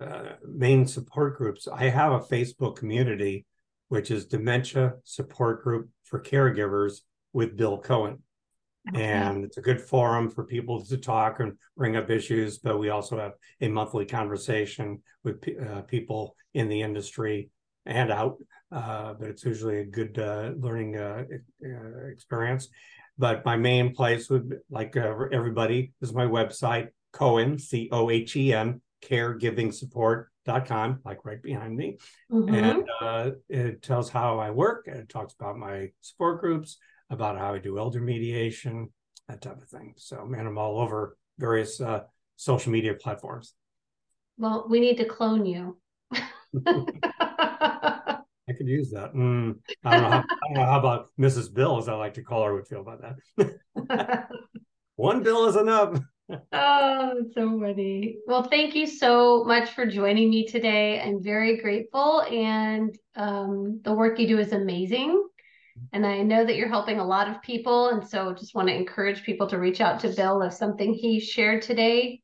uh 0.00 0.22
main 0.42 0.86
support 0.86 1.36
groups, 1.36 1.68
I 1.68 1.88
have 1.88 2.12
a 2.12 2.20
Facebook 2.20 2.76
community 2.76 3.46
which 3.88 4.10
is 4.10 4.26
Dementia 4.26 4.94
Support 5.04 5.62
Group 5.62 5.88
for 6.04 6.20
Caregivers 6.20 7.02
with 7.32 7.56
Bill 7.56 7.78
Cohen. 7.78 8.22
Okay. 8.88 9.02
And 9.02 9.44
it's 9.44 9.56
a 9.56 9.62
good 9.62 9.80
forum 9.80 10.30
for 10.30 10.44
people 10.44 10.84
to 10.84 10.96
talk 10.96 11.40
and 11.40 11.54
bring 11.76 11.96
up 11.96 12.10
issues. 12.10 12.58
But 12.58 12.78
we 12.78 12.90
also 12.90 13.18
have 13.18 13.32
a 13.60 13.68
monthly 13.68 14.04
conversation 14.04 15.02
with 15.22 15.42
uh, 15.64 15.82
people 15.82 16.36
in 16.52 16.68
the 16.68 16.82
industry 16.82 17.50
and 17.86 18.10
out. 18.10 18.36
Uh, 18.74 19.14
but 19.14 19.28
it's 19.28 19.44
usually 19.44 19.78
a 19.78 19.84
good 19.84 20.18
uh, 20.18 20.50
learning 20.58 20.96
uh, 20.96 21.24
uh, 21.64 22.06
experience. 22.08 22.68
But 23.16 23.44
my 23.44 23.56
main 23.56 23.94
place 23.94 24.28
would, 24.28 24.58
like 24.68 24.96
uh, 24.96 25.14
everybody, 25.30 25.92
is 26.02 26.12
my 26.12 26.24
website, 26.24 26.88
Cohen, 27.12 27.58
C 27.58 27.88
O 27.92 28.10
H 28.10 28.34
E 28.34 28.52
N, 28.52 28.80
caregiving 29.00 29.72
support 29.72 30.30
com, 30.66 31.00
like 31.04 31.24
right 31.24 31.42
behind 31.42 31.76
me. 31.76 31.98
Mm-hmm. 32.30 32.54
And 32.54 32.88
uh, 33.00 33.30
it 33.48 33.82
tells 33.82 34.10
how 34.10 34.38
I 34.38 34.50
work. 34.50 34.86
And 34.88 34.96
it 34.96 35.08
talks 35.08 35.34
about 35.34 35.56
my 35.56 35.90
support 36.00 36.40
groups, 36.40 36.78
about 37.10 37.38
how 37.38 37.54
I 37.54 37.58
do 37.58 37.78
elder 37.78 38.00
mediation, 38.00 38.92
that 39.28 39.40
type 39.40 39.62
of 39.62 39.68
thing. 39.68 39.94
So, 39.96 40.24
man, 40.26 40.46
I'm 40.46 40.58
all 40.58 40.80
over 40.80 41.16
various 41.38 41.80
uh, 41.80 42.00
social 42.36 42.72
media 42.72 42.94
platforms. 42.94 43.54
Well, 44.36 44.66
we 44.68 44.80
need 44.80 44.96
to 44.98 45.04
clone 45.04 45.46
you. 45.46 45.78
I 48.48 48.52
could 48.52 48.68
use 48.68 48.90
that. 48.90 49.14
Mm, 49.14 49.58
I, 49.84 49.90
don't 49.92 50.02
know 50.02 50.10
how, 50.10 50.18
I 50.18 50.24
don't 50.48 50.54
know 50.54 50.66
how 50.66 50.78
about 50.78 51.08
Mrs. 51.18 51.52
Bill, 51.52 51.78
as 51.78 51.88
I 51.88 51.94
like 51.94 52.14
to 52.14 52.22
call 52.22 52.44
her, 52.44 52.54
would 52.54 52.68
feel 52.68 52.82
about 52.82 53.02
that. 53.36 54.28
One 54.96 55.22
bill 55.22 55.46
is 55.46 55.56
enough 55.56 55.98
oh, 56.52 57.24
so 57.34 57.60
funny. 57.60 58.18
Well, 58.26 58.44
thank 58.44 58.74
you 58.74 58.86
so 58.86 59.44
much 59.44 59.70
for 59.70 59.86
joining 59.86 60.30
me 60.30 60.46
today. 60.46 61.00
I'm 61.00 61.22
very 61.22 61.58
grateful, 61.58 62.22
and 62.22 62.96
um, 63.16 63.80
the 63.84 63.92
work 63.92 64.18
you 64.18 64.26
do 64.26 64.38
is 64.38 64.52
amazing. 64.52 65.22
And 65.92 66.06
I 66.06 66.22
know 66.22 66.44
that 66.44 66.56
you're 66.56 66.68
helping 66.68 67.00
a 67.00 67.06
lot 67.06 67.28
of 67.28 67.42
people, 67.42 67.88
and 67.88 68.06
so 68.06 68.32
just 68.32 68.54
want 68.54 68.68
to 68.68 68.74
encourage 68.74 69.24
people 69.24 69.48
to 69.48 69.58
reach 69.58 69.80
out 69.80 70.00
to 70.00 70.08
Bill 70.08 70.42
if 70.42 70.52
something 70.52 70.94
he 70.94 71.20
shared 71.20 71.62
today 71.62 72.20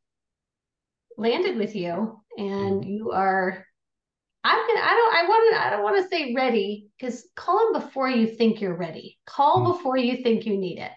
landed 1.17 1.57
with 1.57 1.75
you, 1.75 2.21
and 2.37 2.81
mm-hmm. 2.81 2.91
you 2.91 3.11
are. 3.13 3.67
I'm 4.43 4.67
gonna. 4.67 4.81
I 4.81 4.95
don't. 4.95 5.15
I 5.15 5.29
want 5.29 5.55
to. 5.55 5.67
I 5.67 5.71
don't 5.71 5.83
want 5.83 6.03
to 6.03 6.09
say 6.09 6.35
ready 6.35 6.89
because 6.99 7.27
call 7.37 7.67
him 7.67 7.81
before 7.81 8.09
you 8.09 8.27
think 8.27 8.61
you're 8.61 8.77
ready. 8.77 9.19
Call 9.27 9.59
mm-hmm. 9.59 9.73
before 9.73 9.97
you 9.97 10.23
think 10.23 10.47
you 10.47 10.57
need 10.57 10.79
it. 10.79 10.93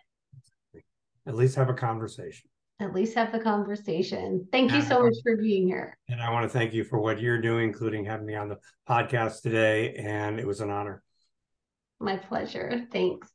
At 1.25 1.35
least 1.35 1.55
have 1.55 1.69
a 1.69 1.73
conversation 1.73 2.49
at 2.83 2.93
least 2.93 3.15
have 3.15 3.31
the 3.31 3.39
conversation. 3.39 4.47
Thank 4.51 4.73
you 4.73 4.81
so 4.81 5.03
much 5.03 5.15
for 5.23 5.37
being 5.37 5.67
here. 5.67 5.97
And 6.09 6.21
I 6.21 6.31
want 6.31 6.43
to 6.43 6.49
thank 6.49 6.73
you 6.73 6.83
for 6.83 6.99
what 6.99 7.19
you're 7.19 7.41
doing, 7.41 7.69
including 7.69 8.05
having 8.05 8.25
me 8.25 8.35
on 8.35 8.49
the 8.49 8.57
podcast 8.87 9.41
today. 9.41 9.93
And 9.95 10.39
it 10.39 10.45
was 10.45 10.59
an 10.59 10.69
honor. 10.69 11.03
My 11.99 12.17
pleasure. 12.17 12.85
Thanks. 12.91 13.29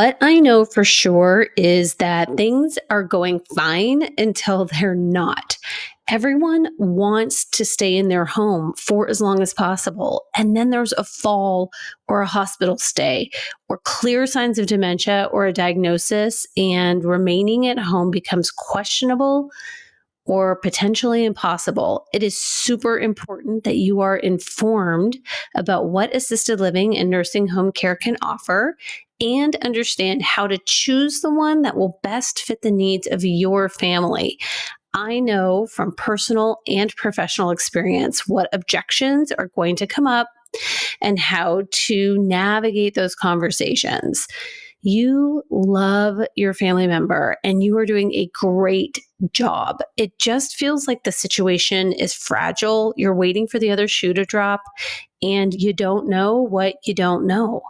What 0.00 0.16
I 0.22 0.40
know 0.40 0.64
for 0.64 0.82
sure 0.82 1.48
is 1.58 1.96
that 1.96 2.30
mm. 2.30 2.36
things 2.38 2.78
are 2.88 3.02
going 3.02 3.38
fine 3.54 4.08
until 4.16 4.64
they're 4.64 4.94
not. 4.94 5.58
Everyone 6.08 6.68
wants 6.78 7.44
to 7.50 7.66
stay 7.66 7.98
in 7.98 8.08
their 8.08 8.24
home 8.24 8.72
for 8.78 9.10
as 9.10 9.20
long 9.20 9.42
as 9.42 9.52
possible. 9.52 10.22
And 10.34 10.56
then 10.56 10.70
there's 10.70 10.94
a 10.94 11.04
fall 11.04 11.70
or 12.08 12.22
a 12.22 12.26
hospital 12.26 12.78
stay 12.78 13.28
or 13.68 13.78
clear 13.84 14.26
signs 14.26 14.58
of 14.58 14.68
dementia 14.68 15.28
or 15.32 15.44
a 15.44 15.52
diagnosis, 15.52 16.46
and 16.56 17.04
remaining 17.04 17.66
at 17.66 17.78
home 17.78 18.10
becomes 18.10 18.50
questionable 18.50 19.50
or 20.24 20.56
potentially 20.56 21.26
impossible. 21.26 22.06
It 22.14 22.22
is 22.22 22.40
super 22.40 22.98
important 22.98 23.64
that 23.64 23.76
you 23.76 24.00
are 24.00 24.16
informed 24.16 25.18
about 25.54 25.90
what 25.90 26.16
assisted 26.16 26.58
living 26.58 26.96
and 26.96 27.10
nursing 27.10 27.48
home 27.48 27.70
care 27.70 27.96
can 27.96 28.16
offer 28.22 28.78
and 29.20 29.56
understand 29.64 30.22
how 30.22 30.46
to 30.46 30.58
choose 30.66 31.20
the 31.20 31.32
one 31.32 31.62
that 31.62 31.76
will 31.76 31.98
best 32.02 32.40
fit 32.40 32.62
the 32.62 32.70
needs 32.70 33.06
of 33.06 33.24
your 33.24 33.68
family. 33.68 34.38
I 34.94 35.20
know 35.20 35.66
from 35.66 35.94
personal 35.96 36.58
and 36.66 36.94
professional 36.96 37.50
experience 37.50 38.26
what 38.26 38.48
objections 38.52 39.30
are 39.32 39.48
going 39.54 39.76
to 39.76 39.86
come 39.86 40.06
up 40.06 40.28
and 41.00 41.18
how 41.18 41.62
to 41.70 42.18
navigate 42.18 42.94
those 42.94 43.14
conversations. 43.14 44.26
You 44.82 45.42
love 45.50 46.18
your 46.36 46.54
family 46.54 46.86
member 46.86 47.36
and 47.44 47.62
you 47.62 47.76
are 47.78 47.86
doing 47.86 48.12
a 48.14 48.30
great 48.32 48.98
job. 49.32 49.78
It 49.96 50.18
just 50.18 50.56
feels 50.56 50.86
like 50.86 51.04
the 51.04 51.12
situation 51.12 51.92
is 51.92 52.14
fragile. 52.14 52.94
You're 52.96 53.14
waiting 53.14 53.46
for 53.46 53.58
the 53.58 53.70
other 53.70 53.88
shoe 53.88 54.14
to 54.14 54.24
drop 54.24 54.62
and 55.22 55.54
you 55.54 55.72
don't 55.72 56.08
know 56.08 56.36
what 56.36 56.76
you 56.84 56.94
don't 56.94 57.26
know. 57.26 57.62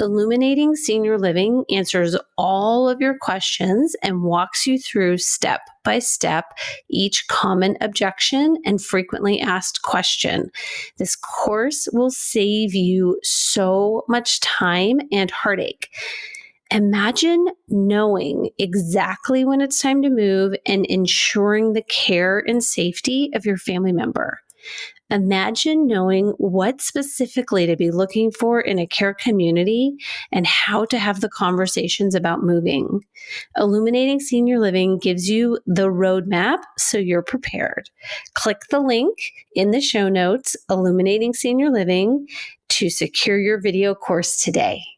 Illuminating 0.00 0.74
Senior 0.74 1.18
Living 1.18 1.64
answers 1.70 2.16
all 2.36 2.88
of 2.88 3.00
your 3.00 3.16
questions 3.18 3.94
and 4.02 4.22
walks 4.22 4.66
you 4.66 4.78
through 4.78 5.18
step 5.18 5.60
by 5.84 5.98
step 6.00 6.58
each 6.88 7.26
common 7.28 7.76
objection 7.80 8.56
and 8.64 8.82
frequently 8.82 9.40
asked 9.40 9.82
question. 9.82 10.50
This 10.96 11.14
course 11.14 11.88
will 11.92 12.10
save 12.10 12.74
you 12.74 13.18
so 13.22 14.04
much 14.08 14.40
time 14.40 15.00
and 15.12 15.30
heartache. 15.30 15.90
Imagine 16.70 17.48
knowing 17.68 18.50
exactly 18.58 19.44
when 19.44 19.62
it's 19.62 19.80
time 19.80 20.02
to 20.02 20.10
move 20.10 20.54
and 20.66 20.84
ensuring 20.86 21.72
the 21.72 21.82
care 21.82 22.42
and 22.46 22.62
safety 22.62 23.30
of 23.34 23.46
your 23.46 23.56
family 23.56 23.92
member. 23.92 24.40
Imagine 25.10 25.86
knowing 25.86 26.34
what 26.36 26.82
specifically 26.82 27.66
to 27.66 27.76
be 27.76 27.90
looking 27.90 28.30
for 28.30 28.60
in 28.60 28.78
a 28.78 28.86
care 28.86 29.14
community 29.14 29.96
and 30.30 30.46
how 30.46 30.84
to 30.86 30.98
have 30.98 31.22
the 31.22 31.30
conversations 31.30 32.14
about 32.14 32.42
moving. 32.42 33.00
Illuminating 33.56 34.20
Senior 34.20 34.58
Living 34.58 34.98
gives 34.98 35.30
you 35.30 35.58
the 35.66 35.88
roadmap 35.88 36.58
so 36.76 36.98
you're 36.98 37.22
prepared. 37.22 37.88
Click 38.34 38.60
the 38.70 38.80
link 38.80 39.16
in 39.54 39.70
the 39.70 39.80
show 39.80 40.10
notes, 40.10 40.54
Illuminating 40.68 41.32
Senior 41.32 41.70
Living, 41.70 42.26
to 42.68 42.90
secure 42.90 43.38
your 43.38 43.58
video 43.58 43.94
course 43.94 44.42
today. 44.42 44.82